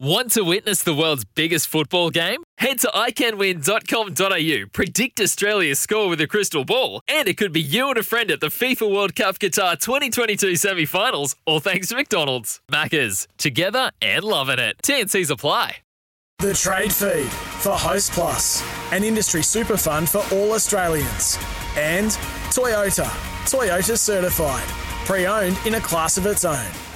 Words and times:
Want 0.00 0.30
to 0.34 0.42
witness 0.42 0.84
the 0.84 0.94
world's 0.94 1.24
biggest 1.24 1.66
football 1.66 2.10
game? 2.10 2.44
Head 2.58 2.78
to 2.80 2.86
iCanWin.com.au, 2.86 4.68
predict 4.72 5.20
Australia's 5.20 5.80
score 5.80 6.08
with 6.08 6.20
a 6.20 6.28
crystal 6.28 6.64
ball, 6.64 7.00
and 7.08 7.26
it 7.26 7.36
could 7.36 7.52
be 7.52 7.60
you 7.60 7.88
and 7.88 7.98
a 7.98 8.04
friend 8.04 8.30
at 8.30 8.38
the 8.38 8.46
FIFA 8.46 8.94
World 8.94 9.16
Cup 9.16 9.40
Qatar 9.40 9.76
2022 9.76 10.54
semi 10.54 10.84
finals, 10.84 11.34
all 11.46 11.58
thanks 11.58 11.88
to 11.88 11.96
McDonald's. 11.96 12.60
Maccas, 12.70 13.26
together 13.38 13.90
and 14.00 14.22
loving 14.22 14.60
it. 14.60 14.76
TNC's 14.84 15.30
apply. 15.30 15.78
The 16.38 16.54
Trade 16.54 16.92
Feed 16.92 17.32
for 17.60 17.72
Host 17.72 18.12
Plus, 18.12 18.62
an 18.92 19.02
industry 19.02 19.42
super 19.42 19.76
fund 19.76 20.08
for 20.08 20.22
all 20.30 20.52
Australians. 20.52 21.36
And 21.76 22.12
Toyota, 22.52 23.06
Toyota 23.46 23.98
certified, 23.98 24.68
pre 25.06 25.26
owned 25.26 25.58
in 25.66 25.74
a 25.74 25.80
class 25.80 26.18
of 26.18 26.26
its 26.26 26.44
own. 26.44 26.87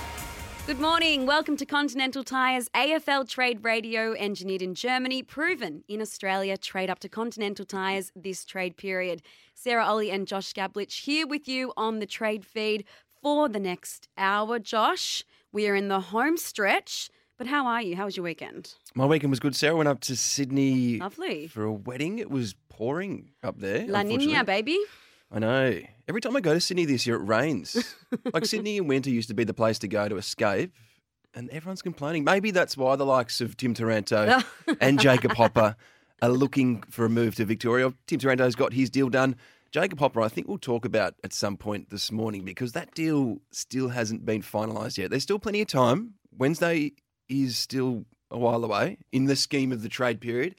Good 0.65 0.79
morning. 0.79 1.27
Welcome 1.27 1.57
to 1.57 1.67
Continental 1.67 2.23
Tires 2.23 2.69
AFL 2.69 3.29
Trade 3.29 3.65
Radio, 3.65 4.13
engineered 4.13 4.63
in 4.63 4.75
Germany, 4.75 5.23
proven 5.25 5.83
in 5.89 6.01
Australia. 6.01 6.57
Trade 6.57 6.89
up 6.89 7.01
to 7.01 7.09
Continental 7.09 7.65
Tires 7.65 8.13
this 8.15 8.45
trade 8.45 8.77
period. 8.77 9.23
Sarah 9.55 9.85
Olle 9.85 10.09
and 10.11 10.27
Josh 10.27 10.53
Gabelich 10.53 11.01
here 11.03 11.27
with 11.27 11.49
you 11.49 11.73
on 11.77 11.99
the 11.99 12.07
trade 12.07 12.45
feed 12.45 12.85
for 13.21 13.49
the 13.49 13.59
next 13.59 14.09
hour. 14.17 14.61
Josh, 14.61 15.25
we 15.51 15.67
are 15.67 15.75
in 15.75 15.89
the 15.89 16.01
home 16.01 16.37
stretch, 16.37 17.11
but 17.37 17.49
how 17.49 17.67
are 17.67 17.83
you? 17.83 17.97
How 17.97 18.05
was 18.05 18.17
your 18.17 18.25
weekend? 18.25 18.75
My 18.95 19.05
weekend 19.05 19.31
was 19.31 19.41
good. 19.41 19.57
Sarah 19.57 19.75
went 19.77 19.89
up 19.89 19.99
to 20.03 20.17
Sydney 20.17 20.99
Lovely. 20.99 21.49
for 21.49 21.65
a 21.65 21.73
wedding. 21.73 22.21
It 22.21 22.31
was 22.31 22.55
pouring 22.69 23.33
up 23.43 23.59
there. 23.59 23.85
La. 23.89 24.05
Nina, 24.05 24.45
baby. 24.45 24.79
I 25.33 25.39
know. 25.39 25.81
Every 26.09 26.21
time 26.21 26.37
I 26.37 26.41
go 26.41 26.53
to 26.53 26.61
Sydney 26.61 26.85
this 26.85 27.07
year, 27.07 27.17
it 27.17 27.25
rains. 27.25 27.97
like 28.35 28.45
Sydney 28.45 28.77
in 28.77 28.87
winter 28.87 29.09
used 29.09 29.29
to 29.29 29.35
be 29.35 29.45
the 29.45 29.55
place 29.55 29.79
to 29.79 29.89
go 29.89 30.07
to 30.07 30.17
escape, 30.17 30.75
and 31.33 31.49
everyone's 31.49 31.81
complaining. 31.81 32.23
Maybe 32.23 32.51
that's 32.51 32.77
why 32.77 32.97
the 32.97 33.07
likes 33.07 33.41
of 33.41 33.57
Tim 33.57 33.73
Taranto 33.73 34.43
and 34.81 35.01
Jacob 35.01 35.33
Hopper 35.33 35.75
are 36.21 36.29
looking 36.29 36.83
for 36.91 37.07
a 37.07 37.09
move 37.09 37.35
to 37.37 37.47
Victoria. 37.47 37.95
Tim 38.07 38.19
Taranto's 38.19 38.55
got 38.55 38.75
his 38.75 38.91
deal 38.91 39.09
done. 39.09 39.37
Jacob 39.71 40.01
Hopper, 40.01 40.21
I 40.21 40.29
think 40.29 40.49
we'll 40.49 40.59
talk 40.59 40.85
about 40.85 41.15
at 41.25 41.33
some 41.33 41.57
point 41.57 41.89
this 41.89 42.13
morning 42.13 42.45
because 42.45 42.73
that 42.73 42.95
deal 42.95 43.39
still 43.53 43.89
hasn't 43.89 44.27
been 44.27 44.43
finalised 44.43 44.99
yet. 44.99 45.09
There's 45.09 45.23
still 45.23 45.39
plenty 45.39 45.63
of 45.63 45.69
time. 45.69 46.13
Wednesday 46.37 46.93
is 47.31 47.57
still 47.57 48.05
a 48.31 48.39
while 48.39 48.65
away 48.65 48.99
in 49.13 49.25
the 49.25 49.37
scheme 49.37 49.73
of 49.73 49.83
the 49.83 49.89
trade 49.89 50.21
period, 50.21 50.57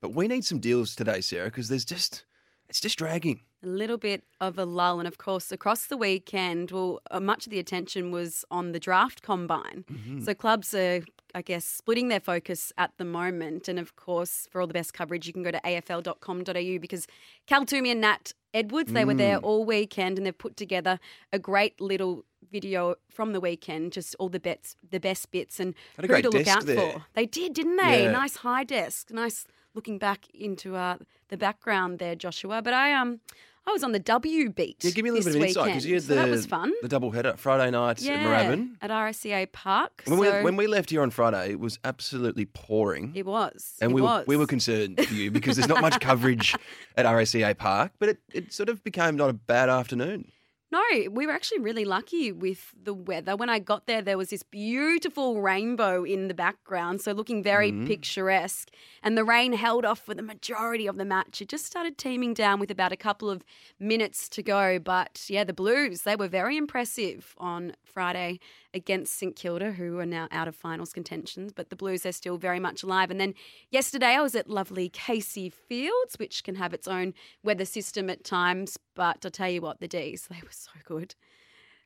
but 0.00 0.14
we 0.14 0.28
need 0.28 0.44
some 0.44 0.60
deals 0.60 0.94
today, 0.94 1.20
Sarah, 1.20 1.46
because 1.46 1.68
there's 1.68 1.84
just 1.84 2.24
it's 2.68 2.80
just 2.80 2.96
dragging. 2.98 3.40
A 3.64 3.66
little 3.66 3.96
bit 3.96 4.24
of 4.42 4.58
a 4.58 4.66
lull, 4.66 4.98
and 4.98 5.08
of 5.08 5.16
course, 5.16 5.50
across 5.50 5.86
the 5.86 5.96
weekend, 5.96 6.70
well, 6.70 7.00
uh, 7.10 7.18
much 7.18 7.46
of 7.46 7.50
the 7.50 7.58
attention 7.58 8.10
was 8.10 8.44
on 8.50 8.72
the 8.72 8.78
draft 8.78 9.22
combine. 9.22 9.84
So 10.22 10.34
clubs 10.34 10.74
are, 10.74 11.00
I 11.34 11.40
guess, 11.40 11.64
splitting 11.64 12.08
their 12.08 12.20
focus 12.20 12.74
at 12.76 12.90
the 12.98 13.06
moment. 13.06 13.66
And 13.66 13.78
of 13.78 13.96
course, 13.96 14.46
for 14.50 14.60
all 14.60 14.66
the 14.66 14.74
best 14.74 14.92
coverage, 14.92 15.26
you 15.26 15.32
can 15.32 15.42
go 15.42 15.50
to 15.50 15.60
afl.com.au 15.64 16.78
because 16.78 17.06
Cal 17.46 17.64
Twomey 17.64 17.90
and 17.90 18.02
Nat 18.02 18.32
Edwards, 18.52 18.92
they 18.92 19.04
were 19.06 19.14
there 19.14 19.38
all 19.38 19.64
weekend, 19.64 20.18
and 20.18 20.26
they've 20.26 20.36
put 20.36 20.56
together 20.58 21.00
a 21.32 21.38
great 21.38 21.80
little 21.80 22.24
video 22.52 22.96
from 23.10 23.32
the 23.32 23.40
weekend, 23.40 23.92
just 23.92 24.14
all 24.18 24.28
the 24.28 24.38
bets, 24.38 24.76
the 24.90 25.00
best 25.00 25.30
bits, 25.30 25.58
and 25.58 25.74
Had 25.96 26.04
who 26.04 26.22
to 26.22 26.30
look 26.30 26.46
out 26.46 26.66
there. 26.66 26.92
for. 26.92 27.04
They 27.14 27.26
did, 27.26 27.54
didn't 27.54 27.76
they? 27.76 28.04
Yeah. 28.04 28.10
Nice 28.12 28.36
high 28.36 28.64
desk, 28.64 29.10
nice 29.10 29.46
looking 29.74 29.98
back 29.98 30.28
into 30.34 30.76
uh, 30.76 30.98
the 31.30 31.36
background 31.36 31.98
there, 31.98 32.14
Joshua. 32.14 32.60
But 32.62 32.74
I 32.74 32.92
um. 32.92 33.20
I 33.66 33.72
was 33.72 33.82
on 33.82 33.92
the 33.92 33.98
W 33.98 34.50
beat. 34.50 34.84
Yeah, 34.84 34.90
give 34.90 35.04
me 35.04 35.10
a 35.10 35.12
little 35.14 35.32
bit 35.32 35.40
of 35.40 35.48
insight 35.48 35.66
because 35.66 35.86
you 35.86 35.94
had 35.94 36.02
so 36.02 36.08
the 36.08 36.14
that 36.16 36.28
was 36.28 36.46
fun. 36.46 36.72
the 36.82 36.88
double 36.88 37.10
header 37.10 37.34
Friday 37.36 37.70
night 37.70 38.00
yeah, 38.02 38.14
at 38.14 38.20
Moorabbin. 38.20 38.76
at 38.82 38.90
RSEA 38.90 39.50
Park. 39.52 40.02
When, 40.06 40.18
so 40.18 40.38
we, 40.38 40.44
when 40.44 40.56
we 40.56 40.66
left 40.66 40.90
here 40.90 41.02
on 41.02 41.10
Friday, 41.10 41.52
it 41.52 41.60
was 41.60 41.78
absolutely 41.82 42.44
pouring. 42.44 43.12
it 43.14 43.24
was, 43.24 43.74
and 43.80 43.92
it 43.92 43.94
we, 43.94 44.02
was. 44.02 44.20
Were, 44.20 44.24
we 44.26 44.36
were 44.36 44.46
concerned 44.46 45.00
for 45.06 45.14
you 45.14 45.30
because 45.30 45.56
there's 45.56 45.68
not 45.68 45.80
much 45.80 45.98
coverage 46.00 46.54
at 46.96 47.06
RSEA 47.06 47.56
Park, 47.56 47.92
but 47.98 48.10
it, 48.10 48.18
it 48.32 48.52
sort 48.52 48.68
of 48.68 48.84
became 48.84 49.16
not 49.16 49.30
a 49.30 49.34
bad 49.34 49.68
afternoon. 49.68 50.30
No, 50.74 50.82
we 51.12 51.24
were 51.24 51.32
actually 51.32 51.60
really 51.60 51.84
lucky 51.84 52.32
with 52.32 52.74
the 52.82 52.92
weather. 52.92 53.36
When 53.36 53.48
I 53.48 53.60
got 53.60 53.86
there, 53.86 54.02
there 54.02 54.18
was 54.18 54.30
this 54.30 54.42
beautiful 54.42 55.40
rainbow 55.40 56.02
in 56.02 56.26
the 56.26 56.34
background, 56.34 57.00
so 57.00 57.12
looking 57.12 57.44
very 57.44 57.70
Mm-hmm. 57.70 57.86
picturesque. 57.86 58.70
And 59.02 59.16
the 59.16 59.22
rain 59.24 59.52
held 59.52 59.84
off 59.84 60.00
for 60.00 60.14
the 60.14 60.22
majority 60.22 60.88
of 60.88 60.96
the 60.96 61.04
match. 61.04 61.40
It 61.40 61.48
just 61.48 61.64
started 61.64 61.96
teeming 61.96 62.34
down 62.34 62.58
with 62.58 62.72
about 62.72 62.90
a 62.90 62.96
couple 62.96 63.30
of 63.30 63.44
minutes 63.78 64.28
to 64.30 64.42
go. 64.42 64.80
But 64.80 65.24
yeah, 65.28 65.44
the 65.44 65.52
Blues, 65.52 66.02
they 66.02 66.16
were 66.16 66.28
very 66.28 66.56
impressive 66.56 67.34
on 67.38 67.74
Friday 67.84 68.40
against 68.74 69.14
St 69.14 69.34
Kilda, 69.36 69.72
who 69.72 69.98
are 69.98 70.06
now 70.06 70.28
out 70.30 70.48
of 70.48 70.56
finals 70.56 70.92
contentions. 70.92 71.52
But 71.52 71.70
the 71.70 71.76
Blues 71.76 72.04
are 72.04 72.12
still 72.12 72.36
very 72.36 72.60
much 72.60 72.82
alive. 72.82 73.10
And 73.10 73.20
then 73.20 73.34
yesterday, 73.70 74.08
I 74.16 74.20
was 74.20 74.34
at 74.34 74.50
lovely 74.50 74.88
Casey 74.88 75.48
Fields, 75.48 76.16
which 76.18 76.44
can 76.44 76.56
have 76.56 76.74
its 76.74 76.88
own 76.88 77.14
weather 77.42 77.64
system 77.64 78.10
at 78.10 78.24
times. 78.24 78.76
But 78.94 79.24
I'll 79.24 79.30
tell 79.30 79.48
you 79.48 79.60
what, 79.62 79.80
the 79.80 79.88
D's, 79.88 80.26
they 80.30 80.40
were 80.42 80.48
so 80.50 80.72
good. 80.84 81.14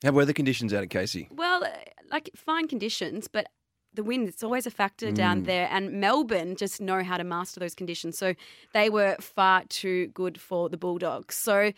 How 0.03 0.11
were 0.11 0.25
the 0.25 0.33
conditions 0.33 0.73
out 0.73 0.83
at 0.83 0.89
Casey? 0.89 1.27
Well, 1.31 1.63
uh, 1.63 1.69
like 2.11 2.29
fine 2.35 2.67
conditions, 2.67 3.27
but 3.27 3.47
the 3.93 4.03
wind 4.03 4.29
it's 4.29 4.43
always 4.43 4.65
a 4.67 4.71
factor 4.71 5.07
Mm. 5.07 5.15
down 5.15 5.43
there 5.43 5.67
and 5.71 5.99
Melbourne 5.99 6.55
just 6.55 6.79
know 6.79 7.03
how 7.03 7.17
to 7.17 7.23
master 7.23 7.59
those 7.59 7.73
conditions. 7.75 8.17
So 8.17 8.35
they 8.73 8.89
were 8.89 9.15
far 9.19 9.63
too 9.67 10.07
good 10.13 10.39
for 10.39 10.69
the 10.69 10.77
Bulldogs. 10.77 11.35
So 11.35 11.73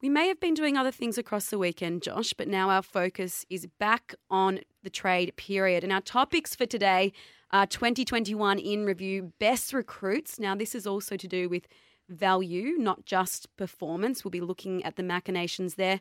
we 0.00 0.08
may 0.08 0.28
have 0.28 0.38
been 0.38 0.54
doing 0.54 0.76
other 0.76 0.92
things 0.92 1.18
across 1.18 1.50
the 1.50 1.58
weekend, 1.58 2.02
Josh, 2.02 2.32
but 2.32 2.46
now 2.46 2.70
our 2.70 2.82
focus 2.82 3.44
is 3.50 3.66
back 3.80 4.14
on 4.30 4.60
the 4.84 4.90
trade 4.90 5.34
period. 5.36 5.82
And 5.82 5.92
our 5.92 6.00
topics 6.00 6.54
for 6.54 6.66
today 6.66 7.12
are 7.50 7.66
2021 7.66 8.58
in 8.58 8.84
review 8.84 9.32
best 9.40 9.72
recruits. 9.72 10.38
Now 10.38 10.54
this 10.54 10.74
is 10.74 10.86
also 10.86 11.16
to 11.16 11.26
do 11.26 11.48
with 11.48 11.66
value, 12.08 12.76
not 12.78 13.06
just 13.06 13.54
performance. 13.56 14.24
We'll 14.24 14.30
be 14.30 14.40
looking 14.40 14.84
at 14.84 14.96
the 14.96 15.02
machinations 15.02 15.74
there. 15.74 16.00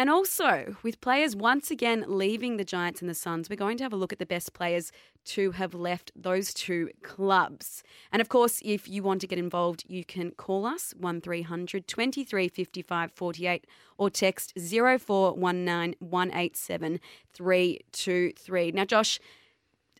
And 0.00 0.08
also, 0.08 0.76
with 0.82 1.02
players 1.02 1.36
once 1.36 1.70
again 1.70 2.06
leaving 2.08 2.56
the 2.56 2.64
Giants 2.64 3.02
and 3.02 3.10
the 3.10 3.14
Suns, 3.14 3.50
we're 3.50 3.56
going 3.56 3.76
to 3.76 3.84
have 3.84 3.92
a 3.92 3.96
look 3.96 4.14
at 4.14 4.18
the 4.18 4.24
best 4.24 4.54
players 4.54 4.92
to 5.26 5.50
have 5.50 5.74
left 5.74 6.10
those 6.16 6.54
two 6.54 6.88
clubs. 7.02 7.82
And 8.10 8.22
of 8.22 8.30
course, 8.30 8.62
if 8.64 8.88
you 8.88 9.02
want 9.02 9.20
to 9.20 9.26
get 9.26 9.38
involved, 9.38 9.84
you 9.88 10.06
can 10.06 10.30
call 10.30 10.64
us 10.64 10.94
1300 10.98 11.86
23 11.86 12.48
55 12.48 13.12
48 13.12 13.66
or 13.98 14.08
text 14.08 14.54
0419 14.56 15.96
187 15.98 17.00
323. 17.34 18.72
Now, 18.72 18.86
Josh, 18.86 19.20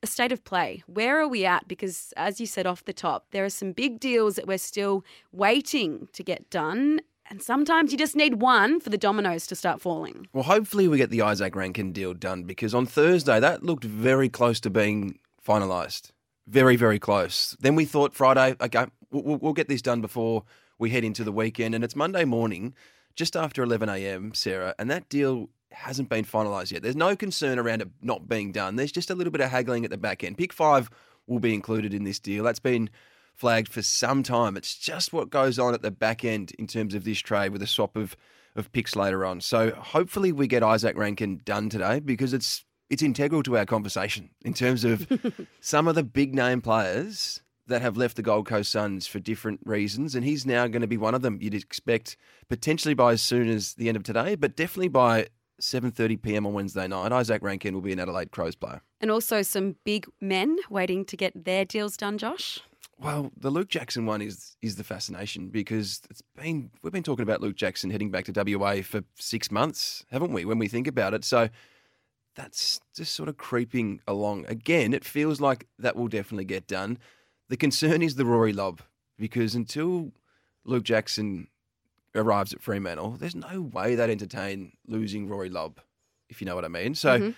a 0.03 0.07
state 0.07 0.33
of 0.33 0.45
play. 0.45 0.83
Where 0.87 1.21
are 1.21 1.29
we 1.29 1.45
at? 1.45 1.69
Because 1.69 2.15
as 2.17 2.41
you 2.41 2.47
said 2.47 2.67
off 2.67 2.87
the 2.87 2.95
top, 2.95 3.27
there 3.33 3.45
are 3.45 3.51
some 3.51 3.73
big 3.73 4.01
deals 4.01 4.37
that 4.37 4.47
we're 4.47 4.57
still 4.57 5.05
waiting 5.31 6.09
to 6.15 6.23
get 6.23 6.49
done. 6.49 7.03
And 7.31 7.41
sometimes 7.41 7.93
you 7.93 7.99
just 7.99 8.17
need 8.17 8.43
one 8.43 8.81
for 8.81 8.91
the 8.91 8.99
dominoes 8.99 9.47
to 9.47 9.55
start 9.55 9.81
falling. 9.81 10.27
Well, 10.33 10.43
hopefully 10.43 10.89
we 10.89 10.99
get 10.99 11.11
the 11.11 11.21
Izak 11.21 11.55
Rankine 11.55 11.93
deal 11.93 12.13
done 12.13 12.43
because 12.43 12.75
on 12.75 12.87
Thursday 12.87 13.39
that 13.39 13.63
looked 13.63 13.85
very 13.85 14.29
close 14.29 14.59
to 14.61 14.71
being 14.71 15.21
finalised. 15.47 16.11
Very, 16.49 16.75
very 16.75 16.99
close. 16.99 17.57
Then 17.61 17.77
we 17.77 17.85
thought 17.85 18.15
Friday, 18.15 18.57
okay, 18.61 18.87
we'll, 19.13 19.37
we'll- 19.37 19.53
get 19.53 19.69
this 19.69 19.81
done 19.81 20.01
before 20.01 20.43
we 20.81 20.91
head 20.91 21.05
into 21.05 21.23
the 21.23 21.31
weekend. 21.31 21.77
And 21.77 21.85
it's 21.85 21.95
Monday 21.95 22.25
morning, 22.25 22.75
just 23.15 23.37
after 23.37 23.63
11 23.63 23.89
a.m., 23.89 24.35
Sarah, 24.35 24.75
and 24.77 24.91
that 24.91 25.09
deal 25.09 25.51
hasn't 25.71 26.09
been 26.09 26.25
finalised 26.25 26.73
yet. 26.73 26.83
There's 26.83 26.97
no 26.97 27.15
concern 27.15 27.61
around 27.61 27.83
it 27.83 27.89
not 28.03 28.29
being 28.29 28.51
done. 28.51 28.75
There's 28.75 28.91
just 28.91 29.11
a 29.11 29.15
little 29.15 29.31
bit 29.31 29.41
of 29.41 29.51
haggling 29.51 29.85
at 29.85 29.93
the 29.93 29.97
back 29.97 30.25
end. 30.25 30.37
Pick 30.37 30.53
five 30.53 30.91
will 31.29 31.39
be 31.39 31.55
included 31.55 31.95
in 31.95 32.03
this 32.03 32.19
deal. 32.19 32.43
That's 32.43 32.59
been 32.59 32.91
flagged 33.35 33.69
for 33.69 33.83
some 33.83 34.23
time. 34.23 34.57
It's 34.57 34.77
just 34.77 35.13
what 35.13 35.31
goes 35.31 35.59
on 35.59 35.75
at 35.75 35.83
the 35.83 35.91
back 35.91 36.25
end 36.25 36.53
in 36.59 36.67
terms 36.67 36.95
of 36.95 37.05
this 37.05 37.19
trade 37.19 37.53
with 37.53 37.63
a 37.63 37.67
swap 37.67 37.97
of 37.97 38.17
of 38.57 38.73
picks 38.73 38.97
later 38.97 39.25
on. 39.25 39.41
So 39.41 39.71
hopefully 39.71 40.33
we 40.33 40.47
get 40.47 40.63
Izak 40.63 40.97
Rankine 40.97 41.41
done 41.45 41.69
today 41.69 42.01
because 42.01 42.33
it's 42.33 42.65
it's 42.89 43.03
integral 43.03 43.43
to 43.45 43.57
our 43.57 43.65
conversation 43.65 44.31
in 44.45 44.53
terms 44.53 44.85
of 44.85 45.07
some 45.61 45.87
of 45.87 45.95
the 45.95 46.03
big 46.03 46.35
name 46.35 46.61
players 46.61 47.41
that 47.69 47.83
have 47.83 47.97
left 47.97 48.17
the 48.17 48.23
Gold 48.23 48.47
Coast 48.47 48.73
Suns 48.73 49.07
for 49.07 49.21
different 49.21 49.61
reasons, 49.65 50.17
and 50.17 50.25
he's 50.25 50.45
now 50.45 50.67
going 50.67 50.83
to 50.83 50.89
be 50.89 50.97
one 50.97 51.15
of 51.15 51.23
them. 51.23 51.39
You'd 51.41 51.55
expect 51.55 52.17
potentially 52.49 52.95
by 52.95 53.13
as 53.13 53.23
soon 53.23 53.49
as 53.49 53.75
the 53.75 53.89
end 53.89 53.97
of 53.97 54.03
today, 54.03 54.35
but 54.35 54.57
definitely 54.57 54.89
by 54.89 55.29
7:30 55.61 56.21
p.m. 56.21 56.47
on 56.47 56.53
Wednesday 56.53 56.89
night. 56.89 57.13
Izak 57.13 57.43
Rankine 57.43 57.75
will 57.75 57.81
be 57.81 57.93
an 57.93 58.01
Adelaide 58.01 58.33
Crows 58.33 58.57
player. 58.57 58.83
And 59.01 59.11
also 59.11 59.43
some 59.43 59.77
big 59.85 60.07
men 60.21 60.59
waiting 60.69 61.05
to 61.07 61.17
get 61.17 61.45
their 61.45 61.65
deals 61.65 61.97
done, 61.97 62.19
Josh. 62.19 62.61
Well, 63.03 63.31
the 63.35 63.51
Luke 63.51 63.69
Jackson 63.69 64.05
one 64.05 64.21
is 64.21 64.57
is 64.61 64.77
the 64.77 64.85
fascination 64.85 65.49
because 65.49 66.03
it's 66.11 66.23
been 66.37 66.71
we've 66.83 66.93
been 66.93 67.03
talking 67.03 67.23
about 67.23 67.41
Luke 67.41 67.57
Jackson 67.57 67.91
heading 67.91 68.11
back 68.11 68.27
to 68.27 68.57
WA 68.59 68.83
for 68.83 69.03
six 69.19 69.51
months, 69.51 70.05
haven't 70.11 70.33
we? 70.33 70.45
When 70.45 70.59
we 70.59 70.69
think 70.69 70.87
about 70.87 71.15
it, 71.15 71.25
so 71.25 71.49
that's 72.37 72.79
just 72.95 73.15
sort 73.15 73.29
of 73.31 73.39
creeping 73.39 74.01
along. 74.07 74.45
Again, 74.49 74.93
it 74.93 75.05
feels 75.05 75.41
like 75.41 75.67
that 75.79 75.97
will 75.97 76.09
definitely 76.09 76.45
get 76.45 76.67
done. 76.67 76.99
The 77.49 77.57
concern 77.57 78.03
is 78.03 78.17
the 78.17 78.27
Rory 78.27 78.53
Lobb 78.53 78.83
because 79.19 79.55
until 79.55 80.13
Luke 80.65 80.85
Jackson 80.85 81.49
arrives 82.15 82.53
at 82.53 82.61
Fremantle, 82.61 83.13
there's 83.13 83.35
no 83.35 83.63
way 83.63 83.95
they'd 83.95 84.11
entertain 84.11 84.73
losing 84.87 85.27
Rory 85.27 85.49
Lobb, 85.49 85.81
if 86.29 86.41
you 86.41 86.45
know 86.45 86.55
what 86.55 86.65
I 86.67 86.69
mean. 86.69 86.95
So 86.95 87.19
Mm-hmm. 87.19 87.31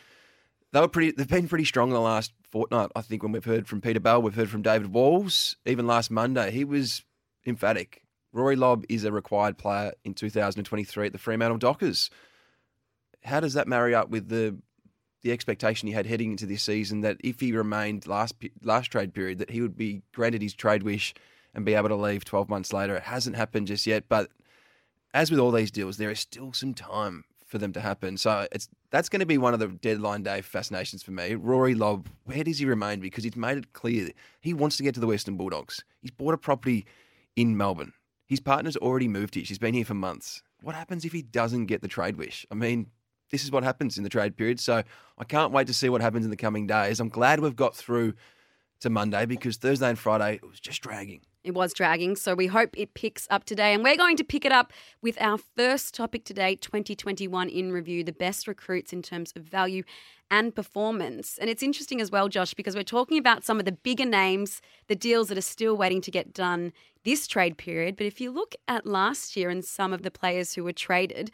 they 0.72 0.80
were 0.80 0.88
pretty. 0.88 1.12
They've 1.12 1.28
been 1.28 1.48
pretty 1.48 1.66
strong 1.66 1.88
in 1.88 1.94
the 1.94 2.00
last 2.00 2.32
fortnight. 2.52 2.90
I 2.94 3.00
think 3.00 3.22
when 3.22 3.32
we've 3.32 3.44
heard 3.44 3.66
from 3.66 3.80
Peter 3.80 3.98
Bell, 3.98 4.22
we've 4.22 4.34
heard 4.34 4.50
from 4.50 4.62
David 4.62 4.92
Walls. 4.92 5.56
Even 5.66 5.86
last 5.86 6.10
Monday, 6.10 6.50
he 6.52 6.64
was 6.64 7.02
emphatic. 7.46 8.02
Rory 8.32 8.56
Lobb 8.56 8.84
is 8.88 9.04
a 9.04 9.10
required 9.10 9.58
player 9.58 9.92
in 10.04 10.14
2023 10.14 11.06
at 11.06 11.12
the 11.12 11.18
Fremantle 11.18 11.58
Dockers. 11.58 12.10
How 13.24 13.40
does 13.40 13.54
that 13.54 13.66
marry 13.66 13.94
up 13.94 14.10
with 14.10 14.28
the 14.28 14.56
the 15.22 15.30
expectation 15.30 15.86
he 15.86 15.94
had 15.94 16.04
heading 16.04 16.32
into 16.32 16.46
this 16.46 16.64
season 16.64 17.00
that 17.02 17.16
if 17.22 17.38
he 17.38 17.52
remained 17.52 18.08
last 18.08 18.34
last 18.62 18.90
trade 18.90 19.14
period, 19.14 19.38
that 19.38 19.50
he 19.50 19.60
would 19.60 19.76
be 19.76 20.02
granted 20.12 20.42
his 20.42 20.54
trade 20.54 20.82
wish 20.82 21.14
and 21.54 21.64
be 21.64 21.74
able 21.74 21.88
to 21.88 21.96
leave 21.96 22.24
12 22.24 22.48
months 22.48 22.72
later? 22.72 22.96
It 22.96 23.04
hasn't 23.04 23.36
happened 23.36 23.68
just 23.68 23.86
yet, 23.86 24.04
but 24.08 24.30
as 25.14 25.30
with 25.30 25.38
all 25.38 25.52
these 25.52 25.70
deals, 25.70 25.96
there 25.96 26.10
is 26.10 26.20
still 26.20 26.52
some 26.52 26.74
time 26.74 27.24
for 27.52 27.58
them 27.58 27.72
to 27.74 27.80
happen. 27.80 28.16
So 28.16 28.48
it's 28.50 28.68
that's 28.90 29.10
going 29.10 29.20
to 29.20 29.26
be 29.26 29.38
one 29.38 29.52
of 29.54 29.60
the 29.60 29.68
deadline 29.68 30.22
day 30.22 30.40
fascinations 30.40 31.02
for 31.02 31.12
me. 31.12 31.34
Rory 31.34 31.74
Lobb, 31.74 32.08
where 32.24 32.42
does 32.42 32.58
he 32.58 32.64
remain? 32.64 32.98
Because 32.98 33.22
he's 33.22 33.36
made 33.36 33.58
it 33.58 33.72
clear 33.74 34.10
he 34.40 34.54
wants 34.54 34.78
to 34.78 34.82
get 34.82 34.94
to 34.94 35.00
the 35.00 35.06
Western 35.06 35.36
Bulldogs. 35.36 35.84
He's 36.00 36.10
bought 36.10 36.34
a 36.34 36.38
property 36.38 36.86
in 37.36 37.56
Melbourne. 37.56 37.92
His 38.26 38.40
partner's 38.40 38.76
already 38.78 39.06
moved 39.06 39.34
here. 39.34 39.44
She's 39.44 39.58
been 39.58 39.74
here 39.74 39.84
for 39.84 39.94
months. 39.94 40.42
What 40.62 40.74
happens 40.74 41.04
if 41.04 41.12
he 41.12 41.20
doesn't 41.20 41.66
get 41.66 41.82
the 41.82 41.88
trade 41.88 42.16
wish? 42.16 42.46
I 42.50 42.54
mean, 42.54 42.86
this 43.30 43.44
is 43.44 43.52
what 43.52 43.64
happens 43.64 43.98
in 43.98 44.04
the 44.04 44.10
trade 44.10 44.36
period. 44.36 44.58
So 44.58 44.82
I 45.18 45.24
can't 45.24 45.52
wait 45.52 45.66
to 45.66 45.74
see 45.74 45.90
what 45.90 46.00
happens 46.00 46.24
in 46.24 46.30
the 46.30 46.36
coming 46.36 46.66
days. 46.66 47.00
I'm 47.00 47.10
glad 47.10 47.40
we've 47.40 47.54
got 47.54 47.76
through 47.76 48.14
to 48.80 48.88
Monday 48.88 49.26
because 49.26 49.58
Thursday 49.58 49.90
and 49.90 49.98
Friday 49.98 50.36
it 50.36 50.48
was 50.48 50.58
just 50.58 50.80
dragging. 50.80 51.20
It 51.44 51.54
was 51.54 51.72
dragging, 51.72 52.14
so 52.14 52.34
we 52.34 52.46
hope 52.46 52.70
it 52.78 52.94
picks 52.94 53.26
up 53.28 53.44
today. 53.44 53.74
And 53.74 53.82
we're 53.82 53.96
going 53.96 54.16
to 54.16 54.24
pick 54.24 54.44
it 54.44 54.52
up 54.52 54.72
with 55.00 55.20
our 55.20 55.38
first 55.38 55.92
topic 55.92 56.24
today 56.24 56.54
2021 56.54 57.48
in 57.48 57.72
review 57.72 58.04
the 58.04 58.12
best 58.12 58.46
recruits 58.46 58.92
in 58.92 59.02
terms 59.02 59.32
of 59.34 59.42
value 59.42 59.82
and 60.30 60.54
performance. 60.54 61.38
And 61.40 61.50
it's 61.50 61.62
interesting 61.62 62.00
as 62.00 62.12
well, 62.12 62.28
Josh, 62.28 62.54
because 62.54 62.76
we're 62.76 62.84
talking 62.84 63.18
about 63.18 63.44
some 63.44 63.58
of 63.58 63.64
the 63.64 63.72
bigger 63.72 64.06
names, 64.06 64.62
the 64.86 64.94
deals 64.94 65.28
that 65.28 65.38
are 65.38 65.42
still 65.42 65.76
waiting 65.76 66.00
to 66.02 66.12
get 66.12 66.32
done 66.32 66.72
this 67.04 67.26
trade 67.26 67.58
period. 67.58 67.96
But 67.96 68.06
if 68.06 68.20
you 68.20 68.30
look 68.30 68.54
at 68.68 68.86
last 68.86 69.36
year 69.36 69.50
and 69.50 69.64
some 69.64 69.92
of 69.92 70.02
the 70.02 70.10
players 70.12 70.54
who 70.54 70.62
were 70.62 70.72
traded, 70.72 71.32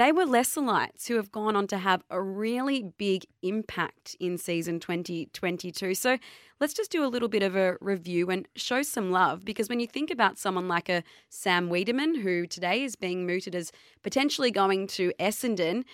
they 0.00 0.12
were 0.12 0.24
lesser 0.24 0.62
lights 0.62 1.08
who 1.08 1.16
have 1.16 1.30
gone 1.30 1.54
on 1.54 1.66
to 1.66 1.76
have 1.76 2.02
a 2.08 2.22
really 2.22 2.82
big 2.96 3.26
impact 3.42 4.16
in 4.18 4.38
season 4.38 4.80
2022. 4.80 5.94
So 5.94 6.16
let's 6.58 6.72
just 6.72 6.90
do 6.90 7.04
a 7.04 7.06
little 7.06 7.28
bit 7.28 7.42
of 7.42 7.54
a 7.54 7.76
review 7.82 8.30
and 8.30 8.48
show 8.56 8.80
some 8.80 9.10
love 9.10 9.44
because 9.44 9.68
when 9.68 9.78
you 9.78 9.86
think 9.86 10.10
about 10.10 10.38
someone 10.38 10.68
like 10.68 10.88
a 10.88 11.04
Sam 11.28 11.68
Weideman, 11.68 12.22
who 12.22 12.46
today 12.46 12.82
is 12.82 12.96
being 12.96 13.26
mooted 13.26 13.54
as 13.54 13.72
potentially 14.02 14.50
going 14.50 14.86
to 14.86 15.12
Essendon, 15.20 15.84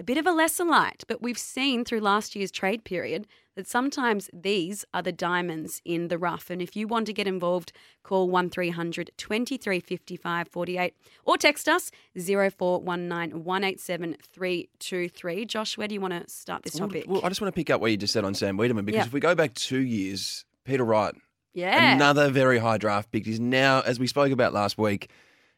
a 0.00 0.02
bit 0.02 0.16
of 0.16 0.26
a 0.26 0.32
lesser 0.32 0.64
light, 0.64 1.04
but 1.06 1.20
we've 1.22 1.38
seen 1.38 1.84
through 1.84 2.00
last 2.00 2.34
year's 2.34 2.50
trade 2.50 2.84
period 2.84 3.26
that 3.54 3.68
sometimes 3.68 4.30
these 4.32 4.82
are 4.94 5.02
the 5.02 5.12
diamonds 5.12 5.82
in 5.84 6.08
the 6.08 6.16
rough. 6.16 6.48
And 6.48 6.62
if 6.62 6.74
you 6.74 6.88
want 6.88 7.04
to 7.06 7.12
get 7.12 7.26
involved, 7.26 7.70
call 8.02 8.28
1300 8.30 9.10
23 9.18 9.78
55 9.78 10.48
48 10.48 10.94
or 11.26 11.36
text 11.36 11.68
us 11.68 11.90
0419 12.16 13.44
187 13.44 14.16
323. 14.22 15.44
Josh, 15.44 15.76
where 15.76 15.86
do 15.86 15.94
you 15.94 16.00
want 16.00 16.14
to 16.14 16.28
start 16.32 16.62
this 16.62 16.76
Well, 16.80 16.88
topic? 16.88 17.04
Well, 17.06 17.20
I 17.22 17.28
just 17.28 17.40
want 17.42 17.54
to 17.54 17.58
pick 17.58 17.68
up 17.70 17.80
what 17.82 17.90
you 17.90 17.96
just 17.98 18.12
said 18.14 18.24
on 18.24 18.34
Sam 18.34 18.56
Weideman 18.56 18.86
because 18.86 19.00
Yeah. 19.00 19.06
if 19.06 19.12
we 19.12 19.20
go 19.20 19.34
back 19.34 19.52
two 19.54 19.80
years, 19.80 20.46
Peter 20.64 20.84
Wright, 20.84 21.14
yeah. 21.52 21.94
another 21.94 22.30
very 22.30 22.58
high 22.58 22.78
draft 22.78 23.10
pick. 23.12 23.26
He's 23.26 23.38
now, 23.40 23.80
as 23.82 23.98
we 23.98 24.06
spoke 24.06 24.32
about 24.32 24.54
last 24.54 24.78
week, 24.78 25.10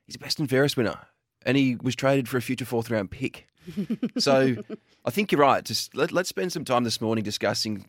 he's 0.06 0.16
a 0.16 0.18
best 0.18 0.40
and 0.40 0.50
fairest 0.50 0.76
winner, 0.76 0.98
and 1.46 1.56
he 1.56 1.76
was 1.80 1.94
traded 1.94 2.28
for 2.28 2.38
a 2.38 2.42
future 2.42 2.64
fourth 2.64 2.90
round 2.90 3.12
pick. 3.12 3.46
So 4.18 4.56
I 5.04 5.10
think 5.10 5.32
you're 5.32 5.40
right. 5.40 5.64
Just 5.64 5.94
let, 5.94 6.12
let's 6.12 6.28
spend 6.28 6.52
some 6.52 6.64
time 6.64 6.84
this 6.84 7.00
morning 7.00 7.24
discussing 7.24 7.86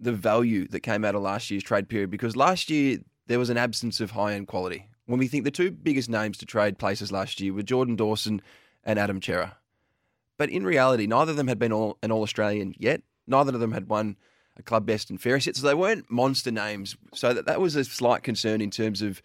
the 0.00 0.12
value 0.12 0.66
that 0.68 0.80
came 0.80 1.04
out 1.04 1.14
of 1.14 1.22
last 1.22 1.50
year's 1.50 1.62
trade 1.62 1.88
period 1.88 2.10
because 2.10 2.36
last 2.36 2.70
year 2.70 2.98
there 3.26 3.38
was 3.38 3.50
an 3.50 3.56
absence 3.56 4.00
of 4.00 4.12
high 4.12 4.34
end 4.34 4.48
quality. 4.48 4.88
When 5.06 5.18
we 5.18 5.28
think 5.28 5.44
the 5.44 5.50
two 5.50 5.70
biggest 5.70 6.08
names 6.08 6.38
to 6.38 6.46
trade 6.46 6.78
places 6.78 7.12
last 7.12 7.40
year 7.40 7.52
were 7.52 7.62
Jordan 7.62 7.96
Dawson 7.96 8.42
and 8.84 8.98
Adam 8.98 9.20
Cerra. 9.20 9.56
But 10.36 10.50
in 10.50 10.64
reality, 10.64 11.06
neither 11.06 11.30
of 11.30 11.36
them 11.36 11.48
had 11.48 11.58
been 11.58 11.72
all, 11.72 11.98
an 12.02 12.10
All 12.10 12.22
Australian 12.22 12.74
yet. 12.78 13.02
Neither 13.26 13.52
of 13.52 13.60
them 13.60 13.72
had 13.72 13.88
won 13.88 14.16
a 14.56 14.62
club 14.62 14.86
best 14.86 15.10
and 15.10 15.20
fairest 15.20 15.46
yet. 15.46 15.56
So 15.56 15.66
they 15.66 15.74
weren't 15.74 16.10
monster 16.10 16.50
names. 16.50 16.96
So 17.14 17.32
that, 17.32 17.46
that 17.46 17.60
was 17.60 17.76
a 17.76 17.84
slight 17.84 18.22
concern 18.22 18.60
in 18.60 18.70
terms 18.70 19.02
of 19.02 19.22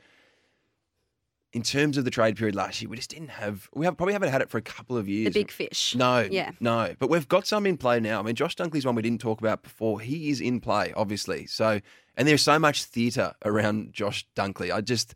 in 1.52 1.64
terms 1.64 1.98
of 1.98 2.06
the 2.06 2.12
trade 2.12 2.38
period 2.38 2.54
last 2.56 2.82
year. 2.82 2.90
We 2.90 2.98
just 2.98 3.10
didn't 3.10 3.30
have 3.30 3.70
we 3.74 3.86
have 3.86 3.98
probably 3.98 4.14
haven't 4.14 4.30
had 4.30 4.42
it 4.42 4.50
for 4.50 4.58
a 4.58 4.62
couple 4.62 4.98
of 4.98 5.08
years. 5.10 5.34
the 5.34 5.40
big 5.40 5.52
fish. 5.52 5.96
No, 5.96 6.20
Yeah. 6.30 6.52
no. 6.60 6.94
But 7.00 7.10
we've 7.10 7.28
got 7.28 7.48
some 7.48 7.66
in 7.66 7.76
play 7.78 8.00
now. 8.00 8.20
I 8.20 8.24
mean, 8.24 8.36
Josh 8.36 8.56
Dunkley's 8.56 8.86
one 8.86 8.96
we 8.96 9.02
didn't 9.02 9.22
talk 9.22 9.40
about 9.40 9.64
before. 9.64 10.00
He 10.00 10.30
is 10.30 10.42
in 10.42 10.60
play, 10.60 10.94
obviously. 10.96 11.48
So, 11.48 11.80
and 12.16 12.28
there's 12.28 12.42
so 12.44 12.60
much 12.60 12.84
theatre 12.84 13.34
around 13.44 13.94
Josh 13.94 14.28
Dunkley. 14.36 14.72
I 14.72 14.82
just, 14.82 15.16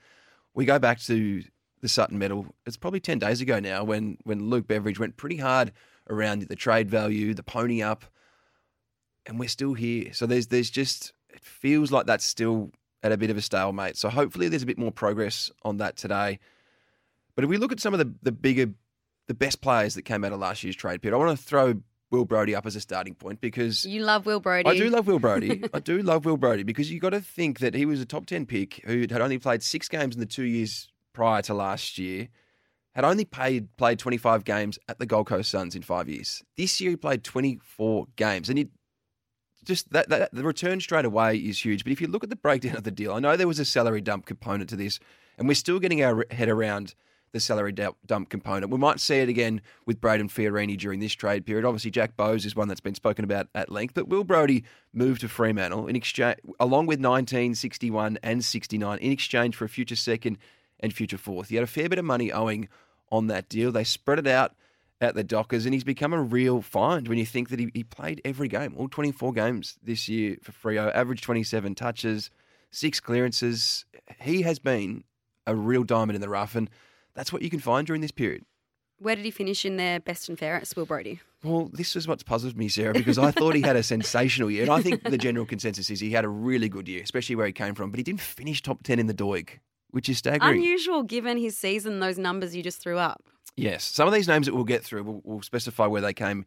we 0.56 0.66
go 0.66 0.80
back 0.80 1.00
to 1.02 1.44
the 1.82 1.90
Sutton 1.90 2.18
Medal. 2.18 2.48
It's 2.66 2.78
probably 2.78 3.00
ten 3.00 3.20
days 3.20 3.40
ago 3.42 3.60
now 3.60 3.84
when 3.84 4.18
when 4.24 4.50
Luke 4.50 4.68
Beveridge 4.68 5.00
went 5.00 5.18
pretty 5.18 5.38
hard 5.38 5.72
around 6.10 6.42
the 6.44 6.56
trade 6.56 6.90
value, 6.90 7.34
the 7.34 7.44
pony 7.44 7.82
up, 7.84 8.06
and 9.26 9.40
we're 9.40 9.50
still 9.50 9.74
here. 9.74 10.14
So 10.14 10.26
there's 10.26 10.48
there's 10.48 10.70
just 10.72 11.14
it 11.30 11.44
feels 11.44 11.92
like 11.92 12.06
that's 12.06 12.26
still 12.26 12.72
at 13.04 13.12
a 13.12 13.18
bit 13.18 13.30
of 13.30 13.38
a 13.38 13.42
stalemate. 13.42 13.98
So 13.98 14.10
hopefully 14.10 14.48
there's 14.48 14.64
a 14.64 14.66
bit 14.66 14.80
more 14.80 14.92
progress 14.92 15.52
on 15.64 15.78
that 15.78 15.98
today. 15.98 16.40
But 17.36 17.44
if 17.44 17.50
we 17.50 17.58
look 17.58 17.72
at 17.72 17.80
some 17.80 17.94
of 17.94 18.00
the, 18.00 18.14
the 18.24 18.32
bigger, 18.32 18.72
the 19.28 19.34
best 19.34 19.62
players 19.62 19.96
that 19.96 20.04
came 20.04 20.24
out 20.24 20.32
of 20.32 20.40
last 20.40 20.64
year's 20.64 20.76
trade 20.76 21.02
period, 21.02 21.16
I 21.16 21.20
want 21.24 21.38
to 21.38 21.44
throw 21.44 21.76
Will 22.12 22.26
Brodie 22.26 22.56
up 22.56 22.66
as 22.66 22.76
a 22.76 22.80
starting 22.80 23.16
point 23.16 23.42
because 23.42 23.84
You 23.86 24.04
love 24.04 24.26
Will 24.26 24.40
Brodie. 24.40 24.70
I 24.70 24.78
do 24.78 24.90
love 24.90 25.08
Will 25.08 25.20
Brodie. 25.20 25.64
I 25.74 25.80
do 25.80 26.02
love 26.02 26.26
Will 26.26 26.38
Brodie 26.38 26.64
because 26.64 26.92
you 26.92 27.00
got 27.00 27.10
to 27.10 27.22
think 27.22 27.60
that 27.60 27.74
he 27.74 27.86
was 27.86 28.00
a 28.00 28.06
top 28.06 28.26
10 28.28 28.46
pick 28.46 28.82
who 28.86 29.02
had 29.02 29.14
only 29.14 29.40
played 29.40 29.64
six 29.64 29.90
games 29.90 30.16
in 30.16 30.20
the 30.20 30.28
two 30.28 30.44
years 30.44 30.90
prior 31.12 31.42
to 31.44 31.54
last 31.54 31.98
year, 31.98 32.30
had 32.94 33.04
only 33.04 33.26
played, 33.26 33.76
played 33.78 33.98
25 33.98 34.44
games 34.44 34.78
at 34.88 35.00
the 35.00 35.08
Gold 35.08 35.26
Coast 35.26 35.50
Suns 35.50 35.76
in 35.76 35.82
five 35.82 36.08
years. 36.08 36.44
This 36.56 36.80
year 36.80 36.92
he 36.92 36.96
played 36.98 37.24
24 37.24 38.06
games 38.16 38.48
and 38.48 38.60
he 38.60 38.70
just 39.66 39.92
that, 39.92 40.10
that 40.10 40.34
the 40.34 40.44
return 40.44 40.80
straight 40.80 41.06
away 41.06 41.38
is 41.38 41.64
huge. 41.64 41.84
But 41.84 41.92
if 41.92 42.02
you 42.02 42.08
look 42.08 42.24
at 42.24 42.30
the 42.30 42.36
breakdown 42.36 42.76
of 42.76 42.84
the 42.84 42.92
deal, 42.92 43.14
I 43.14 43.20
know 43.20 43.36
there 43.36 43.48
was 43.48 43.60
a 43.60 43.66
salary 43.66 44.02
dump 44.02 44.26
component 44.26 44.70
to 44.72 44.76
this, 44.76 45.00
and 45.38 45.48
we're 45.48 45.54
still 45.56 45.80
getting 45.80 46.04
our 46.04 46.26
head 46.32 46.50
around 46.50 46.96
the 47.34 47.40
salary 47.40 47.72
dump 47.72 48.30
component. 48.30 48.72
We 48.72 48.78
might 48.78 49.00
see 49.00 49.16
it 49.16 49.28
again 49.28 49.62
with 49.88 50.00
Brayden 50.00 50.30
Fiorini 50.30 50.78
during 50.78 51.00
this 51.00 51.14
trade 51.14 51.46
period. 51.46 51.66
Obviously, 51.66 51.90
Jack 51.90 52.16
Bowes 52.16 52.46
is 52.46 52.56
one 52.56 52.68
that's 52.68 52.80
been 52.80 52.94
spoken 52.94 53.26
about 53.26 53.48
at 53.56 53.72
length, 53.72 53.96
but 53.96 54.08
Will 54.08 54.24
Brodie 54.24 54.64
moved 54.94 55.22
to 55.22 55.28
Fremantle 55.28 55.88
in 55.88 55.96
exchange, 55.96 56.38
along 56.60 56.86
with 56.86 57.00
19, 57.00 57.56
61, 57.56 58.20
and 58.22 58.46
69, 58.46 59.00
in 59.00 59.12
exchange 59.12 59.56
for 59.56 59.66
a 59.66 59.70
future 59.70 59.96
second 59.96 60.38
and 60.80 60.94
future 60.94 61.18
fourth. 61.18 61.50
He 61.50 61.56
had 61.56 61.64
a 61.64 61.68
fair 61.68 61.90
bit 61.90 61.98
of 61.98 62.06
money 62.06 62.32
owing 62.32 62.70
on 63.12 63.28
that 63.28 63.50
deal. 63.50 63.72
They 63.72 63.84
spread 63.84 64.20
it 64.20 64.28
out 64.28 64.54
at 65.04 65.16
the 65.16 65.24
Dockers, 65.24 65.66
and 65.66 65.74
he's 65.74 65.84
become 65.84 66.14
a 66.14 66.22
real 66.22 66.62
find 66.62 67.08
when 67.08 67.18
you 67.18 67.26
think 67.26 67.50
that 67.50 67.60
he, 67.60 67.70
he 67.74 67.84
played 67.84 68.22
every 68.24 68.48
game, 68.48 68.74
all 68.78 68.88
24 68.88 69.34
games 69.34 69.78
this 69.84 70.08
year 70.08 70.38
for 70.42 70.52
Freo, 70.52 70.94
average 70.94 71.22
27 71.22 71.76
touches, 71.76 72.30
six 72.72 73.00
clearances. 73.00 73.86
He 74.22 74.42
has 74.44 74.60
been 74.60 75.04
a 75.46 75.56
real 75.56 75.84
diamond 75.84 76.16
in 76.16 76.22
the 76.22 76.30
rough, 76.30 76.56
and 76.56 76.70
that's 77.14 77.34
what 77.34 77.42
you 77.42 77.50
can 77.50 77.60
find 77.60 77.86
during 77.86 78.02
this 78.02 78.12
period. 78.12 78.46
Where 79.00 79.16
did 79.16 79.26
he 79.26 79.32
finish 79.32 79.66
in 79.66 79.76
their 79.76 80.00
best 80.00 80.30
and 80.30 80.40
fairest, 80.40 80.78
Will 80.78 80.86
Brodie? 80.86 81.20
Well, 81.44 81.70
this 81.74 81.96
is 81.98 82.08
what's 82.08 82.24
puzzled 82.24 82.56
me, 82.56 82.70
Sarah, 82.70 82.94
because 82.94 83.18
I 83.18 83.32
thought 83.32 83.56
he 83.56 83.62
had 83.62 83.76
a 83.76 83.84
sensational 83.96 84.50
year. 84.50 84.64
And 84.64 84.72
I 84.72 84.82
think 84.82 85.04
the 85.04 85.18
general 85.18 85.46
consensus 85.46 85.90
is 85.90 86.00
he 86.00 86.12
had 86.12 86.24
a 86.24 86.30
really 86.30 86.70
good 86.70 86.88
year, 86.88 87.04
especially 87.04 87.36
where 87.36 87.48
he 87.48 87.52
came 87.52 87.76
from, 87.76 87.92
but 87.92 87.98
he 87.98 88.04
didn't 88.04 88.22
finish 88.22 88.62
top 88.62 88.84
10 88.84 89.00
in 89.00 89.08
the 89.08 89.14
Doig, 89.14 89.60
which 89.94 90.10
is 90.10 90.18
staggering. 90.18 90.58
Unusual 90.58 91.04
given 91.04 91.38
his 91.38 91.58
season, 91.58 92.00
those 92.00 92.18
numbers 92.18 92.56
you 92.56 92.62
just 92.64 92.80
threw 92.82 92.98
up. 92.98 93.24
Yes, 93.56 93.84
some 93.84 94.08
of 94.08 94.14
these 94.14 94.28
names 94.28 94.48
that 94.48 94.56
we'll 94.56 94.64
get 94.64 94.84
through, 94.84 95.04
we'll, 95.04 95.22
we'll 95.24 95.42
specify 95.44 95.86
where 95.86 96.02
they 96.02 96.14
came 96.14 96.46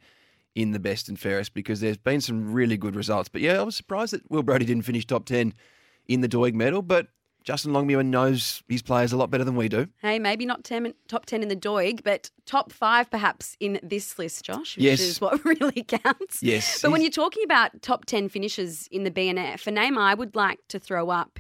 in 0.56 0.72
the 0.72 0.80
best 0.80 1.08
and 1.08 1.18
fairest 1.18 1.54
because 1.54 1.80
there's 1.80 1.96
been 1.96 2.20
some 2.20 2.52
really 2.52 2.76
good 2.76 2.96
results. 2.96 3.28
But 3.28 3.42
yeah, 3.42 3.60
I 3.60 3.62
was 3.62 3.76
surprised 3.76 4.12
that 4.12 4.28
Will 4.30 4.42
Brodie 4.42 4.64
didn't 4.66 4.82
finish 4.84 5.06
top 5.06 5.24
10 5.26 5.54
in 6.08 6.20
the 6.22 6.28
Doig 6.28 6.54
medal, 6.54 6.82
but 6.82 7.06
Justin 7.44 7.72
Longmuir 7.72 8.02
knows 8.02 8.64
his 8.68 8.82
players 8.82 9.12
a 9.12 9.16
lot 9.16 9.30
better 9.30 9.44
than 9.44 9.54
we 9.54 9.68
do. 9.68 9.86
Hey, 10.02 10.18
maybe 10.18 10.44
not 10.46 10.64
10, 10.64 10.92
top 11.06 11.26
10 11.26 11.42
in 11.44 11.48
the 11.48 11.54
Doig, 11.54 12.02
but 12.02 12.28
top 12.44 12.72
five 12.72 13.08
perhaps 13.08 13.56
in 13.60 13.78
this 13.84 14.18
list, 14.18 14.44
Josh, 14.44 14.76
which 14.76 14.84
Yes. 14.84 14.98
is 15.00 15.20
what 15.20 15.44
really 15.44 15.84
counts. 15.86 16.42
Yes, 16.42 16.82
But 16.82 16.90
when 16.90 17.02
you're 17.02 17.10
talking 17.12 17.44
about 17.44 17.82
top 17.82 18.06
10 18.06 18.28
finishes 18.30 18.88
in 18.90 19.04
the 19.04 19.12
BNF, 19.12 19.64
a 19.68 19.70
name 19.70 19.96
I 19.96 20.14
would 20.14 20.34
like 20.34 20.58
to 20.68 20.80
throw 20.80 21.10
up 21.10 21.38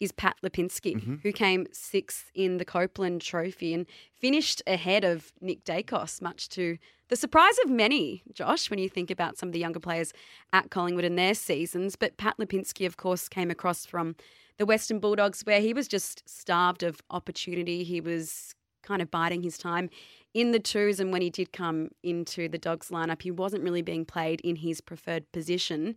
is 0.00 0.12
Pat 0.12 0.36
Lipinski, 0.42 0.94
Mm-hmm. 0.96 1.14
who 1.22 1.32
came 1.32 1.66
sixth 1.72 2.30
in 2.34 2.58
the 2.58 2.64
Copeland 2.64 3.20
Trophy 3.20 3.74
and 3.74 3.86
finished 4.12 4.62
ahead 4.66 5.04
of 5.04 5.32
Nick 5.40 5.64
Daicos, 5.64 6.22
much 6.22 6.48
to 6.50 6.78
the 7.08 7.16
surprise 7.16 7.56
of 7.64 7.70
many, 7.70 8.22
Josh, 8.32 8.68
when 8.70 8.78
you 8.78 8.88
think 8.88 9.10
about 9.10 9.38
some 9.38 9.48
of 9.48 9.52
the 9.52 9.58
younger 9.58 9.80
players 9.80 10.12
at 10.52 10.70
Collingwood 10.70 11.04
in 11.04 11.16
their 11.16 11.34
seasons. 11.34 11.96
But 11.96 12.16
Pat 12.18 12.36
Lipinski, 12.38 12.86
of 12.86 12.96
course, 12.96 13.28
came 13.28 13.50
across 13.50 13.86
from 13.86 14.14
the 14.58 14.66
Western 14.66 14.98
Bulldogs, 14.98 15.42
where 15.42 15.60
he 15.60 15.72
was 15.72 15.88
just 15.88 16.28
starved 16.28 16.82
of 16.82 17.00
opportunity. 17.10 17.82
He 17.82 18.00
was 18.00 18.54
kind 18.82 19.00
of 19.00 19.10
biding 19.10 19.42
his 19.42 19.56
time 19.56 19.88
in 20.34 20.52
the 20.52 20.58
twos, 20.58 21.00
and 21.00 21.10
when 21.10 21.22
he 21.22 21.30
did 21.30 21.52
come 21.52 21.88
into 22.02 22.48
the 22.48 22.58
Dogs 22.58 22.90
lineup, 22.90 23.22
he 23.22 23.30
wasn't 23.30 23.64
really 23.64 23.82
being 23.82 24.04
played 24.04 24.40
in 24.42 24.56
his 24.56 24.80
preferred 24.80 25.30
position. 25.32 25.94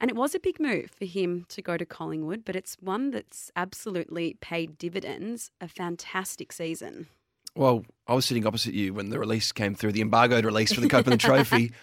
And 0.00 0.10
it 0.10 0.16
was 0.16 0.34
a 0.34 0.38
big 0.40 0.60
move 0.60 0.90
for 0.98 1.06
him 1.06 1.46
to 1.48 1.62
go 1.62 1.76
to 1.76 1.86
Collingwood, 1.86 2.44
but 2.44 2.54
it's 2.54 2.76
one 2.80 3.10
that's 3.10 3.50
absolutely 3.56 4.36
paid 4.40 4.76
dividends. 4.76 5.50
A 5.60 5.68
fantastic 5.68 6.52
season. 6.52 7.06
Well, 7.54 7.86
I 8.06 8.12
was 8.14 8.26
sitting 8.26 8.46
opposite 8.46 8.74
you 8.74 8.92
when 8.92 9.08
the 9.08 9.18
release 9.18 9.52
came 9.52 9.74
through, 9.74 9.92
the 9.92 10.02
embargoed 10.02 10.44
release 10.44 10.72
for 10.72 10.80
the 10.82 10.88
Copeland 10.88 11.20
Trophy. 11.20 11.72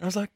And 0.00 0.06
I 0.06 0.08
was 0.08 0.16
like, 0.16 0.30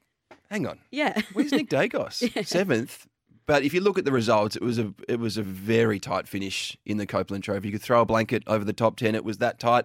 hang 0.49 0.65
on, 0.65 0.79
Yeah. 0.91 1.19
where's 1.33 1.51
Nick 1.51 1.67
Daicos? 1.69 2.45
Seventh. 2.47 3.05
But 3.45 3.63
if 3.63 3.73
you 3.73 3.81
look 3.81 3.97
at 3.97 4.05
the 4.05 4.13
results, 4.13 4.55
it 4.55 4.61
was 4.61 4.79
a 4.79 4.93
it 5.09 5.19
was 5.19 5.35
a 5.35 5.43
very 5.43 5.99
tight 5.99 6.25
finish 6.25 6.77
in 6.85 6.95
the 6.97 7.05
Copeland 7.05 7.43
Trophy. 7.43 7.67
You 7.67 7.73
could 7.73 7.81
throw 7.81 7.99
a 8.01 8.05
blanket 8.05 8.43
over 8.47 8.63
the 8.63 8.71
top 8.71 8.95
ten. 8.95 9.13
It 9.15 9.25
was 9.25 9.39
that 9.39 9.59
tight. 9.59 9.83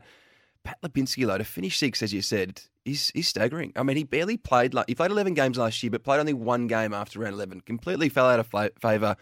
Pat 0.65 0.79
Lipinski, 0.83 1.27
though, 1.27 1.39
to 1.39 1.45
finish 1.45 1.79
sixth, 1.79 2.03
as 2.03 2.13
you 2.13 2.23
said, 2.23 2.63
is 2.85 3.11
is 3.15 3.29
staggering. 3.29 3.73
I 3.77 3.83
mean, 3.83 3.97
he 3.97 4.05
barely 4.05 4.37
played. 4.37 4.75
Like 4.75 4.87
he 4.89 4.95
played 4.95 5.11
eleven 5.11 5.35
games 5.35 5.59
last 5.59 5.83
year, 5.83 5.91
but 5.91 6.05
played 6.05 6.21
only 6.21 6.35
one 6.35 6.67
game 6.67 6.93
after 6.95 7.21
round 7.21 7.35
eleven. 7.35 7.61
Completely 7.61 8.09
fell 8.09 8.29
out 8.29 8.41
of 8.41 8.73
favour. 8.81 9.17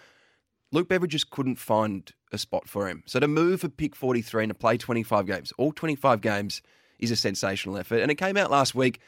Luke 0.73 0.88
Beveridge 0.88 1.12
just 1.12 1.30
couldn't 1.30 1.56
find 1.56 2.12
a 2.32 2.38
spot 2.38 2.68
for 2.68 2.88
him. 2.88 3.02
So 3.06 3.18
to 3.18 3.26
move 3.26 3.61
for 3.61 3.68
pick 3.68 3.97
43 3.97 4.44
and 4.44 4.50
to 4.50 4.54
play 4.54 4.76
25 4.76 5.26
games, 5.26 5.52
all 5.59 5.73
25 5.73 6.20
games 6.20 6.62
is 7.00 7.11
a 7.11 7.16
sensational 7.16 7.76
effort. 7.76 8.00
And 8.00 8.11
it 8.11 8.14
came 8.16 8.37
out 8.37 8.50
last 8.50 8.75
week. 8.75 9.00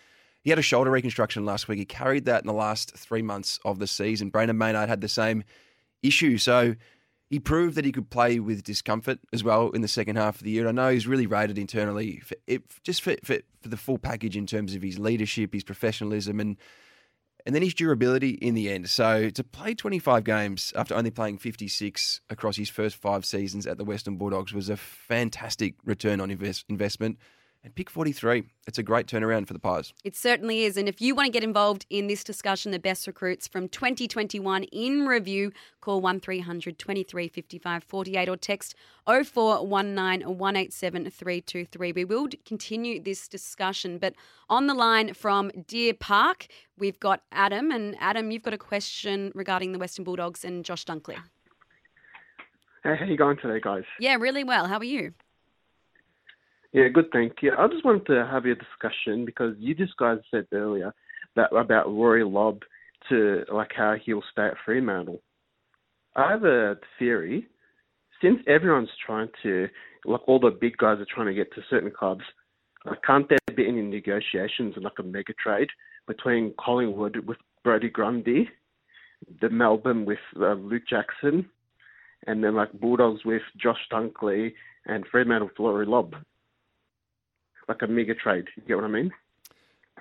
He 0.43 0.51
had 0.51 0.59
a 0.59 0.62
shoulder 0.62 0.91
reconstruction 0.91 1.45
last 1.45 1.69
week. 1.69 1.79
He 1.79 1.85
carried 1.85 2.25
that 2.25 2.43
in 2.43 2.49
the 2.49 2.53
last 2.53 2.97
three 2.97 3.23
months 3.23 3.61
of 3.65 3.79
the 3.79 3.87
season. 3.87 4.33
Brayden 4.33 4.57
Maynard 4.57 4.89
had 4.89 5.01
the 5.01 5.09
same 5.09 5.45
issue. 6.03 6.37
So 6.37 6.75
he 7.33 7.41
proved 7.41 7.77
that 7.77 7.87
he 7.87 7.93
could 7.93 8.11
play 8.11 8.39
with 8.39 8.62
discomfort 8.62 9.19
as 9.33 9.43
well 9.43 9.71
in 9.71 9.81
the 9.81 9.89
second 9.89 10.17
half 10.17 10.37
of 10.37 10.43
the 10.43 10.51
year. 10.51 10.69
I 10.69 10.73
know 10.73 10.91
he's 10.91 11.07
really 11.07 11.27
rated 11.27 11.57
internally 11.57 12.21
for 12.21 12.37
it, 12.47 12.62
just 12.83 13.01
for, 13.01 13.17
for, 13.25 13.39
for 13.62 13.71
the 13.71 13.79
full 13.79 13.97
package 13.97 14.37
in 14.37 14.47
terms 14.47 14.75
of 14.75 14.83
his 14.83 14.99
leadership, 14.99 15.55
his 15.55 15.65
professionalism, 15.65 16.39
and 16.39 16.59
and 17.47 17.55
then 17.55 17.62
his 17.62 17.73
durability 17.73 18.33
in 18.33 18.53
the 18.53 18.71
end. 18.71 18.91
So 18.91 19.31
to 19.31 19.43
play 19.43 19.75
25 19.75 20.25
games 20.25 20.75
after 20.77 20.95
only 20.95 21.11
playing 21.11 21.39
56 21.39 22.21
across 22.29 22.57
his 22.57 22.69
first 22.69 22.97
five 22.97 23.25
seasons 23.25 23.67
at 23.67 23.79
the 23.79 23.85
Western 23.85 24.19
Bulldogs 24.19 24.53
was 24.53 24.69
a 24.69 24.77
fantastic 24.77 25.77
return 25.87 26.21
on 26.21 26.31
invest- 26.31 26.67
investment. 26.69 27.17
And 27.64 27.73
pick 27.73 27.88
43, 27.90 28.42
it's 28.66 28.78
a 28.78 28.83
great 28.83 29.07
turnaround 29.07 29.47
for 29.47 29.52
the 29.52 29.61
Pies. 29.61 29.92
It 30.02 30.16
certainly 30.16 30.64
is. 30.64 30.76
And 30.76 30.88
if 30.88 31.00
you 31.00 31.14
want 31.14 31.26
to 31.26 31.33
get 31.33 31.45
involved 31.45 31.87
in 31.90 32.09
this 32.09 32.25
discussion, 32.25 32.73
the 32.73 32.81
best 32.81 33.07
recruits 33.07 33.47
from 33.47 33.69
2021 33.69 34.64
in 34.64 35.07
review, 35.07 35.52
call 35.81 36.00
1300 36.00 36.76
23 36.76 37.28
55 37.28 37.85
48 37.85 38.28
or 38.28 38.37
text 38.37 38.75
0419 39.07 40.38
187 40.38 41.11
323. 41.11 41.92
We 41.92 42.04
will 42.04 42.26
continue 42.45 43.00
this 43.00 43.28
discussion. 43.28 43.99
But 43.99 44.14
on 44.49 44.66
the 44.66 44.75
line 44.75 45.14
from 45.14 45.52
Deer 45.69 45.95
Park, 45.95 46.49
we've 46.76 46.99
got 46.99 47.23
Adam. 47.31 47.71
And 47.71 47.97
Adam, 48.00 48.33
you've 48.33 48.42
got 48.42 48.54
a 48.54 48.59
question 48.59 49.31
regarding 49.37 49.71
the 49.71 49.78
Western 49.78 50.04
Bulldogs 50.04 50.45
and 50.45 50.64
Josh 50.64 50.85
Dunkley. 50.85 51.14
Hey, 52.83 52.97
how 52.99 53.04
you 53.04 53.16
going 53.16 53.37
today, 53.37 53.61
guys? 53.62 53.85
Yeah, 54.00 54.16
really 54.16 54.42
well. 54.42 54.66
How 54.66 54.78
are 54.78 54.85
you? 54.85 55.14
Yeah, 56.73 56.88
good, 56.88 57.11
thank 57.12 57.35
you. 57.43 57.52
I 57.57 57.67
just 57.69 57.85
wanted 57.85 58.07
to 58.07 58.26
have 58.31 58.47
a 58.47 58.55
discussion 58.55 59.26
because 59.26 59.55
you 59.59 59.75
just 59.75 59.97
guys 59.99 60.19
said 60.31 60.47
earlier 60.52 60.95
that 61.37 61.55
about 61.55 61.88
Rory 61.88 62.25
Lobb 62.25 62.62
to 63.09 63.45
like 63.52 63.73
how 63.76 63.97
he'll 64.02 64.23
stay 64.33 64.47
at 64.47 64.55
Fremantle. 64.64 65.21
I 66.17 66.31
have 66.31 66.45
a 66.45 66.76
theory. 66.99 67.47
Since 68.23 68.41
everyone's 68.47 68.88
trying 69.05 69.29
to, 69.43 69.69
like 70.05 70.21
all 70.26 70.38
the 70.38 70.50
big 70.50 70.76
guys 70.76 70.99
are 70.99 71.07
trying 71.12 71.26
to 71.26 71.35
get 71.35 71.52
to 71.55 71.62
certain 71.69 71.91
clubs, 71.91 72.23
like, 72.85 73.02
can't 73.02 73.29
there 73.29 73.38
be 73.55 73.69
any 73.69 73.83
negotiations 73.83 74.75
and 74.75 74.85
like 74.85 74.99
a 74.99 75.02
mega 75.02 75.35
trade 75.35 75.69
between 76.07 76.55
Collingwood 76.59 77.17
with 77.26 77.38
Brodie 77.64 77.91
Grundy, 77.91 78.49
the 79.41 79.50
Melbourne 79.50 80.05
with 80.05 80.19
uh, 80.41 80.55
Luke 80.55 80.83
Jackson, 80.88 81.49
and 82.26 82.43
then 82.43 82.55
like 82.55 82.73
Bulldogs 82.73 83.25
with 83.25 83.43
Josh 83.61 83.79
Dunkley 83.93 84.52
and 84.87 85.05
Fremantle 85.11 85.49
with 85.49 85.59
Rory 85.59 85.87
Lobb? 85.87 86.14
Like 87.69 87.83
a 87.83 87.87
mega 87.87 88.14
trade. 88.14 88.49
You 88.57 88.62
get 88.66 88.76
what 88.76 88.85
I 88.85 88.88
mean? 88.88 89.12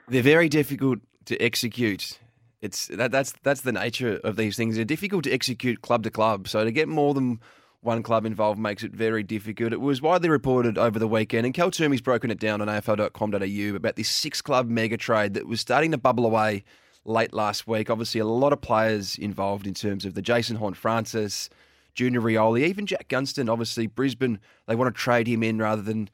They're 0.08 0.24
very 0.24 0.50
difficult 0.50 1.00
to 1.26 1.40
execute. 1.42 2.20
It's 2.62 2.88
that, 2.88 3.12
that's 3.12 3.34
that's 3.44 3.62
the 3.62 3.72
nature 3.72 4.20
of 4.24 4.36
these 4.36 4.56
things. 4.56 4.76
They're 4.76 4.86
difficult 4.86 5.24
to 5.26 5.32
execute 5.32 5.82
club 5.82 6.04
to 6.04 6.12
club. 6.12 6.48
So 6.48 6.64
to 6.64 6.72
get 6.72 6.88
more 6.88 7.14
than 7.14 7.40
one 7.82 8.04
club 8.04 8.26
involved 8.26 8.60
makes 8.60 8.84
it 8.84 8.92
very 8.92 9.24
difficult. 9.24 9.74
It 9.74 9.82
was 9.82 10.02
widely 10.02 10.30
reported 10.30 10.78
over 10.78 11.00
the 11.00 11.08
weekend, 11.08 11.46
and 11.46 11.54
Cal 11.54 11.72
Twomey's 11.72 12.02
broken 12.02 12.30
it 12.30 12.40
down 12.40 12.62
on 12.62 12.68
AFL.com.au 12.68 13.76
about 13.76 13.96
this 13.96 14.10
six 14.10 14.42
club 14.42 14.70
mega 14.70 14.98
trade 14.98 15.34
that 15.34 15.48
was 15.48 15.62
starting 15.62 15.92
to 15.92 15.98
bubble 15.98 16.26
away 16.26 16.64
late 17.06 17.34
last 17.34 17.68
week. 17.68 17.90
Obviously, 17.90 18.22
a 18.22 18.26
lot 18.26 18.54
of 18.54 18.62
players 18.62 19.18
involved 19.18 19.66
in 19.66 19.74
terms 19.74 20.06
of 20.06 20.14
the 20.14 20.22
Jason 20.22 20.58
Horne-Francis, 20.58 21.50
Junior 21.96 22.22
Rioli, 22.22 22.68
even 22.68 22.86
Jack 22.86 23.08
Gunston. 23.08 23.50
Obviously, 23.50 23.88
Brisbane, 23.88 24.40
they 24.68 24.76
want 24.76 24.94
to 24.94 25.02
trade 25.02 25.28
him 25.28 25.42
in 25.42 25.58
rather 25.58 25.82
than 25.82 26.10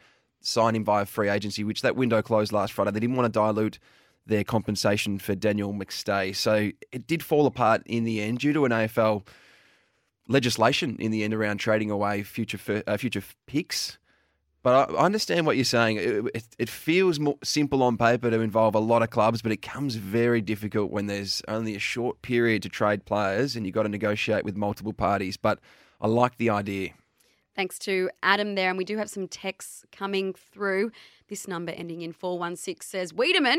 sign 0.48 0.76
him 0.76 0.86
via 0.86 1.06
free 1.06 1.30
agency, 1.30 1.64
which 1.64 1.82
that 1.82 1.96
window 1.96 2.22
closed 2.22 2.52
last 2.52 2.74
Friday. 2.74 2.92
They 2.92 3.00
didn't 3.00 3.16
want 3.16 3.32
to 3.32 3.38
dilute 3.38 3.80
their 4.26 4.44
compensation 4.44 5.20
for 5.20 5.36
Daniel 5.36 5.74
McStay. 5.74 6.36
So 6.36 6.72
it 6.92 7.08
did 7.08 7.24
fall 7.24 7.46
apart 7.46 7.84
in 7.86 8.04
the 8.04 8.22
end 8.22 8.40
due 8.40 8.54
to 8.54 8.66
an 8.66 8.72
AFL 8.72 9.28
legislation 10.28 10.98
in 11.00 11.12
the 11.12 11.24
end 11.24 11.34
around 11.34 11.58
trading 11.58 11.92
away 11.92 12.24
future 12.24 12.58
fir- 12.58 12.84
uh, 12.88 12.98
future 12.98 13.24
picks. 13.46 13.98
But 14.64 14.90
I 14.90 14.94
I 14.96 15.06
understand 15.06 15.46
what 15.46 15.56
you're 15.56 15.66
saying. 15.66 15.98
It, 15.98 16.26
it, 16.34 16.48
it 16.60 16.70
feels 16.70 17.20
more 17.20 17.38
simple 17.44 17.84
on 17.84 17.98
paper 17.98 18.30
to 18.30 18.40
involve 18.42 18.76
a 18.76 18.80
lot 18.80 19.02
of 19.02 19.10
clubs, 19.10 19.42
but 19.42 19.52
it 19.52 19.62
comes 19.62 19.96
very 19.96 20.42
difficult 20.42 20.92
when 20.92 21.08
there's 21.08 21.42
only 21.48 21.76
a 21.76 21.80
short 21.80 22.22
period 22.22 22.64
to 22.64 22.70
trade 22.70 23.06
players 23.06 23.56
and 23.56 23.66
you've 23.66 23.76
got 23.76 23.84
to 23.84 23.90
negotiate 23.90 24.44
with 24.44 24.58
multiple 24.58 24.94
parties. 24.94 25.38
But 25.38 25.60
I 26.02 26.08
like 26.08 26.38
the 26.38 26.50
idea. 26.50 26.92
Thanks 27.58 27.80
to 27.80 28.12
Adam 28.22 28.54
there. 28.54 28.70
And 28.70 28.78
we 28.78 28.86
do 28.86 28.98
have 28.98 29.10
some 29.10 29.28
texts 29.28 29.84
coming 29.92 30.34
through. 30.34 30.92
This 31.28 31.48
number 31.48 31.72
ending 31.72 32.04
in 32.04 32.14
416 32.14 32.88
says, 32.88 33.14
Weideman, 33.14 33.58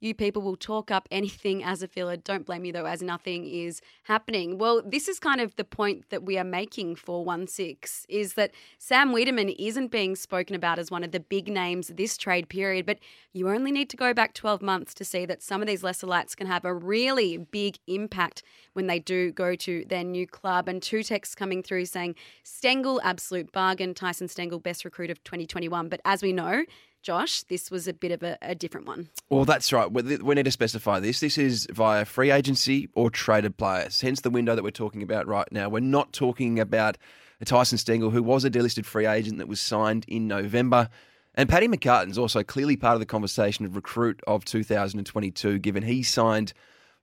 you 0.00 0.14
people 0.14 0.42
will 0.42 0.56
talk 0.56 0.90
up 0.90 1.06
anything 1.10 1.62
as 1.62 1.82
a 1.82 1.88
filler. 1.88 2.16
Don't 2.16 2.46
blame 2.46 2.62
me 2.62 2.72
though, 2.72 2.86
as 2.86 3.02
nothing 3.02 3.46
is 3.46 3.80
happening. 4.04 4.58
Well, 4.58 4.82
this 4.84 5.08
is 5.08 5.18
kind 5.18 5.40
of 5.40 5.54
the 5.56 5.64
point 5.64 6.10
that 6.10 6.24
we 6.24 6.38
are 6.38 6.44
making 6.44 6.96
for 6.96 7.24
16 7.46 7.76
is 8.08 8.34
that 8.34 8.52
Sam 8.78 9.12
Weideman 9.12 9.54
isn't 9.58 9.88
being 9.88 10.16
spoken 10.16 10.56
about 10.56 10.78
as 10.78 10.90
one 10.90 11.04
of 11.04 11.12
the 11.12 11.20
big 11.20 11.48
names 11.48 11.88
this 11.88 12.16
trade 12.16 12.48
period, 12.48 12.86
but 12.86 12.98
you 13.32 13.48
only 13.48 13.70
need 13.70 13.90
to 13.90 13.96
go 13.96 14.12
back 14.12 14.34
12 14.34 14.62
months 14.62 14.94
to 14.94 15.04
see 15.04 15.24
that 15.26 15.42
some 15.42 15.60
of 15.60 15.68
these 15.68 15.82
lesser 15.82 16.06
lights 16.06 16.34
can 16.34 16.46
have 16.46 16.64
a 16.64 16.74
really 16.74 17.36
big 17.36 17.78
impact 17.86 18.42
when 18.72 18.86
they 18.86 18.98
do 18.98 19.30
go 19.30 19.54
to 19.54 19.84
their 19.88 20.04
new 20.04 20.26
club. 20.26 20.68
And 20.68 20.82
two 20.82 21.02
texts 21.02 21.34
coming 21.34 21.62
through 21.62 21.86
saying 21.86 22.14
Stengel, 22.42 23.00
absolute 23.04 23.52
bargain. 23.52 23.94
Tyson 23.94 24.28
Stengel, 24.28 24.58
best 24.58 24.84
recruit 24.84 25.10
of 25.10 25.22
2021. 25.24 25.88
But 25.88 26.00
as 26.04 26.22
we 26.22 26.32
know, 26.32 26.64
Josh, 27.02 27.42
this 27.44 27.70
was 27.70 27.88
a 27.88 27.94
bit 27.94 28.12
of 28.12 28.22
a, 28.22 28.36
a 28.42 28.54
different 28.54 28.86
one. 28.86 29.08
Well, 29.30 29.44
that's 29.44 29.72
right. 29.72 29.90
We 29.90 30.16
we 30.18 30.34
need 30.34 30.44
to 30.44 30.50
specify 30.50 31.00
this. 31.00 31.20
This 31.20 31.38
is 31.38 31.66
via 31.72 32.04
free 32.04 32.30
agency 32.30 32.88
or 32.94 33.10
traded 33.10 33.56
players. 33.56 34.00
Hence 34.00 34.20
the 34.20 34.30
window 34.30 34.54
that 34.54 34.62
we're 34.62 34.70
talking 34.70 35.02
about 35.02 35.26
right 35.26 35.50
now. 35.50 35.68
We're 35.68 35.80
not 35.80 36.12
talking 36.12 36.60
about 36.60 36.98
Tyson 37.44 37.78
Stengel, 37.78 38.10
who 38.10 38.22
was 38.22 38.44
a 38.44 38.50
delisted 38.50 38.84
free 38.84 39.06
agent 39.06 39.38
that 39.38 39.48
was 39.48 39.60
signed 39.60 40.04
in 40.08 40.28
November. 40.28 40.88
And 41.34 41.48
Paddy 41.48 41.68
McCartin's 41.68 42.18
also 42.18 42.42
clearly 42.42 42.76
part 42.76 42.94
of 42.94 43.00
the 43.00 43.06
conversation 43.06 43.64
of 43.64 43.76
recruit 43.76 44.20
of 44.26 44.44
2022, 44.44 45.58
given 45.58 45.82
he 45.82 46.02
signed 46.02 46.52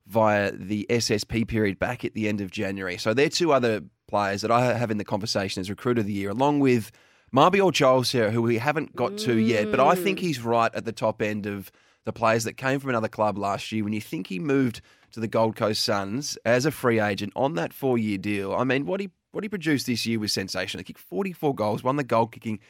via 0.06 0.52
the 0.52 0.86
SSP 0.90 1.46
period 1.48 1.78
back 1.78 2.04
at 2.04 2.14
the 2.14 2.28
end 2.28 2.40
of 2.40 2.50
January. 2.50 2.98
So 2.98 3.14
they're 3.14 3.28
two 3.28 3.52
other 3.52 3.82
players 4.06 4.42
that 4.42 4.50
I 4.50 4.72
have 4.74 4.90
in 4.90 4.98
the 4.98 5.04
conversation 5.04 5.60
as 5.60 5.70
recruit 5.70 5.98
of 5.98 6.06
the 6.06 6.12
year, 6.12 6.30
along 6.30 6.60
with 6.60 6.92
Mabior 7.32 7.72
Chol 7.72 8.10
here, 8.10 8.30
who 8.30 8.42
we 8.42 8.58
haven't 8.58 8.96
got 8.96 9.18
to 9.18 9.36
yet, 9.36 9.70
but 9.70 9.80
I 9.80 9.94
think 9.94 10.18
mm. 10.18 10.22
he's 10.22 10.40
right 10.40 10.74
at 10.74 10.84
the 10.84 10.92
top 10.92 11.20
end 11.20 11.46
of 11.46 11.70
the 12.04 12.12
players 12.12 12.44
that 12.44 12.54
came 12.54 12.80
from 12.80 12.90
another 12.90 13.08
club 13.08 13.36
last 13.36 13.70
year. 13.70 13.84
When 13.84 13.92
you 13.92 14.00
think 14.00 14.28
he 14.28 14.38
moved 14.38 14.80
to 15.12 15.20
the 15.20 15.28
Gold 15.28 15.56
Coast 15.56 15.84
Suns 15.84 16.38
as 16.44 16.64
a 16.64 16.70
free 16.70 17.00
agent 17.00 17.32
on 17.36 17.54
that 17.54 17.74
four-year 17.74 18.18
deal, 18.18 18.54
I 18.54 18.64
mean, 18.64 18.86
what 18.86 19.00
he 19.00 19.10
what 19.32 19.44
he 19.44 19.48
produced 19.48 19.86
this 19.86 20.06
year 20.06 20.18
was 20.18 20.32
sensational. 20.32 20.80
He 20.80 20.84
kicked 20.84 20.98
44 21.00 21.54
goals, 21.54 21.82
won 21.82 21.96
the 21.96 22.04
goal 22.04 22.26
kicking. 22.26 22.60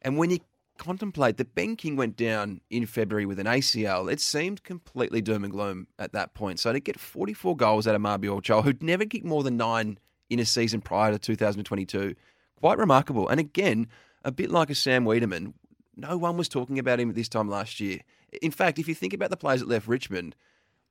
And 0.00 0.16
when 0.16 0.30
you 0.30 0.38
contemplate 0.78 1.36
that 1.36 1.54
Ben 1.54 1.76
King 1.76 1.96
went 1.96 2.16
down 2.16 2.62
in 2.70 2.86
February 2.86 3.26
with 3.26 3.38
an 3.38 3.46
ACL, 3.46 4.10
it 4.10 4.20
seemed 4.20 4.62
completely 4.64 5.20
doom 5.20 5.44
and 5.44 5.52
gloom 5.52 5.86
at 5.98 6.12
that 6.12 6.34
point. 6.34 6.58
So 6.58 6.72
to 6.72 6.80
get 6.80 6.98
44 6.98 7.56
goals 7.56 7.86
out 7.86 7.94
of 7.94 8.00
Mabior 8.00 8.40
Chol, 8.40 8.64
who'd 8.64 8.82
never 8.82 9.04
kicked 9.04 9.26
more 9.26 9.42
than 9.42 9.56
nine 9.56 9.98
in 10.30 10.38
a 10.38 10.44
season 10.44 10.80
prior 10.80 11.12
to 11.12 11.18
2022, 11.18 12.14
quite 12.64 12.78
remarkable. 12.78 13.28
And 13.28 13.38
again, 13.38 13.88
a 14.24 14.32
bit 14.32 14.50
like 14.50 14.70
a 14.70 14.74
Sam 14.74 15.04
Weideman, 15.04 15.52
no 15.96 16.16
one 16.16 16.38
was 16.38 16.48
talking 16.48 16.78
about 16.78 16.98
him 16.98 17.10
at 17.10 17.14
this 17.14 17.28
time 17.28 17.46
last 17.46 17.78
year. 17.78 17.98
In 18.40 18.50
fact, 18.50 18.78
if 18.78 18.88
you 18.88 18.94
think 18.94 19.12
about 19.12 19.28
the 19.28 19.36
players 19.36 19.60
that 19.60 19.68
left 19.68 19.86
Richmond, 19.86 20.34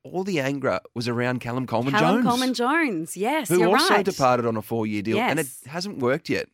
all 0.04 0.22
the 0.22 0.38
anger 0.38 0.78
was 0.94 1.08
around 1.08 1.40
Callum 1.40 1.66
Coleman 1.66 1.92
Callum 1.92 2.22
Jones. 2.22 2.26
Coleman 2.28 2.54
Jones, 2.54 3.16
yes, 3.16 3.48
who 3.48 3.64
also 3.64 3.92
right. 3.92 4.04
departed 4.04 4.46
on 4.46 4.56
a 4.56 4.62
four 4.62 4.86
year 4.86 5.02
deal. 5.02 5.18
And 5.18 5.40
it 5.40 5.48
hasn't 5.66 5.98
worked 5.98 6.28
yet 6.28 6.46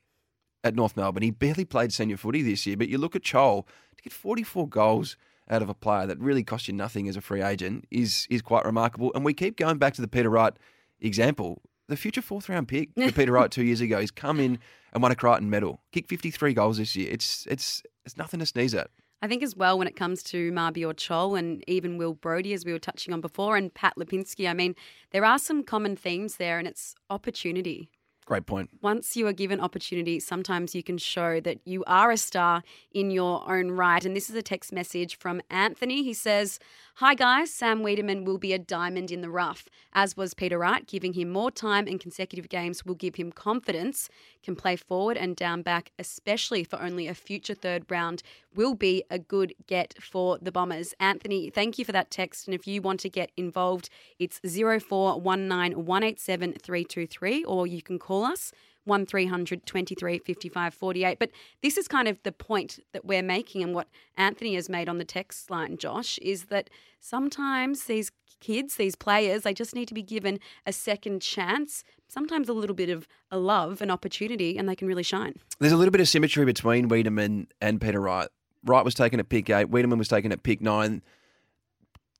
at 0.64 0.74
North 0.74 0.96
Melbourne. 0.96 1.22
He 1.22 1.30
barely 1.30 1.66
played 1.66 1.92
senior 1.92 2.16
footy 2.16 2.40
this 2.40 2.66
year, 2.66 2.78
but 2.78 2.88
you 2.88 2.96
look 2.96 3.14
at 3.14 3.20
Chol, 3.20 3.66
to 3.98 4.02
get 4.02 4.14
44 4.14 4.68
goals 4.68 5.18
out 5.50 5.60
of 5.60 5.68
a 5.68 5.74
player 5.74 6.06
that 6.06 6.18
really 6.18 6.44
cost 6.44 6.66
you 6.66 6.72
nothing 6.72 7.10
as 7.10 7.16
a 7.16 7.20
free 7.20 7.42
agent 7.42 7.84
is 7.90 8.26
is 8.30 8.40
quite 8.40 8.64
remarkable. 8.64 9.12
And 9.14 9.22
we 9.22 9.34
keep 9.34 9.58
going 9.58 9.76
back 9.76 9.92
to 9.94 10.00
the 10.00 10.08
Peter 10.08 10.30
Wright 10.30 10.54
example. 10.98 11.60
The 11.88 11.96
future 11.96 12.22
fourth 12.22 12.48
round 12.48 12.68
pick 12.68 12.88
for 12.94 13.12
Peter 13.12 13.32
Wright 13.32 13.50
two 13.50 13.64
years 13.64 13.82
ago, 13.82 14.00
he's 14.00 14.10
come 14.10 14.40
in 14.40 14.58
and 14.92 15.02
won 15.02 15.12
a 15.12 15.16
Crichton 15.16 15.50
medal, 15.50 15.82
kicked 15.92 16.08
53 16.08 16.54
goals 16.54 16.78
this 16.78 16.96
year. 16.96 17.10
It's 17.10 17.46
it's 17.46 17.82
it's 18.04 18.16
nothing 18.16 18.40
to 18.40 18.46
sneeze 18.46 18.74
at. 18.74 18.90
I 19.22 19.28
think 19.28 19.42
as 19.42 19.54
well 19.54 19.76
when 19.76 19.86
it 19.86 19.96
comes 19.96 20.22
to 20.24 20.50
Mabior 20.50 20.94
Chol 20.94 21.38
and 21.38 21.62
even 21.68 21.98
Will 21.98 22.14
Brodie, 22.14 22.54
as 22.54 22.64
we 22.64 22.72
were 22.72 22.78
touching 22.78 23.12
on 23.12 23.20
before, 23.20 23.56
and 23.56 23.72
Pat 23.72 23.94
Lipinski, 23.98 24.48
I 24.48 24.54
mean, 24.54 24.74
there 25.10 25.26
are 25.26 25.38
some 25.38 25.62
common 25.62 25.94
themes 25.94 26.36
there, 26.36 26.58
and 26.58 26.66
it's 26.66 26.94
opportunity. 27.10 27.90
Great 28.30 28.46
point. 28.46 28.70
Once 28.80 29.16
you 29.16 29.26
are 29.26 29.32
given 29.32 29.58
opportunity, 29.58 30.20
sometimes 30.20 30.72
you 30.72 30.84
can 30.84 30.98
show 30.98 31.40
that 31.40 31.58
you 31.64 31.82
are 31.88 32.12
a 32.12 32.16
star 32.16 32.62
in 32.92 33.10
your 33.10 33.42
own 33.50 33.72
right. 33.72 34.04
And 34.04 34.14
this 34.14 34.30
is 34.30 34.36
a 34.36 34.42
text 34.42 34.72
message 34.72 35.18
from 35.18 35.42
Anthony. 35.50 36.04
He 36.04 36.14
says, 36.14 36.60
Hi 36.94 37.16
guys, 37.16 37.52
Sam 37.52 37.82
Weideman 37.82 38.24
will 38.24 38.38
be 38.38 38.52
a 38.52 38.58
diamond 38.58 39.10
in 39.10 39.20
the 39.20 39.30
rough, 39.30 39.68
as 39.94 40.16
was 40.16 40.32
Peter 40.32 40.58
Wright. 40.58 40.86
Giving 40.86 41.14
him 41.14 41.30
more 41.30 41.50
time 41.50 41.88
and 41.88 41.98
consecutive 41.98 42.48
games 42.48 42.84
will 42.84 42.94
give 42.94 43.16
him 43.16 43.32
confidence, 43.32 44.08
can 44.42 44.56
play 44.56 44.76
forward 44.76 45.16
and 45.16 45.36
down 45.36 45.62
back, 45.62 45.92
especially 45.98 46.64
for 46.64 46.80
only 46.80 47.06
a 47.06 47.14
future 47.14 47.54
third 47.54 47.84
round, 47.90 48.22
will 48.54 48.74
be 48.74 49.04
a 49.10 49.18
good 49.18 49.54
get 49.66 49.94
for 50.00 50.38
the 50.40 50.52
Bombers. 50.52 50.94
Anthony, 50.98 51.50
thank 51.50 51.78
you 51.78 51.84
for 51.84 51.92
that 51.92 52.10
text. 52.10 52.46
And 52.46 52.54
if 52.54 52.66
you 52.66 52.82
want 52.82 53.00
to 53.00 53.08
get 53.08 53.30
involved, 53.36 53.88
it's 54.18 54.40
0419 54.42 55.84
187 55.84 56.52
323, 56.54 57.44
or 57.44 57.66
you 57.66 57.82
can 57.82 57.98
call 57.98 58.24
us 58.24 58.52
1300 58.90 59.64
23 59.64 60.18
55 60.18 60.74
48. 60.74 61.18
But 61.18 61.30
this 61.62 61.78
is 61.78 61.88
kind 61.88 62.08
of 62.08 62.22
the 62.24 62.32
point 62.32 62.80
that 62.92 63.04
we're 63.04 63.22
making, 63.22 63.62
and 63.62 63.74
what 63.74 63.88
Anthony 64.16 64.56
has 64.56 64.68
made 64.68 64.88
on 64.88 64.98
the 64.98 65.04
text 65.04 65.50
line, 65.50 65.78
Josh, 65.78 66.18
is 66.18 66.46
that 66.46 66.68
sometimes 66.98 67.84
these 67.84 68.10
kids, 68.40 68.76
these 68.76 68.96
players, 68.96 69.42
they 69.42 69.54
just 69.54 69.74
need 69.74 69.86
to 69.88 69.94
be 69.94 70.02
given 70.02 70.40
a 70.66 70.72
second 70.72 71.22
chance, 71.22 71.84
sometimes 72.08 72.48
a 72.48 72.52
little 72.52 72.74
bit 72.74 72.90
of 72.90 73.06
a 73.30 73.38
love, 73.38 73.80
an 73.80 73.90
opportunity, 73.90 74.58
and 74.58 74.68
they 74.68 74.74
can 74.74 74.88
really 74.88 75.02
shine. 75.02 75.34
There's 75.60 75.72
a 75.72 75.76
little 75.76 75.92
bit 75.92 76.00
of 76.00 76.08
symmetry 76.08 76.44
between 76.44 76.88
Weideman 76.88 77.46
and 77.60 77.80
Peter 77.80 78.00
Wright. 78.00 78.28
Wright 78.64 78.84
was 78.84 78.94
taken 78.94 79.20
at 79.20 79.28
pick 79.28 79.48
eight, 79.48 79.70
Weideman 79.70 79.98
was 79.98 80.08
taken 80.08 80.32
at 80.32 80.42
pick 80.42 80.60
nine. 80.60 81.02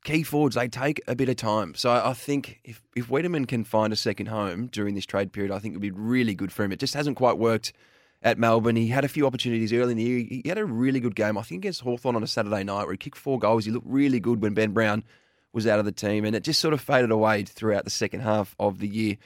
Key 0.02 0.22
forwards, 0.22 0.54
they 0.54 0.68
take 0.68 1.00
a 1.06 1.14
bit 1.14 1.28
of 1.28 1.36
time. 1.36 1.74
So 1.74 1.90
I 1.90 2.14
think 2.14 2.60
if, 2.64 2.82
if 2.96 3.08
Weideman 3.08 3.46
can 3.46 3.64
find 3.64 3.92
a 3.92 3.96
second 3.96 4.26
home 4.26 4.68
during 4.68 4.94
this 4.94 5.04
trade 5.04 5.32
period, 5.32 5.52
I 5.52 5.58
think 5.58 5.72
it 5.72 5.76
would 5.76 5.82
be 5.82 5.90
really 5.90 6.34
good 6.34 6.52
for 6.52 6.64
him. 6.64 6.72
It 6.72 6.78
just 6.78 6.94
hasn't 6.94 7.16
quite 7.16 7.36
worked 7.36 7.74
at 8.22 8.38
Melbourne. 8.38 8.76
He 8.76 8.88
had 8.88 9.04
a 9.04 9.08
few 9.08 9.26
opportunities 9.26 9.72
early 9.72 9.92
in 9.92 9.98
the 9.98 10.04
year. 10.04 10.18
He 10.42 10.48
had 10.48 10.58
a 10.58 10.64
really 10.64 11.00
good 11.00 11.14
game, 11.14 11.36
I 11.36 11.42
think, 11.42 11.60
against 11.60 11.82
Hawthorn 11.82 12.16
on 12.16 12.22
a 12.22 12.26
Saturday 12.26 12.64
night 12.64 12.84
where 12.84 12.92
he 12.92 12.98
kicked 12.98 13.18
four 13.18 13.38
goals. 13.38 13.64
He 13.64 13.70
looked 13.70 13.86
really 13.86 14.20
good 14.20 14.40
when 14.40 14.54
Ben 14.54 14.72
Brown 14.72 15.04
was 15.52 15.66
out 15.66 15.78
of 15.78 15.84
the 15.84 15.92
team, 15.92 16.24
and 16.24 16.36
it 16.36 16.44
just 16.44 16.60
sort 16.60 16.74
of 16.74 16.80
faded 16.80 17.10
away 17.10 17.44
throughout 17.44 17.84
the 17.84 17.90
second 17.90 18.20
half 18.20 18.54
of 18.58 18.78
the 18.78 18.88
year. 18.88 19.16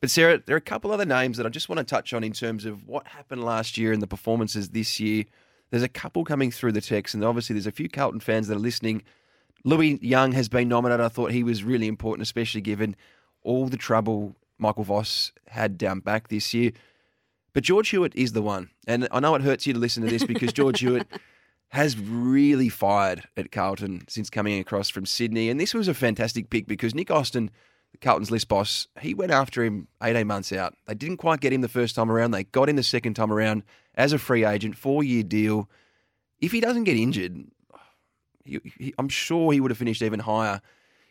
But 0.00 0.10
Sarah, 0.10 0.42
there 0.44 0.54
are 0.54 0.58
a 0.58 0.60
couple 0.60 0.92
other 0.92 1.04
names 1.04 1.36
that 1.38 1.46
I 1.46 1.48
just 1.48 1.68
want 1.68 1.78
to 1.78 1.84
touch 1.84 2.12
on 2.12 2.22
in 2.22 2.32
terms 2.32 2.64
of 2.64 2.86
what 2.86 3.06
happened 3.06 3.44
last 3.44 3.78
year 3.78 3.92
and 3.92 4.02
the 4.02 4.06
performances 4.06 4.70
this 4.70 5.00
year. 5.00 5.24
There's 5.70 5.82
a 5.82 5.88
couple 5.88 6.24
coming 6.24 6.50
through 6.50 6.72
the 6.72 6.80
text, 6.80 7.14
and 7.14 7.24
obviously 7.24 7.54
there's 7.54 7.66
a 7.66 7.72
few 7.72 7.88
Carlton 7.88 8.20
fans 8.20 8.48
that 8.48 8.56
are 8.56 8.60
listening. 8.60 9.02
Lewis 9.64 10.00
Young 10.00 10.32
has 10.32 10.48
been 10.48 10.68
nominated. 10.68 11.04
I 11.04 11.08
thought 11.08 11.32
he 11.32 11.42
was 11.42 11.64
really 11.64 11.88
important, 11.88 12.22
especially 12.22 12.60
given 12.60 12.96
all 13.42 13.68
the 13.68 13.76
trouble 13.76 14.36
Michael 14.58 14.84
Voss 14.84 15.32
had 15.48 15.78
down 15.78 16.00
back 16.00 16.28
this 16.28 16.52
year. 16.54 16.72
But 17.52 17.64
George 17.64 17.88
Hewitt 17.88 18.14
is 18.14 18.32
the 18.32 18.42
one. 18.42 18.70
And 18.86 19.08
I 19.10 19.20
know 19.20 19.34
it 19.34 19.42
hurts 19.42 19.66
you 19.66 19.72
to 19.72 19.78
listen 19.78 20.04
to 20.04 20.08
this 20.10 20.24
because 20.24 20.52
George 20.52 20.80
Hewitt 20.80 21.06
has 21.70 21.98
really 21.98 22.68
fired 22.68 23.24
at 23.36 23.52
Carlton 23.52 24.04
since 24.08 24.30
coming 24.30 24.58
across 24.58 24.88
from 24.88 25.06
Sydney. 25.06 25.50
And 25.50 25.60
this 25.60 25.74
was 25.74 25.88
a 25.88 25.94
fantastic 25.94 26.50
pick 26.50 26.66
because 26.66 26.94
Nick 26.94 27.10
Austin, 27.10 27.50
Carlton's 28.00 28.30
list 28.30 28.48
boss, 28.48 28.88
he 29.00 29.12
went 29.14 29.32
after 29.32 29.64
him 29.64 29.88
18 30.02 30.26
months 30.26 30.52
out. 30.52 30.74
They 30.86 30.94
didn't 30.94 31.18
quite 31.18 31.40
get 31.40 31.52
him 31.52 31.60
the 31.60 31.68
first 31.68 31.94
time 31.94 32.10
around. 32.10 32.30
They 32.30 32.44
got 32.44 32.68
him 32.68 32.76
the 32.76 32.82
second 32.82 33.14
time 33.14 33.32
around 33.32 33.64
as 33.94 34.12
a 34.12 34.18
free 34.18 34.44
agent, 34.44 34.76
four 34.76 35.02
year 35.02 35.22
deal. 35.22 35.68
If 36.40 36.52
he 36.52 36.60
doesn't 36.60 36.84
get 36.84 36.96
injured, 36.96 37.44
I'm 38.98 39.08
sure 39.08 39.52
he 39.52 39.60
would 39.60 39.70
have 39.70 39.78
finished 39.78 40.02
even 40.02 40.20
higher 40.20 40.60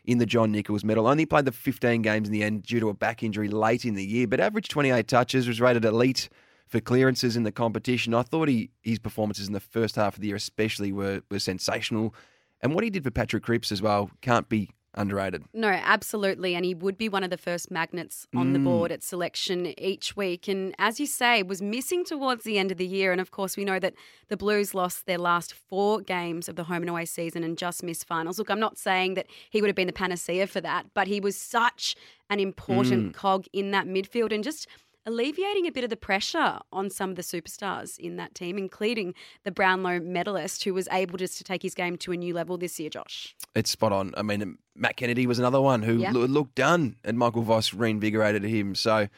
in 0.04 0.18
the 0.18 0.26
John 0.26 0.50
Nicholls 0.50 0.84
medal. 0.84 1.06
Only 1.06 1.26
played 1.26 1.44
the 1.44 1.52
15 1.52 2.02
games 2.02 2.28
in 2.28 2.32
the 2.32 2.42
end 2.42 2.62
due 2.62 2.80
to 2.80 2.88
a 2.88 2.94
back 2.94 3.22
injury 3.22 3.48
late 3.48 3.84
in 3.84 3.94
the 3.94 4.04
year, 4.04 4.26
but 4.26 4.40
averaged 4.40 4.70
28 4.70 5.06
touches, 5.06 5.46
was 5.46 5.60
rated 5.60 5.84
elite 5.84 6.28
for 6.66 6.80
clearances 6.80 7.36
in 7.36 7.42
the 7.42 7.52
competition. 7.52 8.14
I 8.14 8.22
thought 8.22 8.48
he 8.48 8.70
his 8.82 8.98
performances 8.98 9.46
in 9.46 9.52
the 9.52 9.60
first 9.60 9.96
half 9.96 10.14
of 10.14 10.20
the 10.20 10.28
year 10.28 10.36
especially 10.36 10.92
were, 10.92 11.22
were 11.30 11.38
sensational. 11.38 12.14
And 12.60 12.74
what 12.74 12.84
he 12.84 12.90
did 12.90 13.04
for 13.04 13.10
Patrick 13.10 13.42
Cripps 13.42 13.70
as 13.70 13.82
well 13.82 14.10
can't 14.20 14.48
be 14.48 14.70
underrated. 14.98 15.44
No, 15.54 15.68
absolutely. 15.68 16.54
And 16.54 16.64
he 16.64 16.74
would 16.74 16.98
be 16.98 17.08
one 17.08 17.24
of 17.24 17.30
the 17.30 17.38
first 17.38 17.70
magnets 17.70 18.26
on 18.34 18.52
the 18.52 18.58
mm. 18.58 18.64
board 18.64 18.92
at 18.92 19.02
selection 19.02 19.72
each 19.80 20.16
week. 20.16 20.48
And 20.48 20.74
as 20.78 21.00
you 21.00 21.06
say, 21.06 21.42
was 21.42 21.62
missing 21.62 22.04
towards 22.04 22.44
the 22.44 22.58
end 22.58 22.70
of 22.70 22.76
the 22.76 22.86
year. 22.86 23.12
And 23.12 23.20
of 23.20 23.30
course, 23.30 23.56
we 23.56 23.64
know 23.64 23.78
that 23.78 23.94
the 24.28 24.36
Blues 24.36 24.74
lost 24.74 25.06
their 25.06 25.18
last 25.18 25.54
four 25.54 26.00
games 26.00 26.48
of 26.48 26.56
the 26.56 26.64
home 26.64 26.82
and 26.82 26.90
away 26.90 27.04
season 27.04 27.44
and 27.44 27.56
just 27.56 27.82
missed 27.82 28.06
finals. 28.06 28.38
Look, 28.38 28.50
I'm 28.50 28.60
not 28.60 28.76
saying 28.76 29.14
that 29.14 29.26
he 29.50 29.60
would 29.60 29.68
have 29.68 29.76
been 29.76 29.86
the 29.86 29.92
panacea 29.92 30.46
for 30.46 30.60
that, 30.60 30.86
but 30.92 31.06
he 31.06 31.20
was 31.20 31.36
such 31.36 31.94
an 32.28 32.40
important 32.40 33.10
mm. 33.10 33.14
cog 33.14 33.46
in 33.52 33.70
that 33.70 33.86
midfield 33.86 34.32
and 34.32 34.44
just 34.44 34.66
alleviating 35.08 35.66
a 35.66 35.72
bit 35.72 35.82
of 35.84 35.90
the 35.90 35.96
pressure 35.96 36.58
on 36.72 36.90
some 36.90 37.10
of 37.10 37.16
the 37.16 37.22
superstars 37.22 37.98
in 37.98 38.16
that 38.16 38.34
team, 38.34 38.58
including 38.58 39.14
the 39.44 39.50
Brownlow 39.50 40.00
medalist 40.00 40.64
who 40.64 40.74
was 40.74 40.86
able 40.92 41.16
just 41.18 41.38
to 41.38 41.44
take 41.44 41.62
his 41.62 41.74
game 41.74 41.96
to 41.98 42.12
a 42.12 42.16
new 42.16 42.34
level 42.34 42.58
this 42.58 42.78
year, 42.78 42.90
Josh. 42.90 43.34
It's 43.54 43.70
spot 43.70 43.92
on. 43.92 44.12
I 44.16 44.22
mean, 44.22 44.58
Matt 44.76 44.96
Kennedy 44.96 45.26
was 45.26 45.38
another 45.38 45.60
one 45.60 45.82
who 45.82 45.94
Yeah. 45.98 46.12
lo- 46.12 46.26
looked 46.26 46.54
done, 46.54 46.96
and 47.04 47.18
Michael 47.18 47.42
Voss 47.42 47.72
reinvigorated 47.74 48.44
him. 48.44 48.74
So 48.74 49.08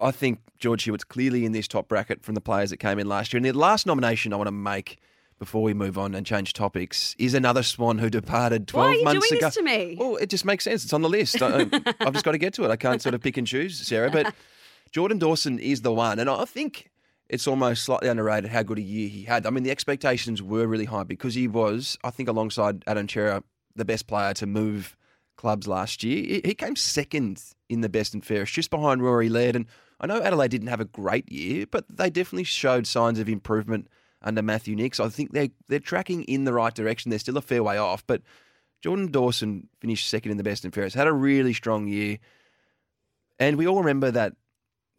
I 0.00 0.10
think 0.12 0.40
George 0.58 0.84
Hewitt's 0.84 1.04
clearly 1.04 1.44
in 1.44 1.52
this 1.52 1.68
top 1.68 1.88
bracket 1.88 2.22
from 2.22 2.34
the 2.34 2.40
players 2.40 2.70
that 2.70 2.78
came 2.78 2.98
in 2.98 3.08
last 3.08 3.32
year. 3.32 3.38
And 3.38 3.44
the 3.44 3.52
last 3.52 3.86
nomination 3.86 4.32
I 4.32 4.36
want 4.36 4.46
to 4.48 4.52
make 4.52 4.98
before 5.38 5.62
we 5.62 5.72
move 5.72 5.96
on 5.96 6.14
and 6.16 6.26
change 6.26 6.52
topics 6.52 7.14
is 7.18 7.32
another 7.32 7.62
Swan 7.62 7.98
who 7.98 8.10
departed 8.10 8.66
12 8.66 8.86
months 8.88 9.00
ago. 9.00 9.04
Why 9.04 9.10
are 9.10 9.14
you 9.14 9.20
doing 9.20 9.38
ago. 9.38 9.46
this 9.46 9.54
to 9.56 9.62
me? 9.62 9.96
Well, 9.98 10.16
it 10.16 10.28
just 10.30 10.44
makes 10.44 10.64
sense. 10.64 10.82
It's 10.84 10.92
on 10.92 11.02
the 11.02 11.08
list. 11.08 11.40
I, 11.42 11.60
I've 12.00 12.12
just 12.12 12.24
got 12.24 12.32
to 12.32 12.38
get 12.38 12.54
to 12.54 12.64
it. 12.64 12.70
I 12.70 12.76
can't 12.76 13.00
sort 13.00 13.14
of 13.14 13.20
pick 13.20 13.36
and 13.36 13.46
choose, 13.46 13.78
Sarah. 13.86 14.10
But 14.10 14.34
Jordan 14.90 15.18
Dawson 15.18 15.58
is 15.58 15.82
the 15.82 15.92
one. 15.92 16.18
And 16.18 16.28
I 16.28 16.44
think 16.44 16.90
it's 17.28 17.46
almost 17.46 17.84
slightly 17.84 18.08
underrated 18.08 18.50
how 18.50 18.62
good 18.62 18.78
a 18.78 18.82
year 18.82 19.08
he 19.08 19.24
had. 19.24 19.46
I 19.46 19.50
mean, 19.50 19.62
the 19.62 19.70
expectations 19.70 20.42
were 20.42 20.66
really 20.66 20.86
high 20.86 21.04
because 21.04 21.34
he 21.34 21.46
was, 21.46 21.98
I 22.02 22.10
think, 22.10 22.28
alongside 22.28 22.84
Adam 22.86 23.08
Cerra, 23.08 23.42
the 23.76 23.84
best 23.84 24.06
player 24.06 24.32
to 24.34 24.46
move 24.46 24.96
clubs 25.36 25.68
last 25.68 26.02
year. 26.02 26.40
He- 26.44 26.54
came 26.54 26.76
second 26.76 27.42
in 27.68 27.82
the 27.82 27.88
best 27.88 28.14
and 28.14 28.24
fairest, 28.24 28.54
just 28.54 28.70
behind 28.70 29.02
Rory 29.02 29.28
Laird. 29.28 29.56
And 29.56 29.66
I 30.00 30.06
know 30.06 30.22
Adelaide 30.22 30.50
didn't 30.50 30.68
have 30.68 30.80
a 30.80 30.86
great 30.86 31.30
year, 31.30 31.66
but 31.70 31.84
they 31.88 32.10
definitely 32.10 32.44
showed 32.44 32.86
signs 32.86 33.18
of 33.18 33.28
improvement 33.28 33.88
under 34.22 34.42
Matthew 34.42 34.74
Nicks. 34.74 34.98
I 34.98 35.08
think 35.08 35.32
they're, 35.32 35.50
they're 35.68 35.78
tracking 35.78 36.24
in 36.24 36.44
the 36.44 36.52
right 36.52 36.74
direction. 36.74 37.10
They're 37.10 37.18
still 37.18 37.36
a 37.36 37.42
fair 37.42 37.62
way 37.62 37.78
off, 37.78 38.04
but 38.06 38.22
Jordan 38.80 39.10
Dawson 39.10 39.68
finished 39.80 40.08
second 40.08 40.30
in 40.30 40.38
the 40.38 40.44
best 40.44 40.64
and 40.64 40.74
fairest, 40.74 40.96
had 40.96 41.06
a 41.06 41.12
really 41.12 41.52
strong 41.52 41.86
year. 41.86 42.18
And 43.38 43.56
we 43.56 43.66
all 43.66 43.78
remember 43.78 44.10
that 44.10 44.34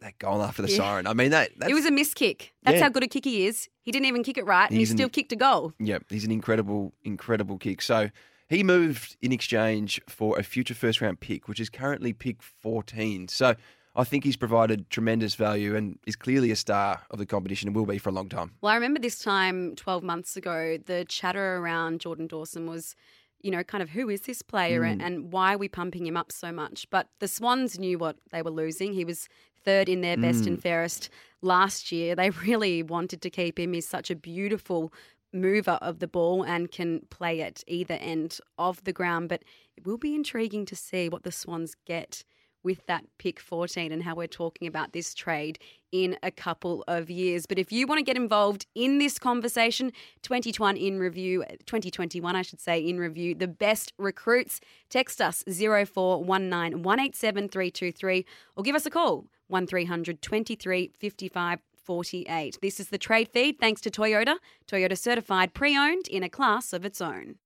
that 0.00 0.18
goal 0.18 0.42
after 0.42 0.62
the 0.62 0.70
Yeah. 0.70 0.76
siren. 0.76 1.06
I 1.06 1.12
mean, 1.12 1.30
that 1.30 1.50
that's, 1.58 1.70
It 1.70 1.74
was 1.74 1.86
a 1.86 1.90
miss 1.90 2.14
kick. 2.14 2.52
That's 2.62 2.76
Yeah. 2.76 2.84
how 2.84 2.88
good 2.88 3.02
a 3.02 3.08
kick 3.08 3.24
he 3.24 3.46
is. 3.46 3.68
He 3.82 3.92
didn't 3.92 4.06
even 4.06 4.22
kick 4.22 4.38
it 4.38 4.44
right, 4.44 4.68
and 4.68 4.78
He's 4.78 4.88
he 4.88 4.92
an- 4.92 4.98
still 4.98 5.08
kicked 5.08 5.32
a 5.32 5.36
goal. 5.36 5.72
Yeah, 5.78 5.98
he's 6.08 6.24
an 6.24 6.30
incredible, 6.30 6.94
incredible 7.04 7.58
kick. 7.58 7.82
So 7.82 8.10
he 8.48 8.62
moved 8.62 9.16
in 9.22 9.32
exchange 9.32 10.00
for 10.08 10.38
a 10.38 10.42
future 10.42 10.74
first 10.74 11.00
round 11.00 11.20
pick, 11.20 11.48
which 11.48 11.60
is 11.60 11.70
currently 11.70 12.12
pick 12.12 12.42
14. 12.42 13.28
So 13.28 13.54
I 13.94 14.04
think 14.04 14.24
he's 14.24 14.36
provided 14.36 14.88
tremendous 14.88 15.34
value 15.34 15.76
and 15.76 15.98
is 16.06 16.16
clearly 16.16 16.50
a 16.50 16.56
star 16.56 17.02
of 17.10 17.18
the 17.18 17.26
competition 17.26 17.68
and 17.68 17.76
will 17.76 17.86
be 17.86 17.98
for 17.98 18.08
a 18.08 18.12
long 18.12 18.28
time. 18.28 18.52
Well, 18.60 18.72
I 18.72 18.76
remember 18.76 19.00
this 19.00 19.18
time 19.18 19.74
12 19.76 20.02
months 20.02 20.36
ago, 20.36 20.78
the 20.78 21.04
chatter 21.08 21.56
around 21.56 22.00
Jordan 22.00 22.26
Dawson 22.26 22.66
was 22.66 22.94
you 23.42 23.50
know, 23.50 23.64
kind 23.64 23.82
of 23.82 23.90
who 23.90 24.08
is 24.08 24.22
this 24.22 24.42
player 24.42 24.80
hmm. 24.84 24.90
and, 24.90 25.02
and 25.02 25.32
why 25.32 25.54
are 25.54 25.58
we 25.58 25.68
pumping 25.68 26.06
him 26.06 26.16
up 26.16 26.30
so 26.30 26.52
much? 26.52 26.86
But 26.90 27.08
the 27.20 27.28
Swans 27.28 27.78
knew 27.78 27.98
what 27.98 28.16
they 28.32 28.42
were 28.42 28.50
losing. 28.50 28.92
He 28.92 29.04
was 29.04 29.28
third 29.64 29.88
in 29.88 30.00
their 30.00 30.16
best 30.16 30.46
and 30.46 30.58
mm. 30.58 30.62
fairest 30.62 31.10
last 31.42 31.92
year. 31.92 32.14
They 32.14 32.30
really 32.46 32.82
wanted 32.82 33.22
to 33.22 33.30
keep 33.30 33.58
him. 33.58 33.72
He's 33.72 33.88
such 33.88 34.10
a 34.10 34.16
beautiful 34.16 34.92
mover 35.32 35.78
of 35.80 36.00
the 36.00 36.08
ball 36.08 36.42
and 36.42 36.70
can 36.70 37.00
play 37.10 37.40
at 37.40 37.62
either 37.66 37.94
end 37.94 38.38
of 38.58 38.82
the 38.84 38.92
ground. 38.92 39.28
But 39.28 39.44
it 39.76 39.86
will 39.86 39.98
be 39.98 40.14
intriguing 40.14 40.66
to 40.66 40.76
see 40.76 41.08
what 41.08 41.22
the 41.22 41.32
Swans 41.32 41.74
get 41.86 42.24
with 42.62 42.84
that 42.86 43.04
pick 43.18 43.40
14 43.40 43.90
and 43.90 44.02
how 44.02 44.14
we're 44.14 44.26
talking 44.26 44.68
about 44.68 44.92
this 44.92 45.14
trade 45.14 45.58
in 45.92 46.16
a 46.22 46.30
couple 46.30 46.84
of 46.86 47.08
years. 47.08 47.46
But 47.46 47.58
if 47.58 47.72
you 47.72 47.86
want 47.86 47.98
to 48.00 48.04
get 48.04 48.16
involved 48.16 48.66
in 48.74 48.98
this 48.98 49.18
conversation, 49.18 49.92
2021 50.22 50.76
in 50.76 50.98
review, 50.98 51.42
2021, 51.64 52.36
I 52.36 52.42
should 52.42 52.60
say, 52.60 52.78
in 52.78 52.98
review, 52.98 53.34
the 53.34 53.48
best 53.48 53.92
recruits, 53.98 54.60
text 54.90 55.20
us 55.20 55.42
0419 55.46 56.82
187 56.82 57.48
323 57.48 58.26
or 58.56 58.62
give 58.62 58.76
us 58.76 58.84
a 58.84 58.90
call 58.90 59.26
1300 59.50 60.22
23 60.22 60.92
55 60.98 61.60
48. 61.84 62.58
This 62.62 62.78
is 62.78 62.88
the 62.88 62.98
trade 62.98 63.28
feed 63.28 63.58
thanks 63.58 63.80
to 63.82 63.90
Toyota. 63.90 64.36
Toyota 64.66 64.96
certified 64.96 65.54
pre 65.54 65.76
owned 65.76 66.08
in 66.08 66.22
a 66.22 66.28
class 66.28 66.72
of 66.72 66.84
its 66.84 67.00
own. 67.00 67.36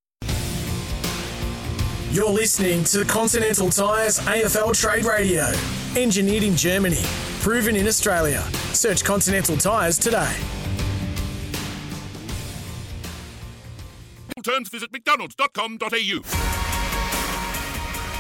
You're 2.10 2.30
listening 2.30 2.84
to 2.84 3.04
Continental 3.04 3.70
Tires 3.70 4.20
AFL 4.20 4.78
Trade 4.80 5.04
Radio. 5.04 5.50
Engineered 5.96 6.44
in 6.44 6.56
Germany, 6.56 7.02
proven 7.40 7.74
in 7.74 7.88
Australia. 7.88 8.40
Search 8.72 9.02
Continental 9.02 9.56
Tires 9.56 9.98
today. 9.98 10.32
Terms 14.44 14.68
visit 14.68 14.92
mcdonalds.com.au. 14.92 16.63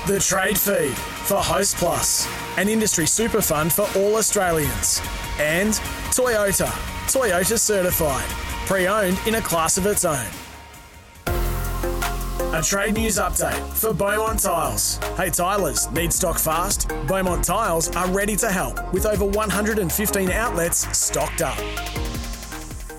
The 0.06 0.20
Trade 0.20 0.58
Feed 0.58 0.94
for 1.24 1.38
Host 1.38 1.76
Plus, 1.76 2.28
an 2.58 2.68
industry 2.68 3.06
super 3.06 3.40
fund 3.40 3.72
for 3.72 3.88
all 3.96 4.16
Australians. 4.16 5.00
And 5.40 5.72
Toyota, 6.12 6.66
Toyota 7.06 7.58
certified, 7.58 8.28
pre 8.66 8.86
owned 8.86 9.18
in 9.26 9.36
a 9.36 9.40
class 9.40 9.78
of 9.78 9.86
its 9.86 10.04
own. 10.04 10.26
A 12.52 12.62
trade 12.62 12.96
news 12.96 13.16
update 13.16 13.58
for 13.72 13.94
Beaumont 13.94 14.40
Tiles. 14.40 14.98
Hey 15.16 15.30
Tilers, 15.30 15.90
need 15.92 16.12
stock 16.12 16.38
fast? 16.38 16.86
Beaumont 17.08 17.42
Tiles 17.42 17.88
are 17.96 18.08
ready 18.08 18.36
to 18.36 18.52
help 18.52 18.92
with 18.92 19.06
over 19.06 19.24
115 19.24 20.30
outlets 20.30 20.86
stocked 20.94 21.40
up. 21.40 21.56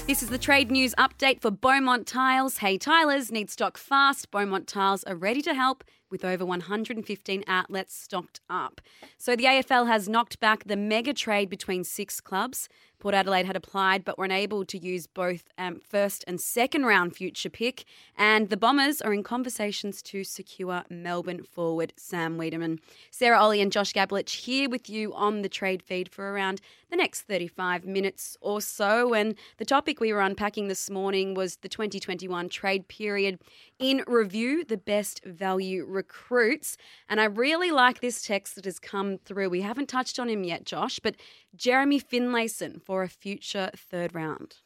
This 0.07 0.21
is 0.21 0.29
the 0.29 0.37
trade 0.37 0.69
news 0.69 0.93
update 0.99 1.41
for 1.41 1.49
Beaumont 1.49 2.05
Tiles. 2.05 2.57
Hey, 2.59 2.77
Tilers 2.77 3.31
need 3.31 3.49
stock 3.49 3.75
fast. 3.75 4.29
Beaumont 4.29 4.67
Tiles 4.67 5.03
are 5.05 5.15
ready 5.15 5.41
to 5.41 5.55
help 5.55 5.83
with 6.09 6.23
over 6.23 6.45
115 6.45 7.43
outlets 7.47 7.95
stocked 7.95 8.39
up. 8.49 8.81
So 9.17 9.35
the 9.35 9.45
AFL 9.45 9.87
has 9.87 10.07
knocked 10.07 10.39
back 10.39 10.63
the 10.65 10.75
mega 10.75 11.13
trade 11.13 11.49
between 11.49 11.83
six 11.83 12.21
clubs. 12.21 12.69
Port 12.99 13.13
Adelaide 13.13 13.45
had 13.45 13.55
applied 13.55 14.03
but 14.03 14.17
were 14.17 14.25
unable 14.25 14.65
to 14.65 14.77
use 14.77 15.05
both 15.05 15.43
um, 15.57 15.79
first 15.79 16.23
and 16.27 16.39
second 16.41 16.85
round 16.85 17.15
future 17.15 17.49
pick. 17.49 17.85
And 18.17 18.49
the 18.49 18.57
Bombers 18.57 19.01
are 19.01 19.13
in 19.13 19.23
conversations 19.23 20.01
to 20.03 20.23
secure 20.23 20.83
Melbourne 20.89 21.43
forward 21.43 21.93
Sam 21.97 22.37
Weideman. 22.37 22.79
Sarah 23.11 23.39
Olle 23.39 23.61
and 23.61 23.71
Josh 23.71 23.93
Gabelich 23.93 24.45
here 24.45 24.69
with 24.69 24.89
you 24.89 25.13
on 25.13 25.41
the 25.41 25.49
trade 25.49 25.83
feed 25.83 26.09
for 26.09 26.31
around 26.31 26.61
the 26.89 26.95
next 26.95 27.21
35 27.23 27.85
minutes 27.85 28.37
or 28.41 28.61
so. 28.61 29.13
And 29.13 29.35
the 29.57 29.65
topic 29.65 29.99
we 29.99 30.13
were 30.13 30.21
unpacking 30.21 30.67
this 30.67 30.89
morning 30.89 31.33
was 31.33 31.57
the 31.57 31.69
2021 31.69 32.49
trade 32.49 32.87
period 32.87 33.39
in 33.79 34.03
review, 34.07 34.63
the 34.63 34.77
best 34.77 35.23
value 35.25 35.85
recruits. 35.85 36.77
And 37.09 37.19
I 37.19 37.25
really 37.25 37.71
like 37.71 38.01
this 38.01 38.21
text 38.21 38.55
that 38.55 38.65
has 38.65 38.79
come 38.79 39.17
through. 39.17 39.49
We 39.49 39.61
haven't 39.61 39.89
touched 39.89 40.19
on 40.19 40.29
him 40.29 40.43
yet, 40.43 40.65
Josh, 40.65 40.99
but 40.99 41.15
Jeremy 41.55 41.99
Finlayson 41.99 42.81
for 42.83 43.03
a 43.03 43.09
future 43.09 43.71
third 43.75 44.13
round. 44.13 44.57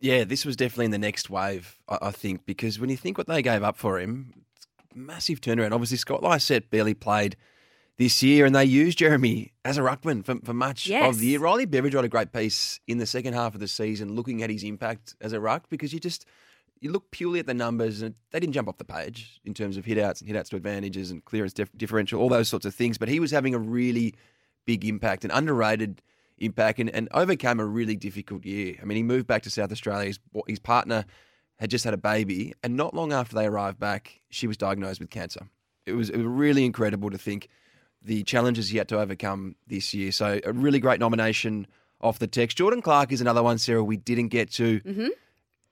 Yeah, 0.00 0.24
this 0.24 0.44
was 0.44 0.56
definitely 0.56 0.86
in 0.86 0.90
the 0.90 0.98
next 0.98 1.30
wave, 1.30 1.78
I, 1.88 2.10
think, 2.10 2.44
because 2.44 2.80
when 2.80 2.90
you 2.90 2.96
think 2.96 3.16
what 3.16 3.28
they 3.28 3.40
gave 3.40 3.62
up 3.62 3.76
for 3.76 4.00
him, 4.00 4.34
massive 4.94 5.40
turnaround. 5.40 5.72
Obviously, 5.72 5.96
Scott 5.96 6.22
Lycett 6.22 6.70
barely 6.70 6.94
played 6.94 7.36
this 8.02 8.22
year, 8.22 8.44
and 8.44 8.54
they 8.54 8.64
used 8.64 8.98
Jeremy 8.98 9.52
as 9.64 9.78
a 9.78 9.80
ruckman 9.80 10.24
for, 10.24 10.36
for 10.44 10.52
much 10.52 10.86
Yes. 10.88 11.08
of 11.14 11.20
the 11.20 11.26
year. 11.26 11.38
Riley 11.40 11.66
Beveridge 11.66 11.94
wrote 11.94 12.04
a 12.04 12.08
great 12.08 12.32
piece 12.32 12.80
in 12.88 12.98
the 12.98 13.06
second 13.06 13.34
half 13.34 13.54
of 13.54 13.60
the 13.60 13.68
season 13.68 14.14
looking 14.16 14.42
at 14.42 14.50
his 14.50 14.64
impact 14.64 15.14
as 15.20 15.32
a 15.32 15.38
ruck 15.40 15.68
because 15.68 15.92
you 15.92 16.00
just 16.00 16.26
you 16.80 16.90
look 16.90 17.12
purely 17.12 17.38
at 17.38 17.46
the 17.46 17.54
numbers 17.54 18.02
and 18.02 18.16
they 18.32 18.40
didn't 18.40 18.54
jump 18.54 18.66
off 18.68 18.76
the 18.76 18.84
page 18.84 19.40
in 19.44 19.54
terms 19.54 19.76
of 19.76 19.84
hitouts 19.84 20.20
and 20.20 20.28
hitouts 20.28 20.48
to 20.48 20.56
advantages 20.56 21.12
and 21.12 21.24
clearance 21.24 21.52
dif- 21.52 21.70
differential, 21.78 22.20
all 22.20 22.28
those 22.28 22.48
sorts 22.48 22.66
of 22.66 22.74
things. 22.74 22.98
But 22.98 23.08
he 23.08 23.20
was 23.20 23.30
having 23.30 23.54
a 23.54 23.58
really 23.58 24.14
big 24.66 24.84
impact, 24.84 25.24
an 25.24 25.30
underrated 25.30 26.02
impact, 26.38 26.80
and, 26.80 26.90
and 26.90 27.08
overcame 27.12 27.60
a 27.60 27.64
really 27.64 27.94
difficult 27.94 28.44
year. 28.44 28.74
I 28.82 28.84
mean, 28.84 28.96
he 28.96 29.04
moved 29.04 29.28
back 29.28 29.42
to 29.42 29.50
South 29.50 29.70
Australia. 29.70 30.06
His, 30.08 30.18
his 30.48 30.58
partner 30.58 31.04
had 31.60 31.70
just 31.70 31.84
had 31.84 31.94
a 31.94 31.98
baby, 31.98 32.52
and 32.64 32.76
not 32.76 32.94
long 32.94 33.12
after 33.12 33.36
they 33.36 33.46
arrived 33.46 33.78
back, 33.78 34.20
she 34.30 34.48
was 34.48 34.56
diagnosed 34.56 34.98
with 34.98 35.10
cancer. 35.10 35.46
It 35.86 35.92
was, 35.92 36.10
it 36.10 36.16
was 36.16 36.26
really 36.26 36.64
incredible 36.64 37.10
to 37.10 37.18
think 37.18 37.46
the 38.04 38.22
challenges 38.24 38.72
yet 38.72 38.88
to 38.88 38.98
overcome 38.98 39.56
this 39.66 39.94
year. 39.94 40.12
So, 40.12 40.40
a 40.44 40.52
really 40.52 40.80
great 40.80 41.00
nomination 41.00 41.66
off 42.00 42.18
the 42.18 42.26
text. 42.26 42.56
Jordan 42.56 42.82
Clark 42.82 43.12
is 43.12 43.20
another 43.20 43.42
one, 43.42 43.58
Sarah, 43.58 43.84
we 43.84 43.96
didn't 43.96 44.28
get 44.28 44.50
to. 44.52 44.80
Mm-hmm. 44.80 45.08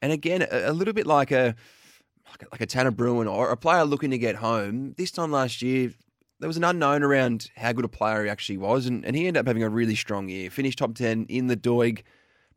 And 0.03 0.13
again, 0.13 0.47
a, 0.51 0.71
a 0.71 0.73
little 0.73 0.95
bit 0.95 1.07
like 1.07 1.31
a 1.31 1.55
like 2.31 2.43
a, 2.43 2.47
like 2.53 2.61
a 2.61 2.67
Tanner 2.67 2.93
Bruhn 2.93 3.31
or 3.31 3.51
a 3.51 3.57
player 3.57 3.85
looking 3.85 4.11
to 4.11 4.19
get 4.19 4.37
home. 4.37 4.95
This 4.97 5.11
time 5.11 5.33
last 5.33 5.63
year, 5.63 5.93
there 6.39 6.49
was 6.49 6.57
an 6.57 6.65
unknown 6.65 7.03
around 7.03 7.51
how 7.57 7.73
good 7.73 7.85
a 7.85 7.89
player 7.89 8.25
he 8.25 8.31
actually 8.31 8.59
was, 8.59 8.87
and, 8.87 9.05
and 9.05 9.17
he 9.17 9.27
ended 9.27 9.41
up 9.41 9.47
having 9.47 9.63
a 9.63 9.69
really 9.69 9.95
strong 9.95 10.29
year. 10.29 10.49
Finished 10.49 10.79
top 10.79 10.95
10 10.95 11.27
in 11.29 11.49
the 11.49 11.57
Doig, 11.57 12.03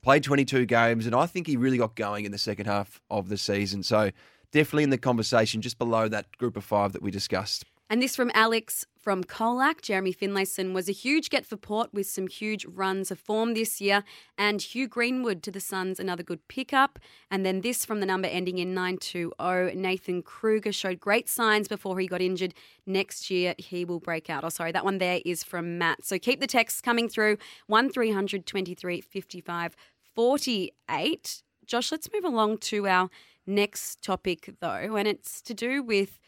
played 0.01 0.23
22 0.23 0.65
games, 0.65 1.05
and 1.05 1.15
I 1.15 1.25
think 1.25 1.47
he 1.47 1.57
really 1.57 1.77
got 1.77 1.95
going 1.95 2.25
in 2.25 2.31
the 2.31 2.37
second 2.37 2.67
half 2.67 3.01
of 3.09 3.29
the 3.29 3.37
season. 3.37 3.83
So 3.83 4.11
definitely 4.51 4.83
in 4.83 4.89
the 4.89 4.97
conversation 4.97 5.61
just 5.61 5.77
below 5.77 6.07
that 6.07 6.37
group 6.37 6.55
of 6.55 6.63
five 6.63 6.93
that 6.93 7.01
we 7.01 7.11
discussed. 7.11 7.65
And 7.89 8.01
this 8.01 8.15
from 8.15 8.31
Alex 8.33 8.85
from 9.03 9.21
Colac. 9.21 9.81
Jeremy 9.81 10.13
Finlayson 10.13 10.73
was 10.73 10.87
a 10.87 10.93
huge 10.93 11.29
get 11.29 11.45
for 11.45 11.57
Port 11.57 11.93
with 11.93 12.07
some 12.07 12.27
huge 12.27 12.65
runs 12.65 13.11
of 13.11 13.19
form 13.19 13.53
this 13.53 13.81
year. 13.81 14.05
And 14.37 14.61
Hugh 14.61 14.87
Greenwood 14.87 15.43
to 15.43 15.51
the 15.51 15.59
Suns, 15.59 15.99
another 15.99 16.23
good 16.23 16.47
pickup. 16.47 16.99
And 17.29 17.45
then 17.45 17.59
this 17.59 17.83
from 17.83 17.99
the 17.99 18.05
number 18.05 18.29
ending 18.29 18.59
in 18.59 18.73
920. 18.73 19.75
Nathan 19.75 20.23
Kreuger 20.23 20.73
showed 20.73 21.01
great 21.01 21.27
signs 21.27 21.67
before 21.67 21.99
he 21.99 22.07
got 22.07 22.21
injured. 22.21 22.53
Next 22.85 23.29
year, 23.29 23.55
he 23.57 23.83
will 23.83 23.99
break 23.99 24.29
out. 24.29 24.45
Oh, 24.45 24.49
sorry, 24.49 24.71
that 24.71 24.85
one 24.85 24.99
there 24.99 25.19
is 25.25 25.43
from 25.43 25.77
Matt. 25.77 26.05
So 26.05 26.17
keep 26.17 26.39
the 26.39 26.47
texts 26.47 26.79
coming 26.79 27.09
through 27.09 27.37
1300 27.67 28.45
23 28.45 29.01
55 29.01 29.75
48. 30.15 31.43
Josh, 31.65 31.91
let's 31.91 32.09
move 32.13 32.23
along 32.23 32.59
to 32.59 32.87
our 32.87 33.09
next 33.45 34.01
topic, 34.01 34.53
though, 34.61 34.95
and 34.95 35.07
it's 35.07 35.41
to 35.41 35.53
do 35.53 35.83
with 35.83 36.19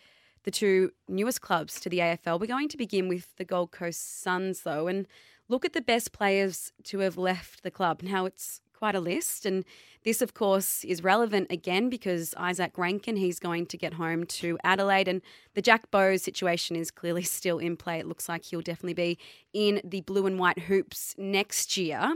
the 0.45 0.51
two 0.51 0.91
newest 1.09 1.41
clubs 1.41 1.79
to 1.81 1.89
the 1.89 1.99
AFL. 1.99 2.39
We're 2.39 2.45
going 2.45 2.69
to 2.69 2.77
begin 2.77 3.09
with 3.09 3.35
the 3.35 3.43
Gold 3.43 3.71
Coast 3.71 4.21
Suns, 4.21 4.61
though, 4.61 4.87
and 4.87 5.07
look 5.49 5.65
at 5.65 5.73
the 5.73 5.81
best 5.81 6.11
players 6.11 6.71
to 6.83 6.99
have 6.99 7.17
left 7.17 7.63
the 7.63 7.71
club. 7.71 8.01
Now, 8.03 8.25
it's 8.25 8.61
quite 8.73 8.95
a 8.95 8.99
list, 8.99 9.45
and 9.45 9.65
this, 10.03 10.21
of 10.21 10.35
course, 10.35 10.83
is 10.83 11.03
relevant 11.03 11.47
again 11.49 11.89
because 11.89 12.35
Izak 12.37 12.77
Rankine, 12.77 13.17
he's 13.17 13.39
going 13.39 13.65
to 13.65 13.77
get 13.77 13.95
home 13.95 14.25
to 14.25 14.57
Adelaide, 14.63 15.07
and 15.07 15.21
the 15.55 15.61
Jack 15.63 15.89
Bowes 15.89 16.21
situation 16.21 16.75
is 16.75 16.91
clearly 16.91 17.23
still 17.37 17.57
in 17.57 17.75
play. 17.75 17.99
It 17.99 18.07
looks 18.07 18.29
like 18.29 18.45
he'll 18.45 18.61
definitely 18.61 18.93
be 18.93 19.17
in 19.51 19.81
the 19.83 20.01
blue 20.01 20.27
and 20.27 20.37
white 20.37 20.59
hoops 20.59 21.15
next 21.17 21.75
year. 21.75 22.15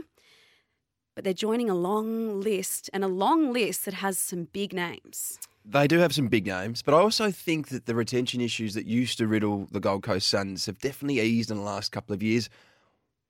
But 1.14 1.24
they're 1.24 1.34
joining 1.34 1.68
a 1.68 1.74
long 1.74 2.40
list, 2.40 2.88
and 2.92 3.04
a 3.04 3.08
long 3.08 3.52
list 3.52 3.84
that 3.84 3.94
has 3.94 4.18
some 4.18 4.44
big 4.52 4.72
names. 4.72 5.38
They 5.64 5.86
do 5.86 5.98
have 5.98 6.14
some 6.14 6.28
big 6.28 6.46
names, 6.46 6.82
but 6.82 6.94
I 6.94 6.98
also 6.98 7.30
think 7.30 7.68
that 7.68 7.86
the 7.86 7.94
retention 7.94 8.40
issues 8.40 8.74
that 8.74 8.86
used 8.86 9.18
to 9.18 9.26
riddle 9.26 9.68
the 9.70 9.80
Gold 9.80 10.02
Coast 10.02 10.28
Suns 10.28 10.66
have 10.66 10.78
definitely 10.78 11.20
eased 11.20 11.50
in 11.50 11.56
the 11.58 11.62
last 11.62 11.92
couple 11.92 12.14
of 12.14 12.22
years. 12.22 12.48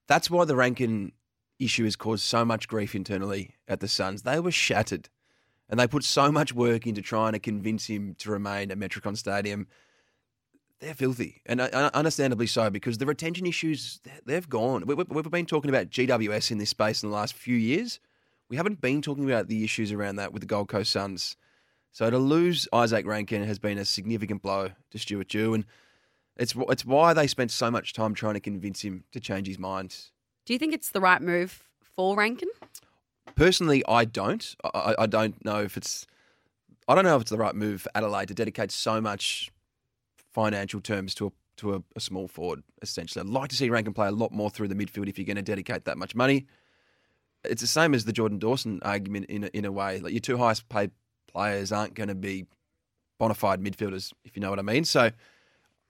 That's 0.06 0.30
why 0.30 0.44
the 0.44 0.56
Rankine 0.56 1.12
issue 1.58 1.84
has 1.84 1.96
caused 1.96 2.22
so 2.22 2.44
much 2.44 2.68
grief 2.68 2.94
internally 2.94 3.56
at 3.66 3.80
the 3.80 3.88
Suns. 3.88 4.22
They 4.22 4.40
were 4.40 4.52
shattered, 4.52 5.08
and 5.68 5.78
they 5.78 5.86
put 5.86 6.04
so 6.04 6.30
much 6.30 6.54
work 6.54 6.86
into 6.86 7.02
trying 7.02 7.32
to 7.32 7.38
convince 7.38 7.86
him 7.86 8.14
to 8.18 8.30
remain 8.30 8.70
at 8.70 8.78
Metricon 8.78 9.16
Stadium. 9.16 9.66
They're 10.80 10.94
filthy, 10.94 11.42
and 11.44 11.60
uh, 11.60 11.90
understandably 11.92 12.46
so, 12.46 12.70
because 12.70 12.96
the 12.96 13.04
retention 13.04 13.44
issues, 13.46 14.00
they've 14.24 14.48
gone. 14.48 14.86
We- 14.86 14.94
We've 14.94 15.30
been 15.30 15.44
talking 15.44 15.68
about 15.68 15.90
GWS 15.90 16.50
in 16.50 16.56
this 16.58 16.70
space 16.70 17.02
in 17.02 17.10
the 17.10 17.14
last 17.14 17.34
few 17.34 17.54
years. 17.56 18.00
We 18.48 18.56
haven't 18.56 18.80
been 18.80 19.02
talking 19.02 19.24
about 19.30 19.48
the 19.48 19.62
issues 19.62 19.92
around 19.92 20.16
that 20.16 20.32
with 20.32 20.40
the 20.40 20.46
Gold 20.46 20.68
Coast 20.68 20.90
Suns. 20.90 21.36
So 21.92 22.08
to 22.08 22.16
lose 22.16 22.66
Izak 22.72 23.04
Rankine 23.04 23.44
has 23.44 23.58
been 23.58 23.76
a 23.76 23.84
significant 23.84 24.40
blow 24.42 24.70
to 24.90 24.98
Stuart 24.98 25.28
Dew, 25.28 25.52
and 25.52 25.66
it's 26.38 26.54
it's 26.56 26.86
why 26.86 27.12
they 27.12 27.26
spent 27.26 27.50
so 27.50 27.70
much 27.70 27.92
time 27.92 28.14
trying 28.14 28.34
to 28.34 28.40
convince 28.40 28.80
him 28.82 29.04
to 29.12 29.20
change 29.20 29.46
his 29.48 29.58
mind. 29.58 29.94
Do 30.46 30.54
you 30.54 30.58
think 30.58 30.72
it's 30.72 30.90
the 30.90 31.00
right 31.00 31.20
move 31.20 31.62
for 31.82 32.16
Rankine? 32.16 32.48
Personally, 33.34 33.84
I 33.86 34.06
don't. 34.06 34.56
I- 34.72 34.94
I 35.00 35.06
don't 35.06 35.44
know 35.44 35.60
if 35.60 35.76
it's. 35.76 36.06
I 36.88 36.94
don't 36.94 37.04
know 37.04 37.16
if 37.16 37.22
it's 37.22 37.30
the 37.30 37.36
right 37.38 37.54
move 37.54 37.82
for 37.82 37.90
Adelaide 37.94 38.28
to 38.28 38.34
dedicate 38.34 38.70
so 38.72 39.00
much 39.00 39.50
financial 40.32 40.80
terms 40.80 41.14
to 41.16 41.26
a 41.26 41.30
to 41.56 41.74
a, 41.74 41.82
a 41.94 42.00
small 42.00 42.26
forward. 42.26 42.62
Essentially, 42.82 43.20
I'd 43.20 43.28
like 43.28 43.50
to 43.50 43.56
see 43.56 43.68
Rankine 43.68 43.92
play 43.92 44.08
a 44.08 44.12
lot 44.12 44.32
more 44.32 44.50
through 44.50 44.68
the 44.68 44.74
midfield 44.74 45.08
if 45.08 45.18
you're 45.18 45.26
going 45.26 45.36
to 45.36 45.42
dedicate 45.42 45.84
that 45.84 45.98
much 45.98 46.14
money. 46.14 46.46
It's 47.44 47.60
the 47.60 47.66
same 47.66 47.94
as 47.94 48.04
the 48.04 48.12
Jordan 48.12 48.38
Dawson 48.38 48.80
argument 48.82 49.26
in 49.26 49.44
a, 49.44 49.46
in 49.48 49.64
a 49.64 49.72
way. 49.72 50.00
Like 50.00 50.12
your 50.12 50.20
two 50.20 50.38
highest 50.38 50.68
paid 50.68 50.90
players 51.26 51.72
aren't 51.72 51.94
going 51.94 52.08
to 52.08 52.14
be 52.14 52.46
bona 53.18 53.34
fide 53.34 53.62
midfielders, 53.62 54.12
if 54.24 54.36
you 54.36 54.40
know 54.40 54.50
what 54.50 54.58
I 54.58 54.62
mean. 54.62 54.84
So 54.84 55.10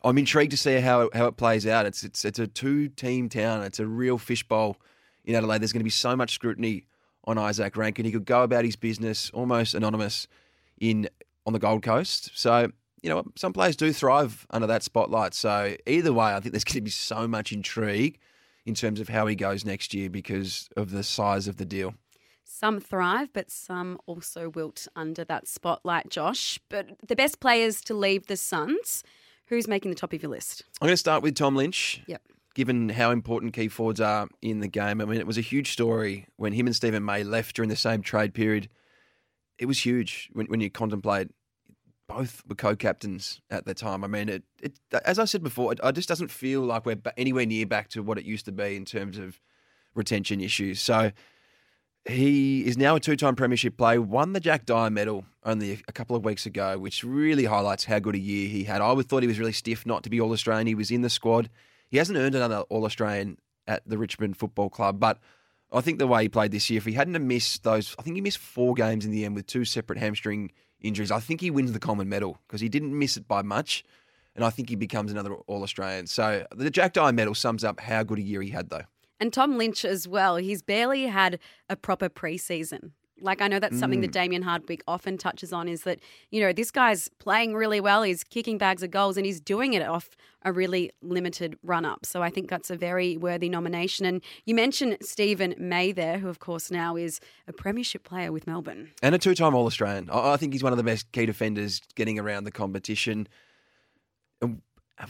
I'm 0.02 0.18
intrigued 0.18 0.50
to 0.52 0.56
see 0.56 0.80
how 0.80 1.10
how 1.14 1.26
it 1.26 1.36
plays 1.36 1.66
out. 1.66 1.86
It's 1.86 2.02
it's 2.02 2.24
it's 2.24 2.38
a 2.38 2.46
two 2.46 2.88
team 2.88 3.28
town. 3.28 3.62
It's 3.62 3.80
a 3.80 3.86
real 3.86 4.18
fishbowl 4.18 4.76
in 5.24 5.34
Adelaide. 5.34 5.60
There's 5.60 5.72
going 5.72 5.80
to 5.80 5.84
be 5.84 5.90
so 5.90 6.16
much 6.16 6.34
scrutiny 6.34 6.86
on 7.24 7.36
Izak 7.36 7.76
Rankine. 7.76 8.04
He 8.04 8.12
could 8.12 8.24
go 8.24 8.42
about 8.42 8.64
his 8.64 8.76
business 8.76 9.30
almost 9.30 9.74
anonymous 9.74 10.26
in 10.80 11.08
on 11.46 11.52
the 11.52 11.58
Gold 11.58 11.82
Coast. 11.82 12.30
So 12.34 12.70
you 13.02 13.10
know 13.10 13.24
some 13.36 13.52
players 13.52 13.76
do 13.76 13.92
thrive 13.92 14.46
under 14.50 14.66
that 14.66 14.82
spotlight. 14.82 15.34
So 15.34 15.76
either 15.86 16.12
way, 16.12 16.32
I 16.34 16.40
think 16.40 16.52
there's 16.52 16.64
going 16.64 16.74
to 16.74 16.80
be 16.82 16.90
so 16.90 17.26
much 17.26 17.52
intrigue 17.52 18.18
in 18.66 18.74
terms 18.74 19.00
of 19.00 19.08
how 19.08 19.26
he 19.26 19.34
goes 19.34 19.64
next 19.64 19.94
year 19.94 20.10
because 20.10 20.68
of 20.76 20.90
the 20.90 21.02
size 21.02 21.48
of 21.48 21.56
the 21.56 21.64
deal. 21.64 21.94
Some 22.44 22.80
thrive, 22.80 23.32
but 23.32 23.50
some 23.50 23.98
also 24.06 24.50
wilt 24.50 24.86
under 24.94 25.24
that 25.24 25.48
spotlight, 25.48 26.10
Josh. 26.10 26.58
But 26.68 26.88
the 27.06 27.16
best 27.16 27.40
players 27.40 27.80
to 27.82 27.94
leave 27.94 28.26
the 28.26 28.36
Suns, 28.36 29.02
who's 29.46 29.66
making 29.66 29.90
the 29.90 29.96
top 29.96 30.12
of 30.12 30.22
your 30.22 30.30
list? 30.30 30.64
I'm 30.80 30.86
going 30.86 30.92
to 30.92 30.98
start 30.98 31.22
with 31.22 31.36
Tom 31.36 31.56
Lynch. 31.56 32.02
Yep. 32.06 32.22
Given 32.54 32.90
how 32.90 33.12
important 33.12 33.54
key 33.54 33.68
forwards 33.68 34.00
are 34.00 34.28
in 34.42 34.60
the 34.60 34.68
game, 34.68 35.00
I 35.00 35.04
mean, 35.04 35.20
it 35.20 35.26
was 35.26 35.38
a 35.38 35.42
huge 35.42 35.72
story 35.72 36.26
when 36.36 36.52
him 36.52 36.66
and 36.66 36.74
Steven 36.74 37.04
May 37.04 37.22
left 37.22 37.56
during 37.56 37.70
the 37.70 37.76
same 37.76 38.02
trade 38.02 38.34
period. 38.34 38.68
It 39.58 39.66
was 39.66 39.84
huge 39.84 40.28
when, 40.32 40.46
when 40.46 40.60
you 40.60 40.68
contemplate 40.68 41.28
both 42.10 42.42
were 42.48 42.54
co-captains 42.54 43.40
at 43.50 43.64
the 43.64 43.74
time. 43.74 44.02
I 44.02 44.08
mean, 44.08 44.28
it, 44.28 44.42
it 44.60 44.78
as 45.04 45.18
I 45.18 45.24
said 45.24 45.42
before, 45.42 45.72
it, 45.72 45.80
it 45.82 45.94
just 45.94 46.08
doesn't 46.08 46.30
feel 46.30 46.62
like 46.62 46.84
we're 46.84 47.00
anywhere 47.16 47.46
near 47.46 47.66
back 47.66 47.88
to 47.90 48.02
what 48.02 48.18
it 48.18 48.24
used 48.24 48.44
to 48.46 48.52
be 48.52 48.76
in 48.76 48.84
terms 48.84 49.18
of 49.18 49.40
retention 49.94 50.40
issues. 50.40 50.80
So 50.80 51.12
he 52.04 52.66
is 52.66 52.76
now 52.76 52.96
a 52.96 53.00
two-time 53.00 53.36
premiership 53.36 53.76
player. 53.76 54.00
Won 54.00 54.32
the 54.32 54.40
Jack 54.40 54.66
Dyer 54.66 54.90
medal 54.90 55.24
only 55.44 55.80
a 55.86 55.92
couple 55.92 56.16
of 56.16 56.24
weeks 56.24 56.46
ago, 56.46 56.78
which 56.78 57.04
really 57.04 57.44
highlights 57.44 57.84
how 57.84 57.98
good 57.98 58.14
a 58.14 58.18
year 58.18 58.48
he 58.48 58.64
had. 58.64 58.80
I 58.80 58.92
would 58.92 59.08
thought 59.08 59.22
he 59.22 59.28
was 59.28 59.38
really 59.38 59.52
stiff 59.52 59.86
not 59.86 60.02
to 60.02 60.10
be 60.10 60.20
All 60.20 60.32
Australian. 60.32 60.66
He 60.66 60.74
was 60.74 60.90
in 60.90 61.02
the 61.02 61.10
squad. 61.10 61.48
He 61.88 61.98
hasn't 61.98 62.18
earned 62.18 62.34
another 62.34 62.60
All 62.70 62.84
Australian 62.84 63.38
at 63.66 63.88
the 63.88 63.98
Richmond 63.98 64.36
Football 64.36 64.70
Club, 64.70 64.98
but 64.98 65.18
I 65.72 65.80
think 65.80 66.00
the 66.00 66.06
way 66.08 66.22
he 66.22 66.28
played 66.28 66.50
this 66.50 66.68
year, 66.68 66.78
if 66.78 66.84
he 66.84 66.94
hadn't 66.94 67.24
missed 67.24 67.62
those, 67.62 67.94
I 67.98 68.02
think 68.02 68.16
he 68.16 68.22
missed 68.22 68.38
four 68.38 68.74
games 68.74 69.04
in 69.04 69.12
the 69.12 69.24
end 69.24 69.36
with 69.36 69.46
two 69.46 69.64
separate 69.64 70.00
hamstring 70.00 70.50
injuries. 70.80 71.10
I 71.10 71.20
think 71.20 71.40
he 71.40 71.50
wins 71.50 71.72
the 71.72 71.78
Coleman 71.78 72.08
medal 72.08 72.38
because 72.46 72.60
he 72.60 72.68
didn't 72.68 72.98
miss 72.98 73.16
it 73.16 73.26
by 73.28 73.42
much. 73.42 73.84
And 74.36 74.44
I 74.44 74.50
think 74.50 74.68
he 74.68 74.76
becomes 74.76 75.10
another 75.10 75.34
All 75.34 75.62
Australian. 75.62 76.06
So 76.06 76.46
the 76.54 76.70
Jack 76.70 76.92
Dyer 76.92 77.12
medal 77.12 77.34
sums 77.34 77.64
up 77.64 77.80
how 77.80 78.02
good 78.02 78.18
a 78.18 78.22
year 78.22 78.42
he 78.42 78.50
had, 78.50 78.70
though. 78.70 78.84
And 79.18 79.32
Tom 79.32 79.58
Lynch 79.58 79.84
as 79.84 80.08
well. 80.08 80.36
He's 80.36 80.62
barely 80.62 81.06
had 81.08 81.38
a 81.68 81.76
proper 81.76 82.08
preseason. 82.08 82.92
Like 83.20 83.40
I 83.40 83.48
know 83.48 83.58
that's 83.58 83.78
something 83.78 84.00
that 84.00 84.10
mm. 84.10 84.14
Damien 84.14 84.42
Hardwick 84.42 84.82
often 84.86 85.18
touches 85.18 85.52
on 85.52 85.68
is 85.68 85.82
that, 85.82 86.00
you 86.30 86.40
know, 86.40 86.52
this 86.52 86.70
guy's 86.70 87.08
playing 87.18 87.54
really 87.54 87.80
well, 87.80 88.02
he's 88.02 88.24
kicking 88.24 88.58
bags 88.58 88.82
of 88.82 88.90
goals 88.90 89.16
and 89.16 89.26
he's 89.26 89.40
doing 89.40 89.72
it 89.74 89.82
off 89.82 90.10
a 90.42 90.52
really 90.52 90.90
limited 91.02 91.58
run 91.62 91.84
up. 91.84 92.06
So 92.06 92.22
I 92.22 92.30
think 92.30 92.48
that's 92.48 92.70
a 92.70 92.76
very 92.76 93.16
worthy 93.16 93.48
nomination. 93.48 94.06
And 94.06 94.22
you 94.44 94.54
mentioned 94.54 94.96
Steven 95.02 95.54
May 95.58 95.92
there, 95.92 96.18
who 96.18 96.28
of 96.28 96.38
course 96.38 96.70
now 96.70 96.96
is 96.96 97.20
a 97.46 97.52
premiership 97.52 98.04
player 98.04 98.32
with 98.32 98.46
Melbourne. 98.46 98.90
And 99.02 99.14
a 99.14 99.18
two 99.18 99.34
time 99.34 99.54
All 99.54 99.66
Australian. 99.66 100.08
I 100.10 100.36
think 100.36 100.52
he's 100.52 100.62
one 100.62 100.72
of 100.72 100.78
the 100.78 100.84
best 100.84 101.12
key 101.12 101.26
defenders 101.26 101.80
getting 101.94 102.18
around 102.18 102.44
the 102.44 102.50
competition. 102.50 103.28
And 104.40 104.62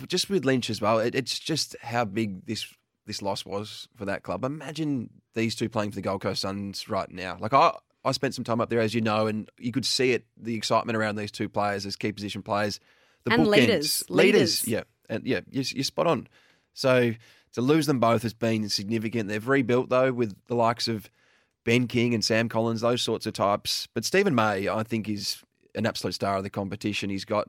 just 0.06 0.28
with 0.28 0.44
Lynch 0.44 0.70
as 0.70 0.80
well, 0.80 0.98
it, 0.98 1.14
it's 1.14 1.38
just 1.38 1.76
how 1.82 2.04
big 2.04 2.46
this 2.46 2.66
this 3.06 3.22
loss 3.22 3.44
was 3.44 3.88
for 3.96 4.04
that 4.04 4.22
club. 4.22 4.44
Imagine 4.44 5.10
these 5.34 5.54
two 5.54 5.68
playing 5.68 5.90
for 5.90 5.96
the 5.96 6.02
Gold 6.02 6.20
Coast 6.20 6.42
Suns 6.42 6.88
right 6.88 7.10
now. 7.10 7.36
Like 7.40 7.52
I, 7.52 7.72
I 8.04 8.12
spent 8.12 8.34
some 8.34 8.44
time 8.44 8.60
up 8.60 8.70
there, 8.70 8.80
as 8.80 8.94
you 8.94 9.00
know, 9.00 9.26
and 9.26 9.50
you 9.58 9.72
could 9.72 9.84
see 9.84 10.12
it, 10.12 10.24
the 10.36 10.54
excitement 10.56 10.96
around 10.96 11.16
these 11.16 11.30
two 11.30 11.48
players 11.48 11.84
as 11.86 11.96
key 11.96 12.12
position 12.12 12.42
players. 12.42 12.80
The 13.24 13.32
And 13.34 13.42
bookends. 13.42 13.48
leaders. 13.50 14.04
leaders, 14.08 14.08
Leaders. 14.10 14.68
yeah, 14.68 14.82
and 15.08 15.26
yeah, 15.26 15.40
you're, 15.50 15.64
you're 15.74 15.84
spot 15.84 16.06
on. 16.06 16.26
So 16.72 17.12
to 17.52 17.60
lose 17.60 17.86
them 17.86 18.00
both 18.00 18.22
has 18.22 18.32
been 18.32 18.68
significant. 18.68 19.28
They've 19.28 19.46
rebuilt 19.46 19.90
though 19.90 20.12
with 20.12 20.34
the 20.46 20.54
likes 20.54 20.88
of 20.88 21.10
Ben 21.64 21.86
King 21.88 22.14
and 22.14 22.24
Sam 22.24 22.48
Collins, 22.48 22.80
those 22.80 23.02
sorts 23.02 23.26
of 23.26 23.34
types. 23.34 23.86
But 23.92 24.04
Steven 24.06 24.34
May, 24.34 24.68
I 24.68 24.82
think, 24.82 25.08
is 25.08 25.42
an 25.74 25.84
absolute 25.84 26.14
star 26.14 26.36
of 26.38 26.42
the 26.42 26.48
competition. 26.50 27.10
He's 27.10 27.26
got 27.26 27.48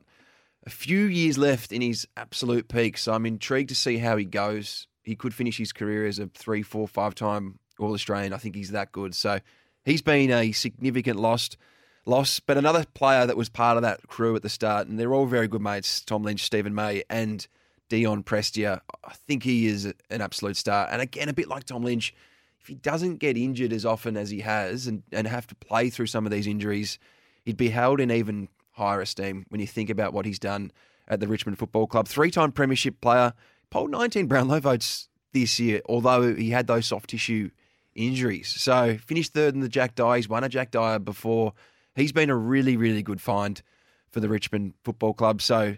a 0.66 0.70
few 0.70 1.06
years 1.06 1.38
left 1.38 1.72
in 1.72 1.80
his 1.80 2.06
absolute 2.16 2.68
peak, 2.68 2.98
so 2.98 3.14
I'm 3.14 3.24
intrigued 3.26 3.70
to 3.70 3.74
see 3.74 3.96
how 3.96 4.16
he 4.18 4.26
goes. 4.26 4.86
He 5.02 5.16
could 5.16 5.32
finish 5.34 5.56
his 5.56 5.72
career 5.72 6.06
as 6.06 6.18
a 6.18 6.26
three, 6.26 6.62
four, 6.62 6.86
five 6.86 7.14
time 7.14 7.58
All 7.78 7.94
Australian. 7.94 8.32
I 8.34 8.36
think 8.36 8.54
he's 8.54 8.70
that 8.72 8.92
good. 8.92 9.14
So 9.14 9.40
he's 9.84 10.02
been 10.02 10.30
a 10.30 10.52
significant 10.52 11.18
lost 11.18 11.56
loss. 12.06 12.40
But 12.40 12.58
another 12.58 12.84
player 12.94 13.26
that 13.26 13.36
was 13.36 13.48
part 13.48 13.76
of 13.76 13.82
that 13.82 14.06
crew 14.08 14.34
at 14.36 14.42
the 14.42 14.48
start, 14.48 14.88
and 14.88 14.98
they're 14.98 15.14
all 15.14 15.26
very 15.26 15.48
good 15.48 15.62
mates, 15.62 16.00
Tom 16.00 16.22
Lynch, 16.22 16.44
Steven 16.44 16.74
May, 16.74 17.02
and 17.08 17.46
Dion 17.88 18.22
Prestia. 18.22 18.80
I 19.04 19.12
think 19.26 19.42
he 19.42 19.66
is 19.66 19.84
an 19.84 20.20
absolute 20.20 20.56
star. 20.56 20.88
And 20.90 21.02
again, 21.02 21.28
a 21.28 21.32
bit 21.32 21.48
like 21.48 21.64
Tom 21.64 21.82
Lynch, 21.82 22.14
if 22.60 22.66
he 22.66 22.74
doesn't 22.74 23.16
get 23.16 23.36
injured 23.36 23.72
as 23.72 23.84
often 23.84 24.16
as 24.16 24.30
he 24.30 24.40
has 24.40 24.86
and, 24.86 25.02
and 25.12 25.26
have 25.26 25.46
to 25.48 25.54
play 25.54 25.90
through 25.90 26.06
some 26.06 26.24
of 26.24 26.32
these 26.32 26.46
injuries, 26.46 26.98
he'd 27.44 27.56
be 27.56 27.68
held 27.68 28.00
in 28.00 28.10
even 28.10 28.48
higher 28.72 29.00
esteem 29.00 29.44
when 29.48 29.60
you 29.60 29.66
think 29.66 29.90
about 29.90 30.12
what 30.12 30.24
he's 30.24 30.38
done 30.38 30.72
at 31.08 31.20
the 31.20 31.28
Richmond 31.28 31.58
Football 31.58 31.86
Club. 31.86 32.08
Three 32.08 32.30
time 32.30 32.52
premiership 32.52 33.00
player, 33.00 33.34
polled 33.70 33.90
19 33.90 34.26
Brownlow 34.26 34.60
votes 34.60 35.08
this 35.32 35.58
year, 35.58 35.80
although 35.86 36.34
he 36.34 36.50
had 36.50 36.66
those 36.66 36.86
soft 36.86 37.10
tissue 37.10 37.50
injuries. 37.94 38.48
So 38.48 38.98
finished 38.98 39.32
third 39.32 39.54
in 39.54 39.60
the 39.60 39.68
Jack 39.68 39.94
Dyer. 39.94 40.16
He's 40.16 40.28
won 40.28 40.44
a 40.44 40.48
Jack 40.48 40.70
Dyer 40.70 40.98
before. 40.98 41.52
He's 41.94 42.12
been 42.12 42.30
a 42.30 42.36
really, 42.36 42.76
really 42.76 43.02
good 43.02 43.20
find 43.20 43.62
for 44.10 44.20
the 44.20 44.28
Richmond 44.28 44.74
Football 44.84 45.14
Club. 45.14 45.42
So 45.42 45.76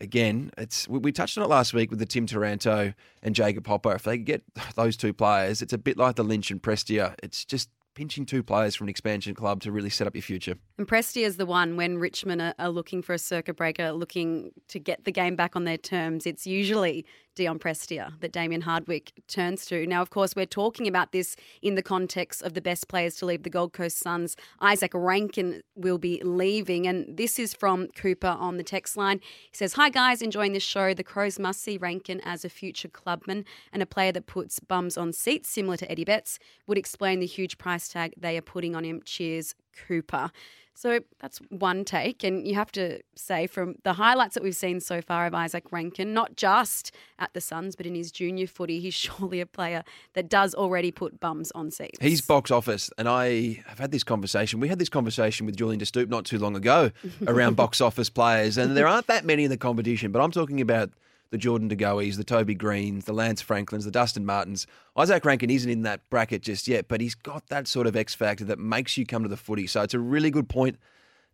again, 0.00 0.50
it's 0.58 0.88
we, 0.88 1.12
touched 1.12 1.38
on 1.38 1.44
it 1.44 1.48
last 1.48 1.74
week 1.74 1.90
with 1.90 1.98
the 1.98 2.06
Tim 2.06 2.26
Taranto 2.26 2.92
and 3.22 3.34
Jacob 3.34 3.66
Hopper. 3.66 3.94
If 3.94 4.02
they 4.02 4.18
get 4.18 4.42
those 4.74 4.96
two 4.96 5.12
players, 5.12 5.62
it's 5.62 5.72
a 5.72 5.78
bit 5.78 5.96
like 5.96 6.16
the 6.16 6.24
Lynch 6.24 6.50
and 6.50 6.62
Prestia. 6.62 7.14
It's 7.22 7.44
just 7.44 7.68
pinching 7.94 8.24
two 8.24 8.44
players 8.44 8.76
from 8.76 8.84
an 8.84 8.90
expansion 8.90 9.34
club 9.34 9.60
to 9.60 9.72
really 9.72 9.90
set 9.90 10.06
up 10.06 10.14
your 10.14 10.22
future. 10.22 10.54
And 10.78 10.86
Prestia 10.86 11.22
is 11.22 11.36
the 11.36 11.46
one 11.46 11.76
when 11.76 11.98
Richmond 11.98 12.54
are 12.56 12.68
looking 12.68 13.02
for 13.02 13.12
a 13.12 13.18
circuit 13.18 13.56
breaker, 13.56 13.90
looking 13.90 14.52
to 14.68 14.78
get 14.78 15.04
the 15.04 15.10
game 15.10 15.34
back 15.34 15.56
on 15.56 15.64
their 15.64 15.76
terms. 15.76 16.24
It's 16.24 16.46
usually 16.46 17.04
Dion 17.38 17.58
Prestia 17.60 18.12
that 18.20 18.32
Damien 18.32 18.62
Hardwick 18.62 19.12
turns 19.28 19.64
to. 19.66 19.86
Now, 19.86 20.02
of 20.02 20.10
course, 20.10 20.34
we're 20.34 20.44
talking 20.44 20.88
about 20.88 21.12
this 21.12 21.36
in 21.62 21.76
the 21.76 21.82
context 21.82 22.42
of 22.42 22.54
the 22.54 22.60
best 22.60 22.88
players 22.88 23.14
to 23.16 23.26
leave 23.26 23.44
the 23.44 23.50
Gold 23.50 23.72
Coast 23.72 23.98
Suns. 23.98 24.36
Izak 24.60 24.90
Rankine 24.92 25.62
will 25.76 25.98
be 25.98 26.20
leaving, 26.24 26.88
and 26.88 27.16
this 27.16 27.38
is 27.38 27.54
from 27.54 27.86
Cooper 27.96 28.36
on 28.40 28.56
the 28.56 28.64
text 28.64 28.96
line. 28.96 29.20
He 29.50 29.56
says, 29.56 29.74
Hi 29.74 29.88
guys, 29.88 30.20
enjoying 30.20 30.52
this 30.52 30.64
show. 30.64 30.92
The 30.94 31.04
Crows 31.04 31.38
must 31.38 31.62
see 31.62 31.78
Rankine 31.78 32.20
as 32.24 32.44
a 32.44 32.48
future 32.48 32.88
clubman 32.88 33.44
and 33.72 33.82
a 33.82 33.86
player 33.86 34.10
that 34.10 34.26
puts 34.26 34.58
bums 34.58 34.98
on 34.98 35.12
seats, 35.12 35.48
similar 35.48 35.76
to 35.76 35.90
Eddie 35.90 36.04
Betts, 36.04 36.40
would 36.66 36.76
explain 36.76 37.20
the 37.20 37.26
huge 37.26 37.56
price 37.56 37.88
tag 37.88 38.14
they 38.18 38.36
are 38.36 38.42
putting 38.42 38.74
on 38.74 38.84
him. 38.84 39.00
Cheers, 39.04 39.54
Cooper. 39.86 40.32
So 40.78 41.00
that's 41.18 41.40
one 41.48 41.84
take. 41.84 42.22
And 42.22 42.46
you 42.46 42.54
have 42.54 42.70
to 42.72 43.00
say, 43.16 43.48
from 43.48 43.74
the 43.82 43.94
highlights 43.94 44.34
that 44.34 44.44
we've 44.44 44.54
seen 44.54 44.78
so 44.78 45.02
far 45.02 45.26
of 45.26 45.32
Izak 45.32 45.72
Rankine, 45.72 46.14
not 46.14 46.36
just 46.36 46.94
at 47.18 47.34
the 47.34 47.40
Suns, 47.40 47.74
but 47.74 47.84
in 47.84 47.96
his 47.96 48.12
junior 48.12 48.46
footy, 48.46 48.78
he's 48.78 48.94
surely 49.08 49.40
a 49.40 49.46
player 49.46 49.82
that 50.12 50.28
does 50.28 50.54
already 50.54 50.92
put 50.92 51.18
bums 51.18 51.50
on 51.50 51.72
seats. 51.72 51.98
He's 52.00 52.20
box 52.20 52.52
office, 52.52 52.92
and 52.96 53.08
I 53.08 53.64
have 53.66 53.80
had 53.80 53.90
this 53.90 54.04
conversation. 54.04 54.60
We 54.60 54.68
had 54.68 54.78
this 54.78 54.88
conversation 54.88 55.46
with 55.46 55.56
Julian 55.56 55.80
Destoop 55.80 56.08
not 56.08 56.24
too 56.24 56.38
long 56.38 56.54
ago 56.54 56.92
around 57.26 57.56
box 57.56 57.80
office 57.80 58.08
players, 58.08 58.56
and 58.56 58.76
there 58.76 58.86
aren't 58.86 59.08
that 59.08 59.24
many 59.24 59.42
in 59.42 59.50
the 59.50 59.56
competition. 59.56 60.12
But 60.12 60.22
I'm 60.22 60.30
talking 60.30 60.60
about 60.60 60.92
the 61.30 61.38
Jordan 61.38 61.68
De 61.68 61.76
Goeys, 61.76 62.16
the 62.16 62.24
Toby 62.24 62.54
Greens, 62.54 63.04
the 63.04 63.12
Lance 63.12 63.40
Franklins, 63.40 63.84
the 63.84 63.90
Dustin 63.90 64.24
Martins. 64.24 64.66
Izak 64.96 65.24
Rankine 65.24 65.50
isn't 65.50 65.70
in 65.70 65.82
that 65.82 66.08
bracket 66.10 66.42
just 66.42 66.68
yet, 66.68 66.88
but 66.88 67.00
he's 67.00 67.14
got 67.14 67.48
that 67.48 67.68
sort 67.68 67.86
of 67.86 67.96
X 67.96 68.14
factor 68.14 68.44
that 68.44 68.58
makes 68.58 68.96
you 68.96 69.04
come 69.04 69.22
to 69.22 69.28
the 69.28 69.36
footy. 69.36 69.66
So 69.66 69.82
it's 69.82 69.94
a 69.94 69.98
really 69.98 70.30
good 70.30 70.48
point 70.48 70.78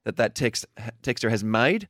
that 0.05 0.17
that 0.17 0.35
text 0.35 0.67
texter 1.03 1.31
has 1.31 1.45
made. 1.45 1.89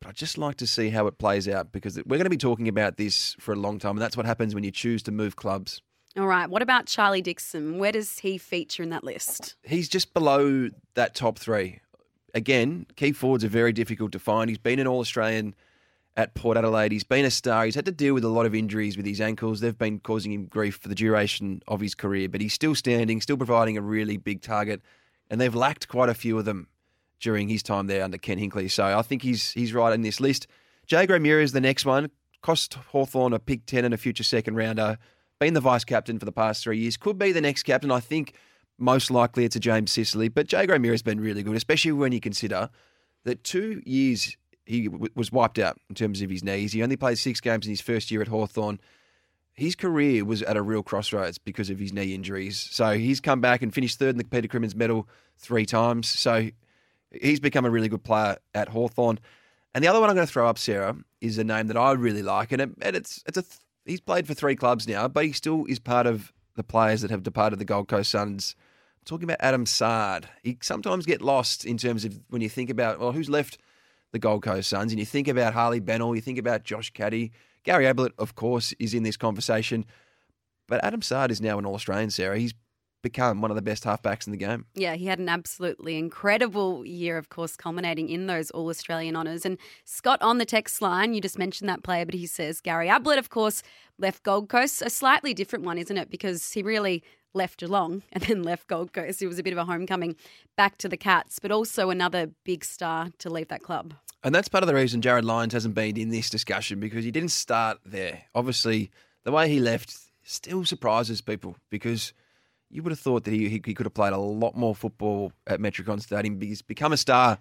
But 0.00 0.10
I'd 0.10 0.14
just 0.14 0.38
like 0.38 0.56
to 0.56 0.66
see 0.66 0.90
how 0.90 1.06
it 1.06 1.18
plays 1.18 1.48
out 1.48 1.72
because 1.72 1.96
we're 1.96 2.18
going 2.18 2.24
to 2.24 2.30
be 2.30 2.36
talking 2.36 2.68
about 2.68 2.96
this 2.96 3.34
for 3.40 3.52
a 3.52 3.56
long 3.56 3.78
time, 3.78 3.92
and 3.92 4.00
that's 4.00 4.16
what 4.16 4.26
happens 4.26 4.54
when 4.54 4.62
you 4.62 4.70
choose 4.70 5.02
to 5.04 5.12
move 5.12 5.34
clubs. 5.34 5.82
All 6.16 6.26
right. 6.26 6.48
What 6.48 6.62
about 6.62 6.86
Charlie 6.86 7.22
Dixon? 7.22 7.78
Where 7.78 7.92
does 7.92 8.18
he 8.20 8.38
feature 8.38 8.82
in 8.82 8.90
that 8.90 9.04
list? 9.04 9.56
He's 9.62 9.88
just 9.88 10.14
below 10.14 10.70
that 10.94 11.14
top 11.14 11.38
three. 11.38 11.80
Again, 12.34 12.86
key 12.96 13.12
forwards 13.12 13.44
are 13.44 13.48
very 13.48 13.72
difficult 13.72 14.12
to 14.12 14.18
find. 14.18 14.48
He's 14.48 14.58
been 14.58 14.78
an 14.78 14.86
All 14.86 15.00
Australian 15.00 15.54
at 16.18 16.34
Port 16.34 16.56
Adelaide. 16.56 16.90
He's 16.90 17.04
been 17.04 17.24
a 17.24 17.30
star. 17.30 17.64
He's 17.64 17.76
had 17.76 17.84
to 17.86 17.92
deal 17.92 18.12
with 18.12 18.24
a 18.24 18.28
lot 18.28 18.44
of 18.44 18.52
injuries 18.52 18.96
with 18.96 19.06
his 19.06 19.20
ankles. 19.20 19.60
They've 19.60 19.78
been 19.78 20.00
causing 20.00 20.32
him 20.32 20.46
grief 20.46 20.76
for 20.76 20.88
the 20.88 20.94
duration 20.96 21.62
of 21.68 21.80
his 21.80 21.94
career, 21.94 22.28
but 22.28 22.40
he's 22.40 22.52
still 22.52 22.74
standing, 22.74 23.20
still 23.20 23.36
providing 23.36 23.78
a 23.78 23.80
really 23.80 24.16
big 24.16 24.42
target, 24.42 24.82
and 25.30 25.40
they've 25.40 25.54
lacked 25.54 25.86
quite 25.86 26.08
a 26.08 26.14
few 26.14 26.36
of 26.36 26.44
them 26.44 26.66
during 27.20 27.48
his 27.48 27.62
time 27.62 27.86
there 27.86 28.02
under 28.02 28.18
Ken 28.18 28.36
Hinkley. 28.36 28.68
So 28.68 28.98
I 28.98 29.02
think 29.02 29.22
he's 29.22 29.52
he's 29.52 29.72
right 29.72 29.92
in 29.92 30.02
this 30.02 30.18
list. 30.20 30.48
Jay 30.86 31.06
O'Meara 31.08 31.42
is 31.42 31.52
the 31.52 31.60
next 31.60 31.86
one. 31.86 32.10
Cost 32.42 32.74
Hawthorn 32.74 33.32
a 33.32 33.38
pick 33.38 33.66
10 33.66 33.84
and 33.84 33.94
a 33.94 33.96
future 33.96 34.24
second 34.24 34.56
rounder. 34.56 34.98
Been 35.38 35.54
the 35.54 35.60
vice 35.60 35.84
captain 35.84 36.18
for 36.18 36.24
the 36.24 36.32
past 36.32 36.64
three 36.64 36.78
years. 36.78 36.96
Could 36.96 37.18
be 37.18 37.30
the 37.30 37.40
next 37.40 37.62
captain. 37.62 37.92
I 37.92 38.00
think 38.00 38.32
most 38.76 39.10
likely 39.10 39.44
it's 39.44 39.54
a 39.54 39.60
James 39.60 39.92
Sicily. 39.92 40.28
But 40.28 40.48
Jay 40.48 40.66
O'Meara 40.68 40.94
has 40.94 41.02
been 41.02 41.20
really 41.20 41.44
good, 41.44 41.54
especially 41.54 41.92
when 41.92 42.10
you 42.10 42.20
consider 42.20 42.70
that 43.24 43.44
two 43.44 43.82
years 43.84 44.36
he 44.68 44.86
w- 44.86 45.12
was 45.14 45.32
wiped 45.32 45.58
out 45.58 45.78
in 45.88 45.94
terms 45.94 46.20
of 46.20 46.30
his 46.30 46.44
knees. 46.44 46.72
He 46.72 46.82
only 46.82 46.96
played 46.96 47.18
six 47.18 47.40
games 47.40 47.66
in 47.66 47.70
his 47.70 47.80
first 47.80 48.10
year 48.10 48.20
at 48.20 48.28
Hawthorn. 48.28 48.80
His 49.54 49.74
career 49.74 50.24
was 50.24 50.42
at 50.42 50.56
a 50.56 50.62
real 50.62 50.82
crossroads 50.82 51.38
because 51.38 51.70
of 51.70 51.78
his 51.78 51.92
knee 51.92 52.14
injuries. 52.14 52.68
So 52.70 52.96
he's 52.96 53.20
come 53.20 53.40
back 53.40 53.62
and 53.62 53.74
finished 53.74 53.98
third 53.98 54.10
in 54.10 54.18
the 54.18 54.24
Peter 54.24 54.46
Crimmins 54.46 54.76
medal 54.76 55.08
three 55.38 55.66
times. 55.66 56.08
So 56.08 56.50
he's 57.10 57.40
become 57.40 57.64
a 57.64 57.70
really 57.70 57.88
good 57.88 58.04
player 58.04 58.36
at 58.54 58.68
Hawthorn. 58.68 59.18
And 59.74 59.82
the 59.82 59.88
other 59.88 60.00
one 60.00 60.10
I'm 60.10 60.16
going 60.16 60.26
to 60.26 60.32
throw 60.32 60.48
up, 60.48 60.58
Sarah, 60.58 60.96
is 61.20 61.38
a 61.38 61.44
name 61.44 61.66
that 61.68 61.76
I 61.76 61.92
really 61.92 62.22
like, 62.22 62.52
and, 62.52 62.62
it, 62.62 62.70
and 62.80 62.96
it's 62.96 63.22
it's 63.26 63.36
a 63.36 63.42
th- 63.42 63.60
he's 63.84 64.00
played 64.00 64.26
for 64.26 64.34
three 64.34 64.56
clubs 64.56 64.86
now, 64.86 65.08
but 65.08 65.24
he 65.24 65.32
still 65.32 65.64
is 65.66 65.78
part 65.78 66.06
of 66.06 66.32
the 66.56 66.64
players 66.64 67.02
that 67.02 67.10
have 67.10 67.22
departed 67.22 67.58
the 67.58 67.64
Gold 67.64 67.88
Coast 67.88 68.10
Suns. 68.10 68.54
I'm 68.98 69.04
talking 69.04 69.24
about 69.24 69.38
Adam 69.40 69.66
Saad. 69.66 70.28
He 70.42 70.58
sometimes 70.62 71.06
get 71.06 71.22
lost 71.22 71.64
in 71.64 71.76
terms 71.78 72.04
of 72.04 72.18
when 72.28 72.42
you 72.42 72.48
think 72.48 72.70
about 72.70 72.98
well, 72.98 73.12
who's 73.12 73.28
left 73.28 73.58
the 74.12 74.18
Gold 74.18 74.42
Coast 74.42 74.68
Suns, 74.68 74.92
and 74.92 74.98
you 74.98 75.06
think 75.06 75.28
about 75.28 75.52
Harley 75.52 75.80
Bennell, 75.80 76.14
you 76.14 76.20
think 76.20 76.38
about 76.38 76.64
Josh 76.64 76.90
Caddy, 76.90 77.32
Gary 77.62 77.86
Ablett, 77.86 78.12
of 78.18 78.34
course, 78.34 78.72
is 78.78 78.94
in 78.94 79.02
this 79.02 79.16
conversation, 79.16 79.84
but 80.66 80.82
Adam 80.84 81.02
Saad 81.02 81.30
is 81.30 81.40
now 81.40 81.58
an 81.58 81.66
All 81.66 81.74
Australian. 81.74 82.10
Sarah, 82.10 82.38
he's 82.38 82.54
become 83.02 83.40
one 83.40 83.50
of 83.50 83.54
the 83.54 83.62
best 83.62 83.84
halfbacks 83.84 84.26
in 84.26 84.32
the 84.32 84.36
game. 84.36 84.66
Yeah, 84.74 84.94
he 84.94 85.06
had 85.06 85.18
an 85.18 85.28
absolutely 85.28 85.96
incredible 85.96 86.84
year, 86.84 87.16
of 87.16 87.28
course, 87.28 87.56
culminating 87.56 88.08
in 88.08 88.26
those 88.26 88.50
All 88.50 88.68
Australian 88.68 89.16
honours. 89.16 89.46
And 89.46 89.58
Scott 89.84 90.20
on 90.20 90.38
the 90.38 90.44
text 90.44 90.82
line, 90.82 91.14
you 91.14 91.20
just 91.20 91.38
mentioned 91.38 91.68
that 91.68 91.82
player, 91.82 92.04
but 92.04 92.14
he 92.14 92.26
says 92.26 92.60
Gary 92.60 92.88
Ablett, 92.88 93.18
of 93.18 93.30
course, 93.30 93.62
left 93.98 94.22
Gold 94.24 94.48
Coast. 94.48 94.82
A 94.82 94.90
slightly 94.90 95.32
different 95.32 95.64
one, 95.64 95.78
isn't 95.78 95.96
it? 95.96 96.10
Because 96.10 96.52
he 96.52 96.62
really 96.62 97.02
left 97.34 97.60
Geelong 97.60 98.02
and 98.12 98.22
then 98.24 98.42
left 98.42 98.66
Gold 98.66 98.92
Coast. 98.92 99.22
It 99.22 99.26
was 99.26 99.38
a 99.38 99.42
bit 99.42 99.52
of 99.52 99.58
a 99.58 99.64
homecoming 99.64 100.16
back 100.56 100.78
to 100.78 100.88
the 100.88 100.96
Cats, 100.96 101.38
but 101.38 101.50
also 101.50 101.90
another 101.90 102.30
big 102.44 102.64
star 102.64 103.08
to 103.18 103.30
leave 103.30 103.48
that 103.48 103.62
club. 103.62 103.94
And 104.24 104.34
that's 104.34 104.48
part 104.48 104.64
of 104.64 104.68
the 104.68 104.74
reason 104.74 105.00
Jarrod 105.00 105.22
Lyons 105.22 105.52
hasn't 105.52 105.74
been 105.74 105.96
in 105.96 106.08
this 106.08 106.28
discussion 106.28 106.80
because 106.80 107.04
he 107.04 107.10
didn't 107.10 107.30
start 107.30 107.78
there. 107.86 108.22
Obviously, 108.34 108.90
the 109.24 109.30
way 109.30 109.48
he 109.48 109.60
left 109.60 109.96
still 110.24 110.64
surprises 110.64 111.20
people 111.20 111.56
because 111.70 112.12
you 112.70 112.82
would 112.82 112.90
have 112.90 112.98
thought 112.98 113.24
that 113.24 113.32
he, 113.32 113.48
he 113.48 113.60
could 113.60 113.86
have 113.86 113.94
played 113.94 114.12
a 114.12 114.18
lot 114.18 114.56
more 114.56 114.74
football 114.74 115.32
at 115.46 115.60
Metricon 115.60 116.02
Stadium. 116.02 116.40
He's 116.40 116.62
become 116.62 116.92
a 116.92 116.96
star 116.96 117.38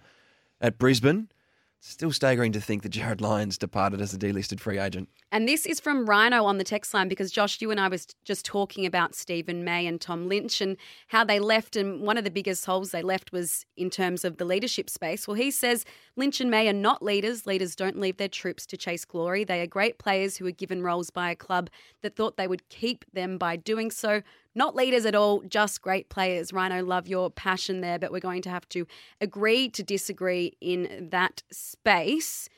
at 0.61 0.77
Brisbane. 0.77 1.29
Still 1.79 2.11
staggering 2.11 2.51
to 2.53 2.59
think 2.59 2.81
that 2.83 2.91
Jarrod 2.91 3.21
Lyons 3.21 3.57
departed 3.57 4.01
as 4.01 4.13
a 4.13 4.17
delisted 4.17 4.59
free 4.59 4.79
agent. 4.79 5.09
And 5.31 5.47
this 5.47 5.65
is 5.65 5.79
from 5.79 6.09
Rhino 6.09 6.43
on 6.43 6.57
the 6.57 6.63
text 6.63 6.93
line 6.93 7.07
because 7.07 7.31
Josh, 7.31 7.61
you 7.61 7.69
and 7.69 7.79
I 7.79 7.87
was 7.87 8.07
just 8.25 8.45
talking 8.45 8.85
about 8.85 9.13
Steven 9.13 9.63
May 9.63 9.85
and 9.85 10.01
Tom 10.01 10.27
Lynch 10.27 10.59
and 10.59 10.75
how 11.07 11.23
they 11.23 11.39
left. 11.39 11.75
And 11.75 12.01
one 12.01 12.17
of 12.17 12.23
the 12.23 12.31
biggest 12.31 12.65
holes 12.65 12.91
they 12.91 13.03
left 13.03 13.31
was 13.31 13.65
in 13.77 13.91
terms 13.91 14.25
of 14.25 14.37
the 14.37 14.45
leadership 14.45 14.89
space. 14.89 15.27
Well, 15.27 15.35
he 15.35 15.51
says 15.51 15.85
Lynch 16.15 16.41
and 16.41 16.49
May 16.49 16.67
are 16.67 16.73
not 16.73 17.03
leaders. 17.03 17.45
Leaders 17.45 17.75
don't 17.75 17.99
leave 17.99 18.17
their 18.17 18.27
troops 18.27 18.65
to 18.67 18.77
chase 18.77 19.05
glory. 19.05 19.43
They 19.43 19.61
are 19.61 19.67
great 19.67 19.99
players 19.99 20.37
who 20.37 20.47
are 20.47 20.51
given 20.51 20.81
roles 20.81 21.11
by 21.11 21.29
a 21.29 21.35
club 21.35 21.69
that 22.01 22.15
thought 22.15 22.37
they 22.37 22.47
would 22.47 22.67
keep 22.69 23.05
them 23.13 23.37
by 23.37 23.55
doing 23.55 23.91
so. 23.91 24.23
Not 24.57 24.75
leaders 24.75 25.05
at 25.05 25.13
all, 25.13 25.43
just 25.43 25.83
great 25.83 26.09
players. 26.09 26.51
Rhino, 26.51 26.83
love 26.83 27.07
your 27.07 27.29
passion 27.29 27.81
there, 27.81 27.99
but 27.99 28.11
we're 28.11 28.19
going 28.19 28.41
to 28.41 28.49
have 28.49 28.67
to 28.69 28.87
agree 29.21 29.69
to 29.69 29.83
disagree 29.83 30.57
in 30.59 31.09
that 31.11 31.43
space. 31.51 32.49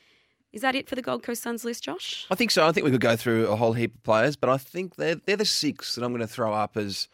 Is 0.50 0.62
that 0.62 0.74
it 0.74 0.88
for 0.88 0.94
the 0.94 1.02
Gold 1.02 1.22
Coast 1.22 1.42
Suns 1.42 1.62
list, 1.62 1.84
Josh? 1.84 2.26
I 2.30 2.36
think 2.36 2.52
so. 2.52 2.66
I 2.66 2.72
think 2.72 2.86
we 2.86 2.90
could 2.90 3.02
go 3.02 3.16
through 3.16 3.48
a 3.48 3.56
whole 3.56 3.74
heap 3.74 3.94
of 3.96 4.02
players, 4.02 4.34
but 4.34 4.48
I 4.48 4.56
think 4.56 4.96
they're, 4.96 5.16
they're 5.16 5.36
the 5.36 5.44
six 5.44 5.94
that 5.94 6.02
I'm 6.02 6.10
going 6.10 6.22
to 6.22 6.26
throw 6.26 6.54
up 6.54 6.78
as 6.78 7.06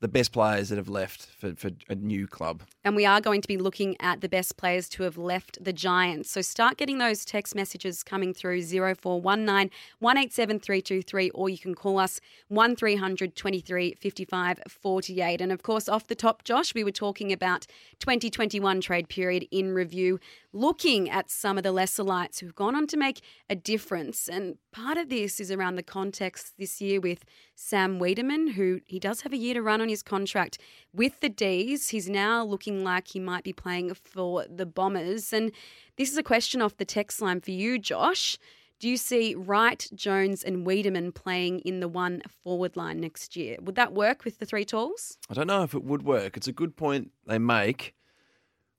the 0.00 0.08
best 0.08 0.32
players 0.32 0.68
that 0.68 0.76
have 0.76 0.88
left 0.88 1.26
for, 1.26 1.54
for 1.56 1.70
a 1.88 1.94
new 1.94 2.26
club. 2.26 2.62
And 2.84 2.94
we 2.94 3.04
are 3.04 3.20
going 3.20 3.40
to 3.40 3.48
be 3.48 3.56
looking 3.56 3.96
at 4.00 4.20
the 4.20 4.28
best 4.28 4.56
players 4.56 4.88
to 4.90 5.02
have 5.02 5.18
left 5.18 5.62
the 5.62 5.72
Giants. 5.72 6.30
So 6.30 6.40
start 6.40 6.76
getting 6.76 6.98
those 6.98 7.24
text 7.24 7.54
messages 7.54 8.04
coming 8.04 8.32
through 8.32 8.62
0419 8.62 9.70
187 9.98 10.60
323, 10.60 11.30
or 11.30 11.48
you 11.48 11.58
can 11.58 11.74
call 11.74 11.98
us 11.98 12.20
1300 12.48 13.34
23 13.34 13.96
55 14.00 14.60
48. 14.68 15.40
And 15.40 15.52
of 15.52 15.62
course, 15.62 15.88
off 15.88 16.06
the 16.06 16.14
top, 16.14 16.44
Josh, 16.44 16.74
we 16.74 16.84
were 16.84 16.92
talking 16.92 17.32
about 17.32 17.66
2021 17.98 18.80
trade 18.80 19.08
period 19.08 19.46
in 19.50 19.72
review, 19.72 20.20
looking 20.52 21.10
at 21.10 21.30
some 21.30 21.58
of 21.58 21.64
the 21.64 21.72
lesser 21.72 22.04
lights 22.04 22.38
who've 22.38 22.54
gone 22.54 22.76
on 22.76 22.86
to 22.86 22.96
make 22.96 23.20
a 23.50 23.56
difference. 23.56 24.28
And 24.28 24.58
part 24.72 24.96
of 24.96 25.08
this 25.08 25.40
is 25.40 25.50
around 25.50 25.74
the 25.74 25.82
context 25.82 26.54
this 26.56 26.80
year 26.80 27.00
with 27.00 27.24
Sam 27.56 27.98
Weideman, 27.98 28.52
who 28.52 28.80
he 28.86 29.00
does 29.00 29.22
have 29.22 29.32
a 29.32 29.36
year 29.36 29.54
to 29.54 29.62
run 29.62 29.80
on 29.80 29.87
his 29.88 30.02
contract 30.02 30.58
with 30.92 31.20
the 31.20 31.28
D's. 31.28 31.88
He's 31.88 32.08
now 32.08 32.44
looking 32.44 32.84
like 32.84 33.08
he 33.08 33.20
might 33.20 33.44
be 33.44 33.52
playing 33.52 33.94
for 33.94 34.44
the 34.48 34.66
Bombers. 34.66 35.32
And 35.32 35.52
this 35.96 36.10
is 36.10 36.16
a 36.16 36.22
question 36.22 36.62
off 36.62 36.76
the 36.76 36.84
text 36.84 37.20
line 37.20 37.40
for 37.40 37.50
you, 37.50 37.78
Josh. 37.78 38.38
Do 38.80 38.88
you 38.88 38.96
see 38.96 39.34
Wright, 39.34 39.88
Jones, 39.92 40.44
and 40.44 40.64
Weideman 40.64 41.12
playing 41.12 41.60
in 41.60 41.80
the 41.80 41.88
one 41.88 42.22
forward 42.44 42.76
line 42.76 43.00
next 43.00 43.34
year? 43.36 43.56
Would 43.60 43.74
that 43.74 43.92
work 43.92 44.24
with 44.24 44.38
the 44.38 44.46
three 44.46 44.64
tools? 44.64 45.18
I 45.28 45.34
don't 45.34 45.48
know 45.48 45.64
if 45.64 45.74
it 45.74 45.82
would 45.82 46.02
work. 46.02 46.36
It's 46.36 46.46
a 46.46 46.52
good 46.52 46.76
point 46.76 47.10
they 47.26 47.38
make. 47.38 47.94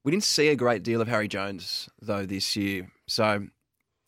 We 0.05 0.11
didn't 0.11 0.23
see 0.23 0.47
a 0.47 0.55
great 0.55 0.83
deal 0.83 1.01
of 1.01 1.09
Harry 1.09 1.27
Jones, 1.27 1.89
though, 2.01 2.25
this 2.25 2.55
year. 2.55 2.89
So 3.07 3.47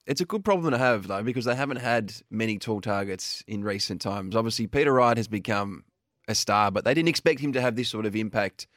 it's 0.07 0.21
a 0.21 0.25
good 0.25 0.45
problem 0.45 0.71
to 0.71 0.77
have, 0.77 1.07
though, 1.07 1.23
because 1.23 1.43
they 1.43 1.55
haven't 1.55 1.77
had 1.77 2.13
many 2.29 2.57
tall 2.57 2.79
targets 2.79 3.43
in 3.45 3.61
recent 3.61 3.99
times. 3.99 4.33
Obviously, 4.33 4.67
Peter 4.67 4.93
Wright 4.93 5.17
has 5.17 5.27
become 5.27 5.83
a 6.31 6.35
star, 6.35 6.71
but 6.71 6.83
they 6.83 6.93
didn't 6.93 7.09
expect 7.09 7.39
him 7.39 7.53
to 7.53 7.61
have 7.61 7.75
this 7.75 7.89
sort 7.89 8.05
of 8.05 8.15
impact. 8.15 8.67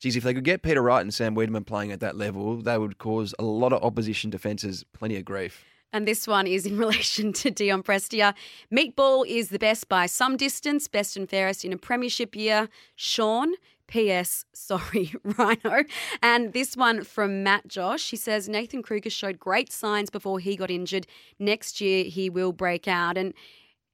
Geez, 0.00 0.16
if 0.16 0.22
they 0.22 0.34
could 0.34 0.44
get 0.44 0.62
Peter 0.62 0.82
Wright 0.82 1.02
and 1.02 1.12
Sam 1.12 1.34
Weideman 1.34 1.66
playing 1.66 1.90
at 1.90 2.00
that 2.00 2.16
level, 2.16 2.56
they 2.56 2.78
would 2.78 2.98
cause 2.98 3.34
a 3.38 3.44
lot 3.44 3.72
of 3.72 3.82
opposition 3.82 4.30
defences 4.30 4.84
plenty 4.92 5.16
of 5.16 5.24
grief. 5.24 5.64
And 5.92 6.06
this 6.06 6.26
one 6.28 6.46
is 6.46 6.66
in 6.66 6.76
relation 6.78 7.32
to 7.34 7.50
Dion 7.50 7.82
Prestia. 7.82 8.34
Meatball 8.72 9.26
is 9.26 9.48
the 9.48 9.58
best 9.58 9.88
by 9.88 10.06
some 10.06 10.36
distance, 10.36 10.86
best 10.86 11.16
and 11.16 11.28
fairest 11.28 11.64
in 11.64 11.72
a 11.72 11.78
premiership 11.78 12.36
year. 12.36 12.68
Sean, 12.94 13.54
P.S. 13.88 14.44
Sorry, 14.52 15.14
Rhino. 15.24 15.84
And 16.22 16.52
this 16.52 16.76
one 16.76 17.04
from 17.04 17.42
Matt 17.42 17.66
Josh. 17.66 18.10
He 18.10 18.16
says 18.16 18.48
Nathan 18.48 18.82
Kreuger 18.82 19.10
showed 19.10 19.38
great 19.38 19.72
signs 19.72 20.10
before 20.10 20.38
he 20.38 20.56
got 20.56 20.70
injured. 20.70 21.06
Next 21.38 21.80
year 21.80 22.04
he 22.04 22.30
will 22.30 22.52
break 22.52 22.86
out. 22.86 23.16
And 23.16 23.32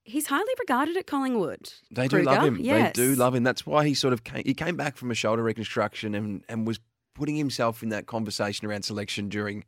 he's 0.05 0.27
highly 0.27 0.53
regarded 0.61 0.97
at 0.97 1.07
Collingwood. 1.07 1.73
They 1.91 2.09
Kreuger. 2.09 2.19
do 2.19 2.23
love 2.23 2.45
him. 2.45 2.59
Yes. 2.61 2.97
They 2.97 3.03
do 3.03 3.15
love 3.15 3.35
him. 3.35 3.43
That's 3.43 3.67
why 3.67 3.87
he 3.87 3.95
sort 3.95 4.13
of 4.13 4.23
came, 4.23 4.43
he 4.45 4.55
came 4.55 4.77
back 4.77 4.97
from 4.97 5.11
a 5.11 5.15
shoulder 5.15 5.43
reconstruction 5.43 6.15
and, 6.15 6.45
and 6.49 6.67
was 6.67 6.79
putting 7.15 7.37
himself 7.37 7.83
in 7.83 7.89
that 7.89 8.07
conversation 8.07 8.67
around 8.67 8.83
selection 8.85 9.29
during 9.29 9.65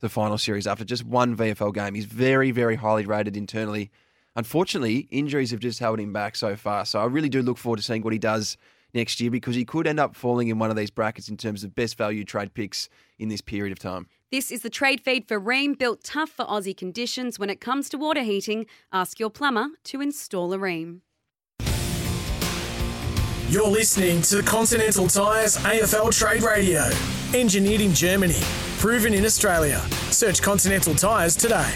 the 0.00 0.08
final 0.08 0.38
series 0.38 0.66
after 0.66 0.84
just 0.84 1.04
one 1.04 1.36
VFL 1.36 1.74
game. 1.74 1.94
He's 1.94 2.06
very, 2.06 2.50
very 2.50 2.76
highly 2.76 3.04
rated 3.04 3.36
internally. 3.36 3.90
Unfortunately, 4.36 5.08
injuries 5.10 5.50
have 5.50 5.60
just 5.60 5.80
held 5.80 5.98
him 5.98 6.12
back 6.12 6.36
so 6.36 6.56
far. 6.56 6.86
So 6.86 7.00
I 7.00 7.04
really 7.04 7.28
do 7.28 7.42
look 7.42 7.58
forward 7.58 7.78
to 7.78 7.82
seeing 7.82 8.02
what 8.02 8.12
he 8.12 8.18
does 8.18 8.56
next 8.94 9.20
year 9.20 9.30
because 9.30 9.56
he 9.56 9.64
could 9.64 9.86
end 9.86 10.00
up 10.00 10.14
falling 10.14 10.48
in 10.48 10.58
one 10.58 10.70
of 10.70 10.76
these 10.76 10.90
brackets 10.90 11.28
in 11.28 11.36
terms 11.36 11.64
of 11.64 11.74
best 11.74 11.96
value 11.96 12.24
trade 12.24 12.54
picks 12.54 12.88
in 13.18 13.28
this 13.28 13.40
period 13.40 13.72
of 13.72 13.78
time. 13.78 14.06
This 14.30 14.52
is 14.52 14.62
the 14.62 14.70
trade 14.70 15.00
feed 15.00 15.26
for 15.26 15.40
Rheem, 15.40 15.76
built 15.76 16.04
tough 16.04 16.30
for 16.30 16.44
Aussie 16.44 16.76
conditions. 16.76 17.36
When 17.36 17.50
it 17.50 17.60
comes 17.60 17.88
to 17.88 17.98
water 17.98 18.22
heating, 18.22 18.66
ask 18.92 19.18
your 19.18 19.28
plumber 19.28 19.70
to 19.82 20.00
install 20.00 20.52
a 20.52 20.58
Rheem. 20.58 21.00
You're 23.48 23.66
listening 23.66 24.22
to 24.22 24.40
Continental 24.42 25.08
Tires 25.08 25.56
AFL 25.58 26.16
Trade 26.16 26.44
Radio. 26.44 26.88
Engineered 27.34 27.80
in 27.80 27.92
Germany, 27.92 28.38
proven 28.78 29.14
in 29.14 29.24
Australia. 29.24 29.80
Search 30.12 30.40
Continental 30.40 30.94
Tires 30.94 31.34
today. 31.34 31.74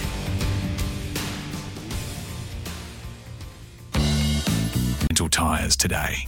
Continental 3.92 5.28
Tires 5.28 5.76
today. 5.76 6.18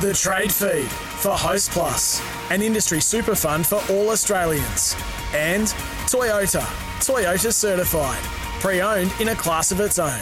The 0.00 0.12
Trade 0.12 0.50
Feed 0.50 1.05
for 1.26 1.32
Host 1.32 1.72
Plus, 1.72 2.22
an 2.52 2.62
industry 2.62 3.00
super 3.00 3.34
fund 3.34 3.66
for 3.66 3.82
all 3.90 4.10
Australians. 4.10 4.94
And 5.34 5.66
Toyota, 6.06 6.62
Toyota 7.00 7.52
certified, 7.52 8.22
pre 8.60 8.80
owned 8.80 9.12
in 9.18 9.30
a 9.30 9.34
class 9.34 9.72
of 9.72 9.80
its 9.80 9.98
own. 9.98 10.20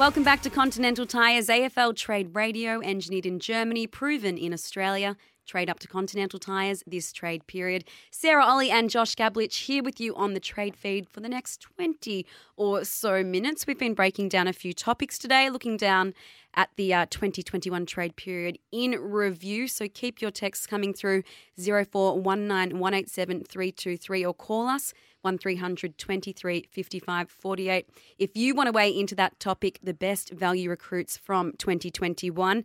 Welcome 0.00 0.24
back 0.24 0.42
to 0.42 0.50
Continental 0.50 1.06
Tires 1.06 1.46
AFL 1.46 1.94
Trade 1.94 2.34
Radio, 2.34 2.80
engineered 2.80 3.24
in 3.24 3.38
Germany, 3.38 3.86
proven 3.86 4.36
in 4.36 4.52
Australia. 4.52 5.16
Trade 5.46 5.70
up 5.70 5.78
to 5.78 5.86
Continental 5.86 6.40
Tires 6.40 6.82
this 6.88 7.12
trade 7.12 7.46
period. 7.46 7.84
Sarah 8.10 8.44
Olle 8.44 8.72
and 8.72 8.90
Josh 8.90 9.14
Gabelich 9.14 9.66
here 9.66 9.82
with 9.84 10.00
you 10.00 10.12
on 10.16 10.34
the 10.34 10.40
trade 10.40 10.74
feed 10.74 11.08
for 11.08 11.20
the 11.20 11.28
next 11.28 11.60
20 11.60 12.26
or 12.56 12.84
so 12.84 13.22
minutes. 13.22 13.64
We've 13.66 13.78
been 13.78 13.94
breaking 13.94 14.28
down 14.28 14.48
a 14.48 14.52
few 14.52 14.72
topics 14.72 15.18
today, 15.18 15.50
looking 15.50 15.76
down 15.76 16.14
at 16.54 16.70
the 16.76 16.92
uh, 16.92 17.06
2021 17.10 17.86
trade 17.86 18.16
period 18.16 18.58
in 18.70 18.92
review. 18.92 19.68
So 19.68 19.88
keep 19.88 20.20
your 20.20 20.30
texts 20.30 20.66
coming 20.66 20.92
through 20.92 21.22
0419 21.58 22.78
187 22.78 23.44
323 23.44 24.24
or 24.24 24.34
call 24.34 24.68
us 24.68 24.92
1300 25.22 25.98
23 25.98 26.68
55 26.70 27.30
48 27.30 27.88
if 28.18 28.36
you 28.36 28.54
want 28.54 28.66
to 28.66 28.72
weigh 28.72 28.90
into 28.90 29.14
that 29.14 29.38
topic, 29.38 29.78
the 29.82 29.94
best 29.94 30.30
value 30.30 30.68
recruits 30.68 31.16
from 31.16 31.52
2021. 31.58 32.64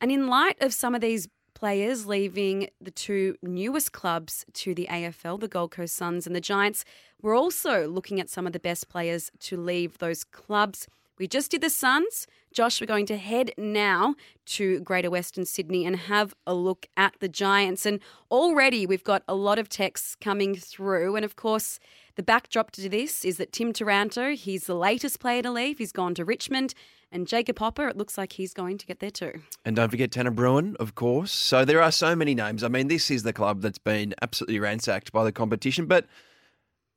And 0.00 0.10
in 0.10 0.28
light 0.28 0.56
of 0.62 0.72
some 0.72 0.94
of 0.94 1.00
these 1.00 1.28
players 1.54 2.06
leaving 2.06 2.70
the 2.80 2.90
two 2.90 3.36
newest 3.42 3.92
clubs 3.92 4.46
to 4.54 4.74
the 4.74 4.86
AFL, 4.90 5.38
the 5.40 5.48
Gold 5.48 5.72
Coast 5.72 5.94
Suns 5.94 6.26
and 6.26 6.34
the 6.34 6.40
Giants, 6.40 6.86
we're 7.20 7.36
also 7.36 7.86
looking 7.86 8.18
at 8.18 8.30
some 8.30 8.46
of 8.46 8.54
the 8.54 8.58
best 8.58 8.88
players 8.88 9.30
to 9.40 9.58
leave 9.58 9.98
those 9.98 10.24
clubs. 10.24 10.88
We 11.20 11.28
just 11.28 11.50
did 11.50 11.60
the 11.60 11.68
Suns. 11.68 12.26
Josh, 12.50 12.80
we're 12.80 12.86
going 12.86 13.04
to 13.04 13.18
head 13.18 13.52
now 13.58 14.14
to 14.46 14.80
Greater 14.80 15.10
Western 15.10 15.44
Sydney 15.44 15.84
and 15.84 15.94
have 15.94 16.32
a 16.46 16.54
look 16.54 16.86
at 16.96 17.14
the 17.20 17.28
Giants. 17.28 17.84
And 17.84 18.00
already 18.30 18.86
we've 18.86 19.04
got 19.04 19.22
a 19.28 19.34
lot 19.34 19.58
of 19.58 19.68
texts 19.68 20.16
coming 20.18 20.54
through. 20.54 21.16
And 21.16 21.24
of 21.26 21.36
course, 21.36 21.78
the 22.14 22.22
backdrop 22.22 22.70
to 22.70 22.88
this 22.88 23.22
is 23.22 23.36
that 23.36 23.52
Tim 23.52 23.74
Taranto, 23.74 24.30
he's 24.34 24.64
the 24.64 24.74
latest 24.74 25.20
player 25.20 25.42
to 25.42 25.50
leave. 25.50 25.76
He's 25.76 25.92
gone 25.92 26.14
to 26.14 26.24
Richmond. 26.24 26.72
And 27.12 27.28
Jacob 27.28 27.58
Hopper, 27.58 27.86
it 27.86 27.98
looks 27.98 28.16
like 28.16 28.32
he's 28.32 28.54
going 28.54 28.78
to 28.78 28.86
get 28.86 29.00
there 29.00 29.10
too. 29.10 29.42
And 29.62 29.76
don't 29.76 29.90
forget 29.90 30.10
Tanner 30.10 30.32
Bruhn, 30.32 30.74
of 30.76 30.94
course. 30.94 31.32
So 31.32 31.66
there 31.66 31.82
are 31.82 31.92
so 31.92 32.16
many 32.16 32.34
names. 32.34 32.64
I 32.64 32.68
mean, 32.68 32.88
this 32.88 33.10
is 33.10 33.24
the 33.24 33.34
club 33.34 33.60
that's 33.60 33.78
been 33.78 34.14
absolutely 34.22 34.58
ransacked 34.58 35.12
by 35.12 35.24
the 35.24 35.32
competition, 35.32 35.84
but 35.84 36.06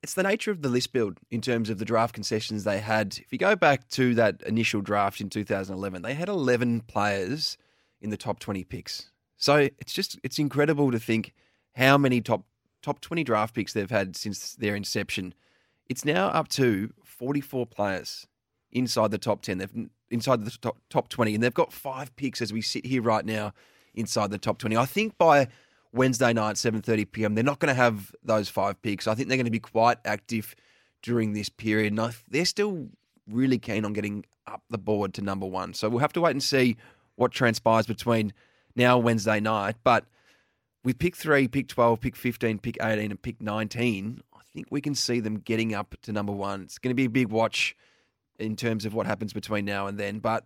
it's 0.04 0.12
the 0.12 0.22
nature 0.22 0.50
of 0.50 0.60
the 0.60 0.68
list 0.68 0.92
build 0.92 1.16
in 1.30 1.40
terms 1.40 1.70
of 1.70 1.78
the 1.78 1.84
draft 1.86 2.12
concessions 2.14 2.64
they 2.64 2.78
had. 2.78 3.16
If 3.16 3.32
you 3.32 3.38
go 3.38 3.56
back 3.56 3.88
to 3.92 4.14
that 4.16 4.42
initial 4.42 4.82
draft 4.82 5.18
in 5.18 5.30
2011, 5.30 6.02
they 6.02 6.12
had 6.12 6.28
11 6.28 6.82
players 6.82 7.56
in 8.02 8.10
the 8.10 8.18
top 8.18 8.38
20 8.38 8.64
picks. 8.64 9.10
So 9.38 9.70
it's 9.78 9.94
just 9.94 10.20
it's 10.22 10.38
incredible 10.38 10.92
to 10.92 10.98
think 10.98 11.32
how 11.74 11.96
many 11.96 12.20
top 12.20 12.44
top 12.82 13.00
20 13.00 13.24
draft 13.24 13.54
picks 13.54 13.72
they've 13.72 13.90
had 13.90 14.14
since 14.14 14.54
their 14.56 14.76
inception. 14.76 15.32
It's 15.88 16.04
now 16.04 16.26
up 16.26 16.48
to 16.48 16.92
44 17.02 17.64
players 17.64 18.26
inside 18.72 19.10
the 19.10 19.16
top 19.16 19.40
10. 19.40 19.56
They've 19.56 19.88
inside 20.10 20.44
the 20.44 20.50
top, 20.50 20.76
top 20.90 21.08
20 21.08 21.34
and 21.34 21.42
they've 21.42 21.54
got 21.54 21.72
5 21.72 22.14
picks 22.14 22.42
as 22.42 22.52
we 22.52 22.60
sit 22.60 22.84
here 22.84 23.00
right 23.00 23.24
now 23.24 23.54
inside 23.94 24.30
the 24.30 24.38
top 24.38 24.58
20. 24.58 24.76
I 24.76 24.84
think 24.84 25.16
by 25.16 25.48
Wednesday 25.94 26.32
night 26.32 26.56
7:30 26.56 27.10
p.m. 27.12 27.34
they're 27.34 27.44
not 27.44 27.60
going 27.60 27.68
to 27.68 27.74
have 27.74 28.14
those 28.22 28.48
5 28.48 28.82
picks. 28.82 29.06
I 29.06 29.14
think 29.14 29.28
they're 29.28 29.38
going 29.38 29.44
to 29.46 29.50
be 29.50 29.60
quite 29.60 29.98
active 30.04 30.54
during 31.02 31.32
this 31.32 31.48
period 31.48 31.96
and 31.96 32.14
they're 32.28 32.44
still 32.44 32.88
really 33.30 33.58
keen 33.58 33.84
on 33.84 33.92
getting 33.92 34.24
up 34.46 34.62
the 34.70 34.78
board 34.78 35.14
to 35.14 35.22
number 35.22 35.46
1. 35.46 35.74
So 35.74 35.88
we'll 35.88 36.00
have 36.00 36.12
to 36.14 36.20
wait 36.20 36.32
and 36.32 36.42
see 36.42 36.76
what 37.16 37.30
transpires 37.30 37.86
between 37.86 38.32
now 38.74 38.98
Wednesday 38.98 39.40
night, 39.40 39.76
but 39.84 40.04
with 40.82 40.98
pick 40.98 41.16
3, 41.16 41.48
pick 41.48 41.68
12, 41.68 42.00
pick 42.00 42.16
15, 42.16 42.58
pick 42.58 42.76
18 42.82 43.10
and 43.10 43.22
pick 43.22 43.40
19, 43.40 44.20
I 44.34 44.40
think 44.52 44.66
we 44.70 44.80
can 44.80 44.94
see 44.94 45.20
them 45.20 45.38
getting 45.38 45.74
up 45.74 45.94
to 46.02 46.12
number 46.12 46.32
1. 46.32 46.62
It's 46.62 46.78
going 46.78 46.90
to 46.90 46.94
be 46.94 47.06
a 47.06 47.10
big 47.10 47.28
watch 47.28 47.76
in 48.38 48.56
terms 48.56 48.84
of 48.84 48.94
what 48.94 49.06
happens 49.06 49.32
between 49.32 49.64
now 49.64 49.86
and 49.86 49.98
then. 49.98 50.18
But 50.18 50.44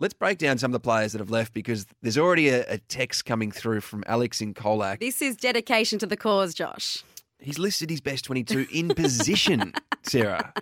let's 0.00 0.14
break 0.14 0.38
down 0.38 0.58
some 0.58 0.70
of 0.70 0.72
the 0.72 0.80
players 0.80 1.12
that 1.12 1.18
have 1.20 1.30
left 1.30 1.52
because 1.52 1.86
there's 2.02 2.18
already 2.18 2.48
a, 2.48 2.64
a 2.72 2.78
text 2.78 3.24
coming 3.24 3.52
through 3.52 3.82
from 3.82 4.02
Alex 4.06 4.40
in 4.40 4.54
Colac. 4.54 4.98
This 4.98 5.22
is 5.22 5.36
dedication 5.36 5.98
to 6.00 6.06
the 6.06 6.16
cause, 6.16 6.54
Josh. 6.54 7.04
He's 7.38 7.58
listed 7.58 7.88
his 7.90 8.00
best 8.00 8.24
22 8.24 8.66
in 8.72 8.88
position, 8.88 9.72
Sarah. 10.02 10.52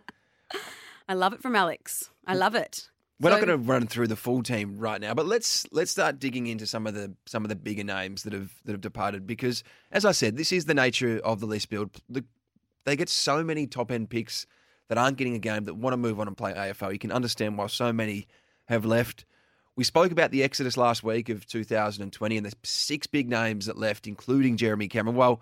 I 1.09 1.14
love 1.14 1.32
it 1.32 1.41
from 1.41 1.57
Alex. 1.57 2.11
I 2.26 2.34
love 2.34 2.55
it. 2.55 2.91
We're 3.20 3.30
So- 3.30 3.39
not 3.39 3.47
going 3.47 3.59
to 3.61 3.64
run 3.66 3.86
through 3.86 4.09
the 4.09 4.16
full 4.16 4.43
team 4.43 4.78
right 4.78 5.01
now, 5.01 5.14
but 5.14 5.26
let's 5.26 5.66
let's 5.72 5.91
start 5.91 6.18
digging 6.20 6.47
into 6.47 6.66
some 6.66 6.86
of 6.86 6.95
the 6.95 7.14
some 7.26 7.45
of 7.45 7.49
the 7.49 7.57
bigger 7.57 7.82
names 7.82 8.22
that 8.24 8.32
have 8.32 8.53
that 8.64 8.72
have 8.72 8.80
departed 8.80 9.26
because, 9.26 9.64
as 9.91 10.05
I 10.05 10.12
said, 10.12 10.36
this 10.36 10.53
is 10.53 10.66
the 10.66 10.74
nature 10.74 11.20
of 11.24 11.41
the 11.41 11.47
list 11.47 11.68
build. 11.70 11.91
The, 12.09 12.24
they 12.84 12.95
get 12.95 13.09
so 13.09 13.43
many 13.43 13.66
top 13.66 13.91
end 13.91 14.09
picks 14.11 14.47
that 14.89 14.99
aren't 14.99 15.16
getting 15.16 15.34
a 15.34 15.39
game 15.41 15.64
that 15.64 15.74
want 15.74 15.93
to 15.95 15.97
move 15.97 16.20
on 16.20 16.28
and 16.28 16.36
play 16.36 16.53
AFL. 16.53 16.93
You 16.93 16.99
can 16.99 17.11
understand 17.11 17.59
why 17.59 17.66
so 17.66 17.93
many 17.93 18.28
have 18.69 18.85
left. 18.85 19.25
We 19.77 19.85
spoke 19.85 20.12
about 20.12 20.31
the 20.31 20.43
exodus 20.43 20.77
last 20.77 21.03
week 21.03 21.29
of 21.29 21.47
2020 21.47 22.37
and 22.37 22.47
the 22.47 22.53
six 22.64 23.07
big 23.07 23.29
names 23.29 23.66
that 23.66 23.79
left, 23.79 24.07
including 24.07 24.57
Jeremy 24.57 24.89
Cameron. 24.89 25.16
Well, 25.16 25.41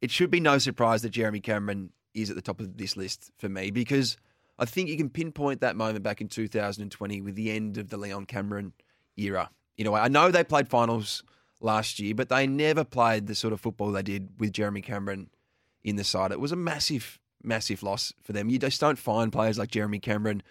it 0.00 0.10
should 0.10 0.30
be 0.30 0.40
no 0.40 0.58
surprise 0.58 1.02
that 1.02 1.10
Jeremy 1.10 1.40
Cameron 1.40 1.90
is 2.14 2.30
at 2.30 2.36
the 2.36 2.42
top 2.42 2.60
of 2.60 2.76
this 2.76 2.96
list 2.96 3.30
for 3.38 3.48
me 3.48 3.70
because 3.70 4.16
I 4.58 4.64
think 4.64 4.88
you 4.88 4.96
can 4.96 5.10
pinpoint 5.10 5.60
that 5.60 5.76
moment 5.76 6.02
back 6.02 6.20
in 6.20 6.28
2020 6.28 7.20
with 7.20 7.34
the 7.34 7.50
end 7.50 7.78
of 7.78 7.88
the 7.88 7.96
Leon 7.96 8.26
Cameron 8.26 8.72
era. 9.16 9.50
You 9.76 9.84
know, 9.84 9.94
I 9.94 10.08
know 10.08 10.30
they 10.30 10.44
played 10.44 10.68
finals 10.68 11.22
last 11.60 11.98
year, 11.98 12.14
but 12.14 12.28
they 12.28 12.46
never 12.46 12.84
played 12.84 13.26
the 13.26 13.34
sort 13.34 13.52
of 13.52 13.60
football 13.60 13.92
they 13.92 14.02
did 14.02 14.28
with 14.38 14.52
Jeremy 14.52 14.82
Cameron 14.82 15.30
in 15.82 15.96
the 15.96 16.04
side. 16.04 16.32
It 16.32 16.40
was 16.40 16.52
a 16.52 16.56
massive, 16.56 17.18
massive 17.42 17.82
loss 17.82 18.12
for 18.22 18.32
them. 18.32 18.48
You 18.48 18.58
just 18.58 18.80
don't 18.80 18.98
find 18.98 19.32
players 19.32 19.58
like 19.58 19.70
Jeremy 19.70 19.98
Cameron 19.98 20.42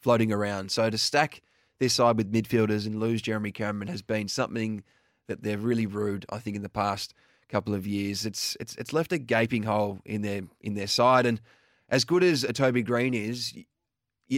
floating 0.00 0.32
around. 0.32 0.70
So 0.70 0.90
to 0.90 0.98
stack 0.98 1.42
their 1.78 1.88
side 1.88 2.16
with 2.16 2.32
midfielders 2.32 2.86
and 2.86 3.00
lose 3.00 3.22
Jeremy 3.22 3.52
Cameron 3.52 3.88
has 3.88 4.02
been 4.02 4.28
something 4.28 4.82
that 5.28 5.42
they're 5.42 5.58
really 5.58 5.86
rued, 5.86 6.26
I 6.30 6.38
think, 6.38 6.56
in 6.56 6.62
the 6.62 6.68
past 6.68 7.14
couple 7.48 7.74
of 7.74 7.86
years. 7.86 8.24
It's 8.24 8.56
it's 8.60 8.74
it's 8.76 8.92
left 8.92 9.12
a 9.12 9.18
gaping 9.18 9.64
hole 9.64 10.00
in 10.04 10.22
their 10.22 10.42
in 10.60 10.74
their 10.74 10.86
side. 10.86 11.26
And 11.26 11.40
as 11.88 12.04
good 12.04 12.22
as 12.22 12.44
a 12.44 12.52
Toby 12.52 12.82
Greene 12.82 13.14
is, 13.14 13.54
you, 13.54 13.64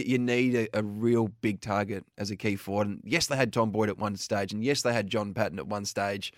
you 0.03 0.17
need 0.17 0.55
a, 0.55 0.79
a 0.79 0.83
real 0.83 1.29
big 1.41 1.61
target 1.61 2.05
as 2.17 2.31
a 2.31 2.35
key 2.35 2.55
forward. 2.55 2.87
And 2.87 3.01
yes, 3.03 3.27
they 3.27 3.35
had 3.35 3.53
Tom 3.53 3.71
Boyd 3.71 3.89
at 3.89 3.97
one 3.97 4.17
stage, 4.17 4.51
and 4.51 4.63
yes, 4.63 4.81
they 4.81 4.93
had 4.93 5.07
Jon 5.07 5.33
Patton 5.33 5.59
at 5.59 5.67
one 5.67 5.85
stage, 5.85 6.33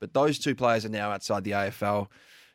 but 0.00 0.14
those 0.14 0.38
two 0.38 0.54
players 0.54 0.84
are 0.84 0.90
now 0.90 1.10
outside 1.10 1.44
the 1.44 1.52
AFL. 1.52 2.08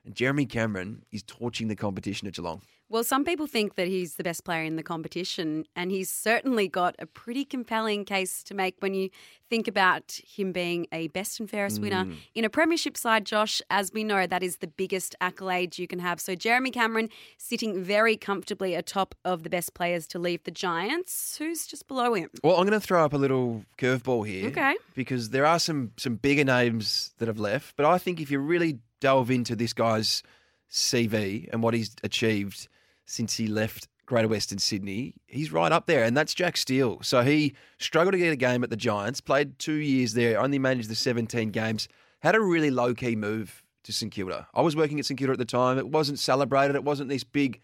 And 0.06 0.16
Jeremy 0.16 0.46
Cameron 0.46 1.04
is 1.12 1.24
torching 1.24 1.68
the 1.68 1.76
competition 1.76 2.28
at 2.28 2.34
Geelong. 2.34 2.62
Well, 2.92 3.04
some 3.04 3.24
people 3.24 3.46
think 3.46 3.76
that 3.76 3.88
he's 3.88 4.16
the 4.16 4.24
best 4.24 4.44
player 4.44 4.64
in 4.64 4.76
the 4.76 4.82
competition, 4.82 5.66
and 5.76 5.92
he's 5.92 6.10
certainly 6.10 6.68
got 6.68 6.96
a 6.98 7.06
pretty 7.06 7.46
compelling 7.46 8.04
case 8.04 8.42
to 8.46 8.56
make 8.56 8.78
when 8.80 8.96
you 8.96 9.12
think 9.48 9.68
about 9.68 10.20
him 10.26 10.52
being 10.52 10.88
a 10.92 11.08
best 11.10 11.40
and 11.40 11.48
fairest 11.48 11.80
winner 11.80 12.06
hmm. 12.06 12.14
in 12.34 12.46
a 12.46 12.50
premiership 12.50 12.98
side, 12.98 13.26
Josh. 13.26 13.62
As 13.70 13.92
we 13.94 14.04
know, 14.04 14.26
that 14.26 14.42
is 14.42 14.58
the 14.58 14.68
biggest 14.68 15.16
accolade 15.22 15.78
you 15.78 15.88
can 15.88 16.00
have. 16.00 16.20
So, 16.20 16.34
Jeremy 16.34 16.72
Cameron 16.72 17.10
sitting 17.38 17.84
very 17.84 18.18
comfortably 18.18 18.74
atop 18.74 19.14
of 19.24 19.44
the 19.44 19.52
best 19.52 19.76
players 19.76 20.08
to 20.08 20.18
leave 20.18 20.44
the 20.44 20.52
Giants. 20.52 21.38
Who's 21.38 21.68
just 21.68 21.88
below 21.88 22.16
him? 22.16 22.32
Well, 22.44 22.56
I'm 22.56 22.68
going 22.68 22.80
to 22.80 22.86
throw 22.86 23.06
up 23.06 23.14
a 23.14 23.18
little 23.18 23.66
curveball 23.78 24.26
here. 24.26 24.48
Okay. 24.50 24.76
Because 24.96 25.30
there 25.30 25.46
are 25.46 25.60
some 25.60 25.92
some 25.98 26.16
bigger 26.16 26.44
names 26.44 27.14
that 27.20 27.28
have 27.28 27.40
left, 27.40 27.76
but 27.76 27.86
I 27.86 28.00
think 28.00 28.20
if 28.20 28.32
you 28.32 28.40
really 28.40 28.80
delve 29.00 29.30
into 29.30 29.56
this 29.56 29.74
guy's 29.74 30.24
CV 30.72 31.48
and 31.52 31.62
what 31.62 31.76
he's 31.76 31.96
achieved 32.04 32.68
since 33.10 33.38
he 33.38 33.48
left 33.48 33.88
Greater 34.06 34.28
Western 34.28 34.60
Sydney, 34.60 35.16
he's 35.28 35.52
right 35.52 35.72
up 35.72 35.86
there, 35.86 36.04
and 36.04 36.16
that's 36.16 36.34
Jack 36.34 36.58
Steele. 36.58 37.00
So 37.02 37.22
he 37.22 37.54
struggled 37.78 38.14
to 38.14 38.18
get 38.18 38.32
a 38.32 38.38
game 38.38 38.64
at 38.64 38.70
the 38.70 38.78
Giants, 38.78 39.22
played 39.22 39.60
two 39.60 39.74
years 39.74 40.14
there, 40.14 40.40
only 40.40 40.60
managed 40.60 40.90
the 40.90 40.96
17 40.96 41.52
games, 41.52 41.88
had 42.22 42.36
a 42.36 42.42
really 42.42 42.72
low 42.72 42.94
key 42.94 43.16
move 43.16 43.64
to 43.84 43.94
St 43.94 44.12
Kilda. 44.12 44.48
I 44.54 44.62
was 44.62 44.76
working 44.76 45.00
at 45.00 45.06
St 45.06 45.18
Kilda 45.18 45.34
at 45.34 45.40
the 45.40 45.46
time. 45.46 45.78
It 45.78 45.90
wasn't 45.90 46.20
celebrated. 46.20 46.76
It 46.76 46.84
wasn't 46.84 47.10
this 47.10 47.24
big 47.24 47.62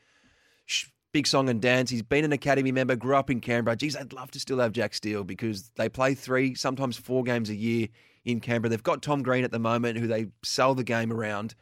big 1.13 1.27
song 1.27 1.47
and 1.47 1.61
dance. 1.61 1.89
He's 1.89 2.01
been 2.01 2.25
an 2.25 2.33
academy 2.33 2.73
member, 2.73 2.97
grew 2.97 3.15
up 3.15 3.29
in 3.29 3.39
Canberra. 3.39 3.77
Geez, 3.77 3.95
I'd 3.95 4.11
love 4.11 4.31
to 4.31 4.39
still 4.39 4.59
have 4.59 4.73
Jack 4.73 4.93
Steele 4.93 5.23
because 5.23 5.71
they 5.77 5.87
play 5.87 6.13
three, 6.13 6.55
sometimes 6.55 6.97
four 6.97 7.23
games 7.23 7.49
a 7.49 7.55
year 7.55 7.87
in 8.25 8.41
Canberra. 8.41 8.69
They've 8.69 8.83
got 8.83 9.01
Tom 9.01 9.23
Green 9.23 9.45
at 9.45 9.51
the 9.51 9.59
moment, 9.59 9.97
who 9.97 10.07
they 10.07 10.27
sell 10.43 10.75
the 10.75 10.83
game 10.83 11.13
around. 11.13 11.55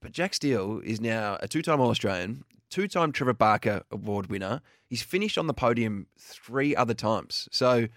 But 0.00 0.10
Jack 0.10 0.34
Steele 0.34 0.80
is 0.84 1.00
now 1.00 1.38
a 1.40 1.46
two-time 1.46 1.80
All-Australian, 2.72 2.88
two-time 2.88 3.12
Trevor 3.12 3.34
Barker 3.34 3.82
Award 3.90 4.28
winner. 4.28 4.60
He's 4.88 5.02
finished 5.02 5.38
on 5.38 5.46
the 5.46 5.54
podium 5.54 6.06
three 6.18 6.74
other 6.74 6.94
times. 6.94 7.48
So 7.50 7.88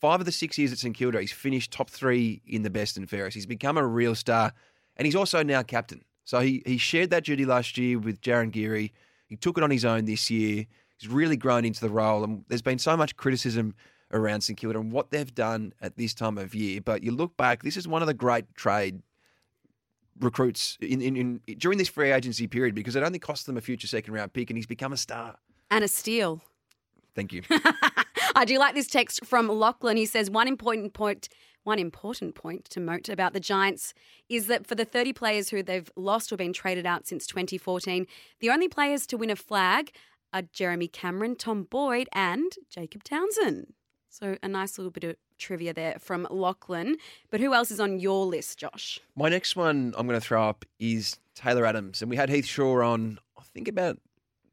five 0.00 0.20
of 0.20 0.26
the 0.26 0.32
six 0.32 0.58
years 0.58 0.72
at 0.72 0.78
St 0.78 0.96
Kilda, 0.96 1.20
he's 1.20 1.32
finished 1.32 1.70
top 1.70 1.90
three 1.90 2.42
in 2.46 2.62
the 2.62 2.70
best 2.70 2.96
and 2.96 3.08
fairest. 3.08 3.34
He's 3.34 3.46
become 3.46 3.78
a 3.78 3.86
real 3.86 4.14
star, 4.14 4.52
and 4.96 5.06
he's 5.06 5.16
also 5.16 5.42
now 5.42 5.62
captain. 5.62 6.04
So 6.24 6.40
he 6.40 6.62
he 6.66 6.78
shared 6.78 7.10
that 7.10 7.24
duty 7.24 7.44
last 7.44 7.76
year 7.78 7.98
with 7.98 8.20
Jarryn 8.20 8.50
Geary. 8.50 8.92
He 9.26 9.36
took 9.36 9.58
it 9.58 9.64
on 9.64 9.70
his 9.70 9.84
own 9.84 10.04
this 10.04 10.30
year. 10.30 10.66
He's 10.98 11.08
really 11.10 11.36
grown 11.36 11.64
into 11.64 11.80
the 11.80 11.90
role, 11.90 12.22
and 12.24 12.44
there's 12.48 12.62
been 12.62 12.78
so 12.78 12.96
much 12.96 13.16
criticism 13.16 13.74
around 14.12 14.42
St 14.42 14.58
Kilda 14.58 14.78
and 14.78 14.92
what 14.92 15.10
they've 15.10 15.34
done 15.34 15.72
at 15.80 15.96
this 15.96 16.14
time 16.14 16.38
of 16.38 16.54
year. 16.54 16.80
But 16.80 17.02
you 17.02 17.12
look 17.12 17.36
back, 17.36 17.62
this 17.62 17.76
is 17.76 17.88
one 17.88 18.02
of 18.02 18.06
the 18.06 18.14
great 18.14 18.54
trade 18.54 19.02
recruits 20.22 20.78
in, 20.80 21.00
in, 21.02 21.16
in 21.16 21.40
during 21.58 21.78
this 21.78 21.88
free 21.88 22.12
agency 22.12 22.46
period 22.46 22.74
because 22.74 22.96
it 22.96 23.02
only 23.02 23.18
cost 23.18 23.46
them 23.46 23.56
a 23.56 23.60
future 23.60 23.86
second 23.86 24.14
round 24.14 24.32
pick, 24.32 24.50
and 24.50 24.56
he's 24.56 24.66
become 24.66 24.92
a 24.92 24.96
star. 24.96 25.36
And 25.70 25.84
a 25.84 25.88
steal. 25.88 26.42
Thank 27.14 27.32
you. 27.32 27.42
I 28.34 28.44
do 28.44 28.58
like 28.58 28.74
this 28.74 28.88
text 28.88 29.24
from 29.24 29.48
Lachlan. 29.48 29.96
He 29.96 30.06
says 30.06 30.30
one 30.30 30.48
important 30.48 30.94
point, 30.94 31.28
one 31.64 31.78
important 31.78 32.34
point 32.34 32.64
to 32.66 32.80
note 32.80 33.08
about 33.08 33.34
the 33.34 33.40
Giants 33.40 33.92
is 34.28 34.46
that 34.46 34.66
for 34.66 34.74
the 34.74 34.84
30 34.84 35.12
players 35.12 35.50
who 35.50 35.62
they've 35.62 35.90
lost 35.96 36.32
or 36.32 36.36
been 36.36 36.52
traded 36.52 36.86
out 36.86 37.06
since 37.06 37.26
2014, 37.26 38.06
the 38.40 38.50
only 38.50 38.68
players 38.68 39.06
to 39.08 39.16
win 39.16 39.30
a 39.30 39.36
flag 39.36 39.92
are 40.32 40.42
Jeremy 40.42 40.88
Cameron, 40.88 41.36
Tom 41.36 41.64
Boyd, 41.64 42.08
and 42.12 42.52
Jacob 42.70 43.04
Townsend. 43.04 43.74
So 44.12 44.36
a 44.42 44.48
nice 44.48 44.76
little 44.76 44.90
bit 44.90 45.04
of 45.04 45.16
trivia 45.38 45.72
there 45.72 45.96
from 45.98 46.28
Lachlan. 46.30 46.98
But 47.30 47.40
who 47.40 47.54
else 47.54 47.70
is 47.70 47.80
on 47.80 47.98
your 47.98 48.26
list, 48.26 48.58
Josh? 48.58 49.00
My 49.16 49.30
next 49.30 49.56
one 49.56 49.94
I'm 49.96 50.06
going 50.06 50.20
to 50.20 50.24
throw 50.24 50.46
up 50.46 50.66
is 50.78 51.18
Taylor 51.34 51.64
Adams. 51.64 52.02
And 52.02 52.10
we 52.10 52.16
had 52.16 52.28
Heath 52.28 52.44
Shaw 52.44 52.82
on, 52.82 53.18
I 53.38 53.42
think, 53.54 53.68
about 53.68 53.98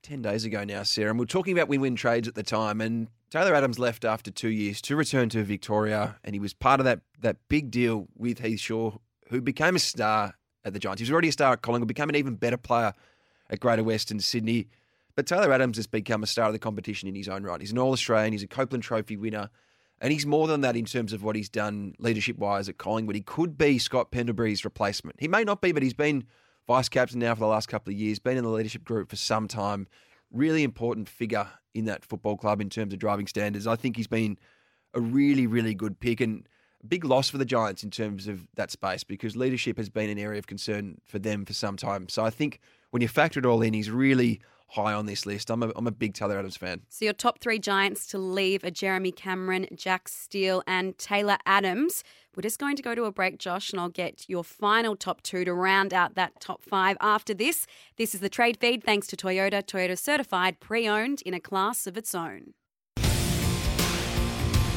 10 0.04 0.22
days 0.22 0.46
ago 0.46 0.64
now, 0.64 0.84
Sarah. 0.84 1.10
And 1.10 1.20
we 1.20 1.24
are 1.24 1.28
talking 1.28 1.52
about 1.52 1.68
win 1.68 1.82
win 1.82 1.98
trades 1.98 2.26
at 2.26 2.36
the 2.36 2.42
time. 2.42 2.80
And 2.80 3.10
Taylor 3.32 3.54
Adams 3.54 3.78
left 3.78 4.06
after 4.06 4.32
two 4.32 4.48
years 4.48 4.82
to 4.84 4.96
return 4.96 5.28
to 5.30 5.44
Victoria. 5.44 6.16
And 6.24 6.34
he 6.34 6.40
was 6.40 6.54
part 6.54 6.80
of 6.80 6.86
that, 6.86 7.02
that 7.20 7.36
big 7.50 7.70
deal 7.70 8.08
with 8.16 8.40
Heath 8.40 8.62
Shaw, 8.62 8.94
who 9.28 9.42
became 9.42 9.76
a 9.76 9.80
star 9.80 10.36
at 10.64 10.72
the 10.72 10.80
Giants. 10.80 11.02
He 11.02 11.04
was 11.04 11.12
already 11.12 11.28
a 11.28 11.34
star 11.34 11.52
at 11.52 11.62
Collingwood, 11.64 11.90
became 11.90 12.08
an 12.08 12.16
even 12.16 12.36
better 12.36 12.56
player 12.56 12.94
at 13.50 13.60
Greater 13.60 13.84
Western 13.84 14.22
Sydney. 14.22 14.70
But 15.20 15.28
Taylor 15.28 15.52
Adams 15.52 15.76
has 15.76 15.86
become 15.86 16.24
a 16.24 16.26
star 16.26 16.46
of 16.46 16.54
the 16.54 16.60
competition 16.60 17.10
in 17.10 17.14
his 17.14 17.28
own 17.28 17.44
right. 17.44 17.60
He's 17.60 17.74
an 17.74 17.78
All 17.78 17.92
Australian, 17.92 18.32
he's 18.32 18.42
a 18.42 18.48
Copeland 18.48 18.86
Trophy 18.86 19.18
winner, 19.18 19.50
and 20.00 20.14
he's 20.14 20.26
more 20.26 20.48
than 20.48 20.62
that 20.62 20.78
in 20.78 20.86
terms 20.86 21.12
of 21.12 21.24
what 21.24 21.36
he's 21.36 21.50
done 21.50 21.94
leadership 22.00 22.38
wise 22.38 22.70
at 22.70 22.78
Collingwood. 22.78 23.18
He 23.18 23.22
could 23.22 23.58
be 23.58 23.80
Scott 23.80 24.12
Pendlebury's 24.12 24.64
replacement. 24.64 25.20
He 25.20 25.28
may 25.28 25.44
not 25.44 25.60
be, 25.60 25.74
but 25.74 25.84
he's 25.84 25.94
been 25.94 26.24
vice 26.70 26.88
captain 26.88 27.20
now 27.20 27.36
for 27.36 27.42
the 27.42 27.48
last 27.48 27.68
couple 27.68 27.92
of 27.92 28.00
years, 28.00 28.18
been 28.18 28.38
in 28.38 28.46
the 28.46 28.50
leadership 28.50 28.86
group 28.86 29.10
for 29.10 29.18
some 29.18 29.50
time. 29.50 29.88
Really 30.32 30.64
important 30.64 31.10
figure 31.10 31.50
in 31.74 31.84
that 31.84 32.06
football 32.06 32.38
club 32.38 32.62
in 32.62 32.70
terms 32.70 32.94
of 32.94 33.00
driving 33.00 33.28
standards. 33.28 33.68
I 33.68 33.76
think 33.76 33.98
he's 33.98 34.08
been 34.08 34.38
a 34.94 35.02
really, 35.02 35.48
really 35.48 35.74
good 35.74 36.00
pick 36.00 36.22
and 36.22 36.48
a 36.82 36.88
big 36.88 37.04
loss 37.04 37.30
for 37.30 37.40
the 37.40 37.44
Giants 37.44 37.84
in 37.84 37.92
terms 37.92 38.30
of 38.30 38.48
that 38.56 38.72
space 38.72 39.04
because 39.04 39.36
leadership 39.36 39.76
has 39.76 39.90
been 39.90 40.10
an 40.10 40.18
area 40.18 40.40
of 40.40 40.48
concern 40.48 41.02
for 41.04 41.20
them 41.20 41.44
for 41.44 41.52
some 41.52 41.76
time. 41.76 42.08
So 42.08 42.24
I 42.24 42.30
think 42.30 42.62
when 42.92 43.02
you 43.02 43.10
factor 43.10 43.42
it 43.42 43.46
all 43.46 43.62
in, 43.62 43.74
he's 43.74 43.92
really 43.92 44.40
high 44.70 44.94
on 44.94 45.06
this 45.06 45.26
list. 45.26 45.50
I'm 45.50 45.64
a, 45.64 45.72
I'm 45.76 45.88
a 45.88 45.92
big 45.92 46.14
Taylor 46.14 46.38
Adams 46.38 46.58
fan. 46.58 46.82
So 46.90 47.06
your 47.06 47.14
top 47.14 47.40
three 47.40 47.60
Giants 47.60 48.08
to 48.08 48.18
leave 48.18 48.64
are 48.64 48.72
Jeremy 48.72 49.12
Cameron, 49.12 49.68
Jack 49.76 50.08
Steele, 50.08 50.64
and 50.68 50.98
Taylor 50.98 51.38
Adams. 51.46 52.04
We're 52.36 52.44
just 52.44 52.60
going 52.60 52.76
to 52.76 52.84
go 52.84 52.96
to 52.96 53.04
a 53.06 53.12
break, 53.12 53.38
Josh, 53.38 53.72
and 53.72 53.80
I'll 53.80 53.90
get 53.90 54.30
your 54.30 54.44
final 54.44 54.96
top 54.96 55.22
two 55.24 55.44
to 55.44 55.54
round 55.54 55.94
out 55.94 56.16
that 56.16 56.40
top 56.40 56.64
five 56.64 56.96
after 57.02 57.34
this. 57.34 57.66
This 57.98 58.14
is 58.14 58.22
the 58.22 58.30
trade 58.30 58.58
feed 58.58 58.84
thanks 58.84 59.08
to 59.08 59.18
Toyota. 59.18 59.64
Toyota 59.64 59.98
certified, 59.98 60.60
pre 60.60 60.88
owned 60.88 61.22
in 61.24 61.34
a 61.34 61.40
class 61.40 61.88
of 61.88 61.98
its 61.98 62.14
own. 62.14 62.54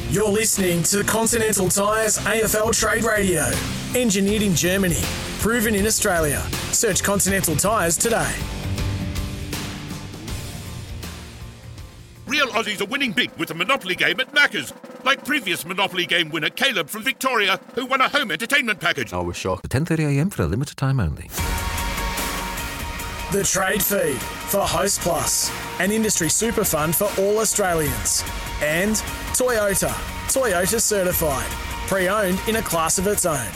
You're 0.09 0.29
listening 0.29 0.83
to 0.83 1.03
Continental 1.03 1.69
Tires 1.69 2.19
AFL 2.19 2.77
Trade 2.77 3.03
Radio. 3.03 3.49
Engineered 3.95 4.41
in 4.43 4.55
Germany, 4.55 5.01
proven 5.39 5.73
in 5.73 5.85
Australia. 5.87 6.45
Search 6.71 7.01
Continental 7.01 7.55
Tires 7.55 7.97
today. 7.97 8.35
Real 12.33 12.47
Aussies 12.47 12.81
are 12.81 12.85
winning 12.85 13.11
big 13.11 13.29
with 13.33 13.49
the 13.49 13.53
Monopoly 13.53 13.93
game 13.93 14.19
at 14.19 14.33
Macca's. 14.33 14.73
Like 15.05 15.23
previous 15.23 15.67
Monopoly 15.67 16.07
game 16.07 16.31
winner 16.31 16.49
Caleb 16.49 16.89
from 16.89 17.03
Victoria, 17.03 17.59
who 17.75 17.85
won 17.85 18.01
a 18.01 18.09
home 18.09 18.31
entertainment 18.31 18.79
package. 18.79 19.13
I 19.13 19.19
was 19.19 19.37
shocked. 19.37 19.69
10.30am 19.69 20.33
for 20.33 20.41
a 20.41 20.47
limited 20.47 20.75
time 20.75 20.99
only. 20.99 21.27
The 23.31 23.43
Trade 23.43 23.83
Feed 23.83 24.19
for 24.49 24.61
Host 24.61 25.01
Plus, 25.01 25.51
an 25.79 25.91
industry 25.91 26.27
super 26.27 26.63
fund 26.63 26.95
for 26.95 27.07
all 27.19 27.37
Australians. 27.37 28.23
And 28.63 28.95
Toyota, 29.35 29.91
Toyota 30.25 30.81
certified, 30.81 31.51
pre-owned 31.87 32.41
in 32.47 32.55
a 32.55 32.63
class 32.63 32.97
of 32.97 33.05
its 33.05 33.27
own. 33.27 33.51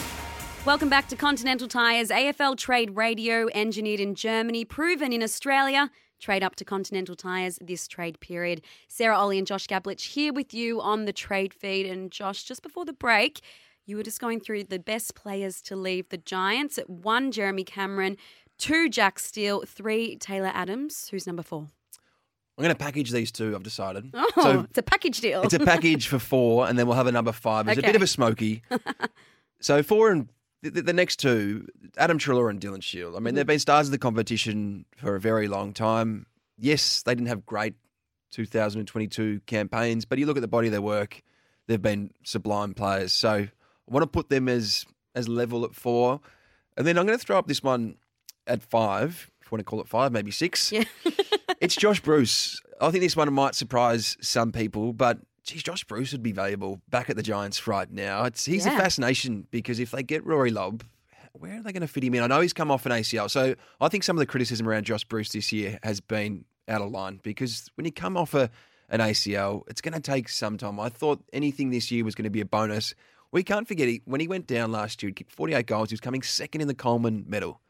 Welcome 0.64 0.88
back 0.88 1.08
to 1.08 1.16
Continental 1.16 1.66
Tires 1.66 2.10
AFL 2.10 2.56
Trade 2.56 2.94
Radio, 2.94 3.48
engineered 3.54 3.98
in 3.98 4.14
Germany, 4.14 4.64
proven 4.64 5.12
in 5.12 5.24
Australia. 5.24 5.90
Trade 6.18 6.42
up 6.42 6.56
to 6.56 6.64
Continental 6.64 7.14
Tires 7.14 7.58
this 7.60 7.86
trade 7.88 8.20
period. 8.20 8.62
Sarah 8.88 9.18
Olle 9.18 9.38
and 9.38 9.46
Josh 9.46 9.66
Gabelich 9.66 10.08
here 10.08 10.32
with 10.32 10.52
you 10.52 10.80
on 10.80 11.04
the 11.04 11.12
trade 11.12 11.54
feed. 11.54 11.86
And 11.86 12.10
Josh, 12.10 12.44
just 12.44 12.62
before 12.62 12.84
the 12.84 12.92
break, 12.92 13.40
you 13.86 13.96
were 13.96 14.02
just 14.02 14.20
going 14.20 14.40
through 14.40 14.64
the 14.64 14.78
best 14.78 15.14
players 15.14 15.62
to 15.62 15.76
leave 15.76 16.08
the 16.08 16.18
Giants. 16.18 16.78
At 16.78 16.90
one, 16.90 17.30
Jeremy 17.32 17.64
Cameron. 17.64 18.16
Two, 18.58 18.88
Jack 18.88 19.18
Steele. 19.18 19.64
Three, 19.66 20.16
Taylor 20.16 20.50
Adams. 20.52 21.08
Who's 21.10 21.26
number 21.26 21.42
four? 21.42 21.68
I'm 22.58 22.64
going 22.64 22.74
to 22.74 22.78
package 22.78 23.12
these 23.12 23.30
two, 23.30 23.54
I've 23.54 23.62
decided. 23.62 24.10
Oh, 24.12 24.30
so 24.42 24.60
it's 24.68 24.78
a 24.78 24.82
package 24.82 25.20
deal. 25.20 25.42
it's 25.42 25.54
a 25.54 25.60
package 25.60 26.08
for 26.08 26.18
four, 26.18 26.68
and 26.68 26.76
then 26.76 26.88
we'll 26.88 26.96
have 26.96 27.06
a 27.06 27.12
number 27.12 27.30
five. 27.30 27.68
It's 27.68 27.78
okay. 27.78 27.86
a 27.86 27.88
bit 27.88 27.94
of 27.94 28.02
a 28.02 28.08
smoky. 28.08 28.62
so 29.60 29.84
four 29.84 30.10
and 30.10 30.28
the, 30.62 30.82
the, 30.82 30.92
next 30.92 31.16
two, 31.16 31.68
Adam 31.96 32.18
Treloar 32.18 32.50
and 32.50 32.60
Dylan 32.60 32.82
Shiel. 32.82 33.10
I 33.10 33.12
mean, 33.12 33.26
mm-hmm. 33.28 33.36
they've 33.36 33.46
been 33.46 33.58
stars 33.58 33.88
of 33.88 33.92
the 33.92 33.98
competition 33.98 34.84
for 34.96 35.14
a 35.14 35.20
very 35.20 35.48
long 35.48 35.72
time. 35.72 36.26
Yes, 36.56 37.02
they 37.02 37.14
didn't 37.14 37.28
have 37.28 37.46
great 37.46 37.74
2022 38.32 39.40
campaigns, 39.46 40.04
but 40.04 40.18
you 40.18 40.26
look 40.26 40.36
at 40.36 40.40
the 40.40 40.48
body 40.48 40.68
of 40.68 40.72
their 40.72 40.82
work, 40.82 41.22
they've 41.66 41.80
been 41.80 42.10
sublime 42.24 42.74
players. 42.74 43.12
So 43.12 43.30
I 43.30 43.50
want 43.86 44.02
to 44.02 44.08
put 44.08 44.28
them 44.28 44.48
as 44.48 44.84
as 45.14 45.28
level 45.28 45.64
at 45.64 45.74
four, 45.74 46.20
and 46.76 46.86
then 46.86 46.98
I'm 46.98 47.06
going 47.06 47.18
to 47.18 47.24
throw 47.24 47.38
up 47.38 47.46
this 47.46 47.62
one 47.62 47.96
at 48.46 48.62
five. 48.62 49.30
If 49.40 49.46
you 49.46 49.56
want 49.56 49.60
to 49.60 49.64
call 49.64 49.80
it 49.80 49.88
five, 49.88 50.12
maybe 50.12 50.30
six. 50.30 50.70
Yeah. 50.70 50.84
it's 51.60 51.74
Josh 51.76 52.00
Bruce. 52.00 52.60
I 52.80 52.90
think 52.90 53.02
this 53.02 53.16
one 53.16 53.32
might 53.32 53.54
surprise 53.54 54.16
some 54.20 54.52
people, 54.52 54.92
but 54.92 55.18
geez, 55.48 55.62
Josh 55.62 55.84
Bruce 55.84 56.12
would 56.12 56.22
be 56.22 56.32
valuable 56.32 56.80
back 56.90 57.08
at 57.08 57.16
the 57.16 57.22
Giants 57.22 57.66
right 57.66 57.90
now. 57.90 58.24
It's 58.24 58.44
he's 58.44 58.66
yeah. 58.66 58.74
a 58.74 58.78
fascination 58.78 59.46
because 59.50 59.80
if 59.80 59.90
they 59.90 60.02
get 60.02 60.24
Rory 60.24 60.50
Lobb, 60.50 60.84
where 61.32 61.58
are 61.58 61.62
they 61.62 61.72
going 61.72 61.80
to 61.80 61.88
fit 61.88 62.04
him 62.04 62.14
in? 62.14 62.22
I 62.22 62.26
know 62.26 62.40
he's 62.40 62.52
come 62.52 62.70
off 62.70 62.84
an 62.84 62.92
ACL, 62.92 63.30
so 63.30 63.54
I 63.80 63.88
think 63.88 64.04
some 64.04 64.16
of 64.16 64.20
the 64.20 64.26
criticism 64.26 64.68
around 64.68 64.84
Josh 64.84 65.04
Bruce 65.04 65.30
this 65.30 65.50
year 65.50 65.78
has 65.82 66.00
been 66.00 66.44
out 66.68 66.82
of 66.82 66.90
line 66.90 67.20
because 67.22 67.70
when 67.76 67.86
you 67.86 67.92
come 67.92 68.16
off 68.16 68.34
a, 68.34 68.50
an 68.90 69.00
ACL, 69.00 69.62
it's 69.68 69.80
going 69.80 69.94
to 69.94 70.00
take 70.00 70.28
some 70.28 70.58
time. 70.58 70.78
I 70.78 70.90
thought 70.90 71.22
anything 71.32 71.70
this 71.70 71.90
year 71.90 72.04
was 72.04 72.14
going 72.14 72.24
to 72.24 72.30
be 72.30 72.42
a 72.42 72.46
bonus. 72.46 72.94
We 73.32 73.42
can't 73.42 73.66
forget 73.66 73.88
he, 73.88 74.02
when 74.04 74.20
he 74.20 74.28
went 74.28 74.46
down 74.46 74.70
last 74.70 75.02
year, 75.02 75.08
he 75.08 75.14
kicked 75.14 75.32
48 75.32 75.66
goals. 75.66 75.90
He 75.90 75.94
was 75.94 76.00
coming 76.00 76.22
second 76.22 76.60
in 76.60 76.68
the 76.68 76.74
Coleman 76.74 77.24
medal 77.26 77.60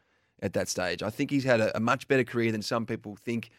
at 0.41 0.53
that 0.53 0.67
stage. 0.67 1.01
I 1.01 1.09
think 1.09 1.31
he's 1.31 1.43
had 1.45 1.61
a, 1.61 1.75
a 1.77 1.79
much 1.79 2.07
better 2.09 2.23
career 2.25 2.51
than 2.51 2.61
some 2.61 2.85
people 2.85 3.15
think 3.15 3.49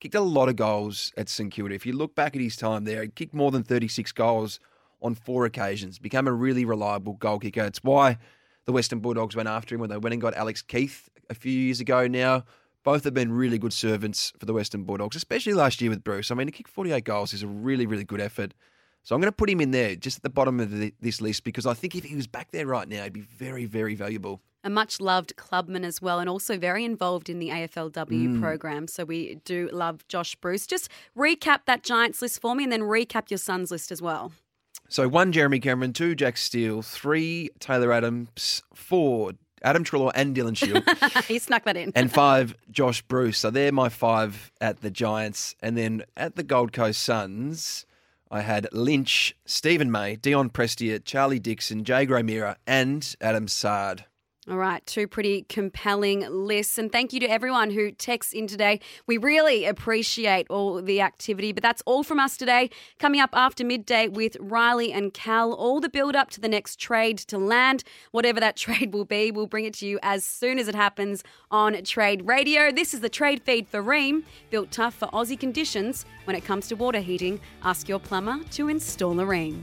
kicked 0.00 0.14
a 0.14 0.20
lot 0.20 0.48
of 0.48 0.56
goals 0.56 1.12
at 1.16 1.28
St 1.28 1.52
Kilda. 1.52 1.74
If 1.74 1.86
you 1.86 1.92
look 1.92 2.14
back 2.14 2.34
at 2.34 2.42
his 2.42 2.56
time 2.56 2.84
there, 2.84 3.02
he 3.02 3.08
kicked 3.08 3.34
more 3.34 3.50
than 3.50 3.62
36 3.62 4.12
goals 4.12 4.60
on 5.00 5.14
four 5.14 5.44
occasions, 5.44 5.98
became 5.98 6.26
a 6.26 6.32
really 6.32 6.64
reliable 6.64 7.14
goal 7.14 7.38
kicker. 7.38 7.64
It's 7.64 7.82
why 7.84 8.18
the 8.64 8.72
Western 8.72 9.00
Bulldogs 9.00 9.36
went 9.36 9.48
after 9.48 9.74
him 9.74 9.80
when 9.80 9.90
they 9.90 9.96
went 9.96 10.12
and 10.12 10.22
got 10.22 10.34
Alex 10.34 10.62
Keath 10.62 11.08
a 11.30 11.34
few 11.34 11.52
years 11.52 11.80
ago 11.80 12.06
now. 12.06 12.44
Both 12.84 13.04
have 13.04 13.14
been 13.14 13.32
really 13.32 13.58
good 13.58 13.72
servants 13.72 14.32
for 14.38 14.46
the 14.46 14.52
Western 14.52 14.84
Bulldogs, 14.84 15.16
especially 15.16 15.52
last 15.52 15.80
year 15.80 15.90
with 15.90 16.04
Bruce. 16.04 16.30
I 16.30 16.34
mean, 16.34 16.46
to 16.46 16.52
kick 16.52 16.68
48 16.68 17.04
goals 17.04 17.32
is 17.32 17.42
a 17.42 17.46
really, 17.46 17.86
really 17.86 18.04
good 18.04 18.20
effort. 18.20 18.54
So 19.02 19.14
I'm 19.14 19.20
going 19.20 19.32
to 19.32 19.36
put 19.36 19.50
him 19.50 19.60
in 19.60 19.70
there, 19.70 19.94
just 19.96 20.18
at 20.18 20.22
the 20.22 20.30
bottom 20.30 20.60
of 20.60 20.70
the, 20.70 20.94
this 21.00 21.20
list, 21.20 21.44
because 21.44 21.66
I 21.66 21.74
think 21.74 21.94
if 21.94 22.04
he 22.04 22.14
was 22.14 22.26
back 22.26 22.50
there 22.50 22.66
right 22.66 22.88
now, 22.88 23.04
he'd 23.04 23.12
be 23.12 23.20
very, 23.20 23.64
very 23.64 23.94
valuable 23.94 24.40
a 24.64 24.70
much 24.70 25.00
loved 25.00 25.36
clubman 25.36 25.84
as 25.84 26.02
well, 26.02 26.18
and 26.18 26.28
also 26.28 26.58
very 26.58 26.84
involved 26.84 27.28
in 27.28 27.38
the 27.38 27.48
AFLW 27.48 27.94
mm. 27.94 28.40
program. 28.40 28.88
So 28.88 29.04
we 29.04 29.36
do 29.44 29.68
love 29.72 30.06
Josh 30.08 30.34
Bruce. 30.36 30.66
Just 30.66 30.88
recap 31.16 31.60
that 31.66 31.82
Giants 31.82 32.22
list 32.22 32.40
for 32.40 32.54
me, 32.54 32.64
and 32.64 32.72
then 32.72 32.82
recap 32.82 33.30
your 33.30 33.38
son's 33.38 33.70
list 33.70 33.92
as 33.92 34.02
well. 34.02 34.32
So 34.88 35.06
one 35.06 35.32
Jeremy 35.32 35.60
Cameron, 35.60 35.92
two 35.92 36.14
Jack 36.14 36.36
Steele, 36.36 36.82
three 36.82 37.50
Taylor 37.60 37.92
Adams, 37.92 38.62
four 38.74 39.32
Adam 39.62 39.84
Treloar 39.84 40.12
and 40.14 40.36
Dylan 40.36 40.56
Shiel. 40.56 40.82
he 41.28 41.38
snuck 41.38 41.64
that 41.64 41.76
in. 41.76 41.92
and 41.94 42.12
five 42.12 42.54
Josh 42.70 43.02
Bruce. 43.02 43.38
So 43.38 43.50
they're 43.50 43.72
my 43.72 43.88
five 43.88 44.50
at 44.60 44.80
the 44.80 44.90
Giants, 44.90 45.54
and 45.60 45.76
then 45.76 46.04
at 46.16 46.36
the 46.36 46.42
Gold 46.42 46.72
Coast 46.72 47.02
Suns. 47.02 47.84
I 48.30 48.42
had 48.42 48.68
Lynch, 48.72 49.34
Steven 49.46 49.90
May, 49.90 50.16
Dion 50.16 50.50
Prestia, 50.50 51.02
Charlie 51.02 51.38
Dixon, 51.38 51.82
Jay 51.82 52.04
Gray 52.04 52.54
and 52.66 53.16
Adam 53.22 53.48
Saad. 53.48 54.04
All 54.50 54.56
right, 54.56 54.84
two 54.86 55.06
pretty 55.06 55.42
compelling 55.50 56.20
lists. 56.20 56.78
And 56.78 56.90
thank 56.90 57.12
you 57.12 57.20
to 57.20 57.26
everyone 57.26 57.70
who 57.70 57.90
texts 57.90 58.32
in 58.32 58.46
today. 58.46 58.80
We 59.06 59.18
really 59.18 59.66
appreciate 59.66 60.46
all 60.48 60.80
the 60.80 61.02
activity. 61.02 61.52
But 61.52 61.62
that's 61.62 61.82
all 61.84 62.02
from 62.02 62.18
us 62.18 62.38
today. 62.38 62.70
Coming 62.98 63.20
up 63.20 63.28
after 63.34 63.62
midday 63.62 64.08
with 64.08 64.38
Riley 64.40 64.90
and 64.90 65.12
Cal, 65.12 65.52
all 65.52 65.80
the 65.80 65.90
build 65.90 66.16
up 66.16 66.30
to 66.30 66.40
the 66.40 66.48
next 66.48 66.80
trade 66.80 67.18
to 67.18 67.36
land. 67.36 67.84
Whatever 68.10 68.40
that 68.40 68.56
trade 68.64 68.94
will 68.94 69.04
be, 69.04 69.30
we'll 69.30 69.46
bring 69.46 69.66
it 69.66 69.74
to 69.74 69.86
you 69.86 69.98
as 70.02 70.24
soon 70.24 70.58
as 70.58 70.66
it 70.66 70.74
happens 70.74 71.22
on 71.50 71.82
Trade 71.82 72.26
Radio. 72.26 72.72
This 72.72 72.94
is 72.94 73.00
the 73.00 73.10
trade 73.10 73.42
feed 73.42 73.68
for 73.68 73.82
Rheem, 73.82 74.22
built 74.48 74.70
tough 74.70 74.94
for 74.94 75.08
Aussie 75.08 75.38
conditions. 75.38 76.06
When 76.24 76.34
it 76.34 76.44
comes 76.46 76.68
to 76.68 76.74
water 76.74 77.00
heating, 77.00 77.38
ask 77.64 77.86
your 77.86 77.98
plumber 77.98 78.42
to 78.52 78.68
install 78.68 79.20
a 79.20 79.24
Rheem. 79.24 79.62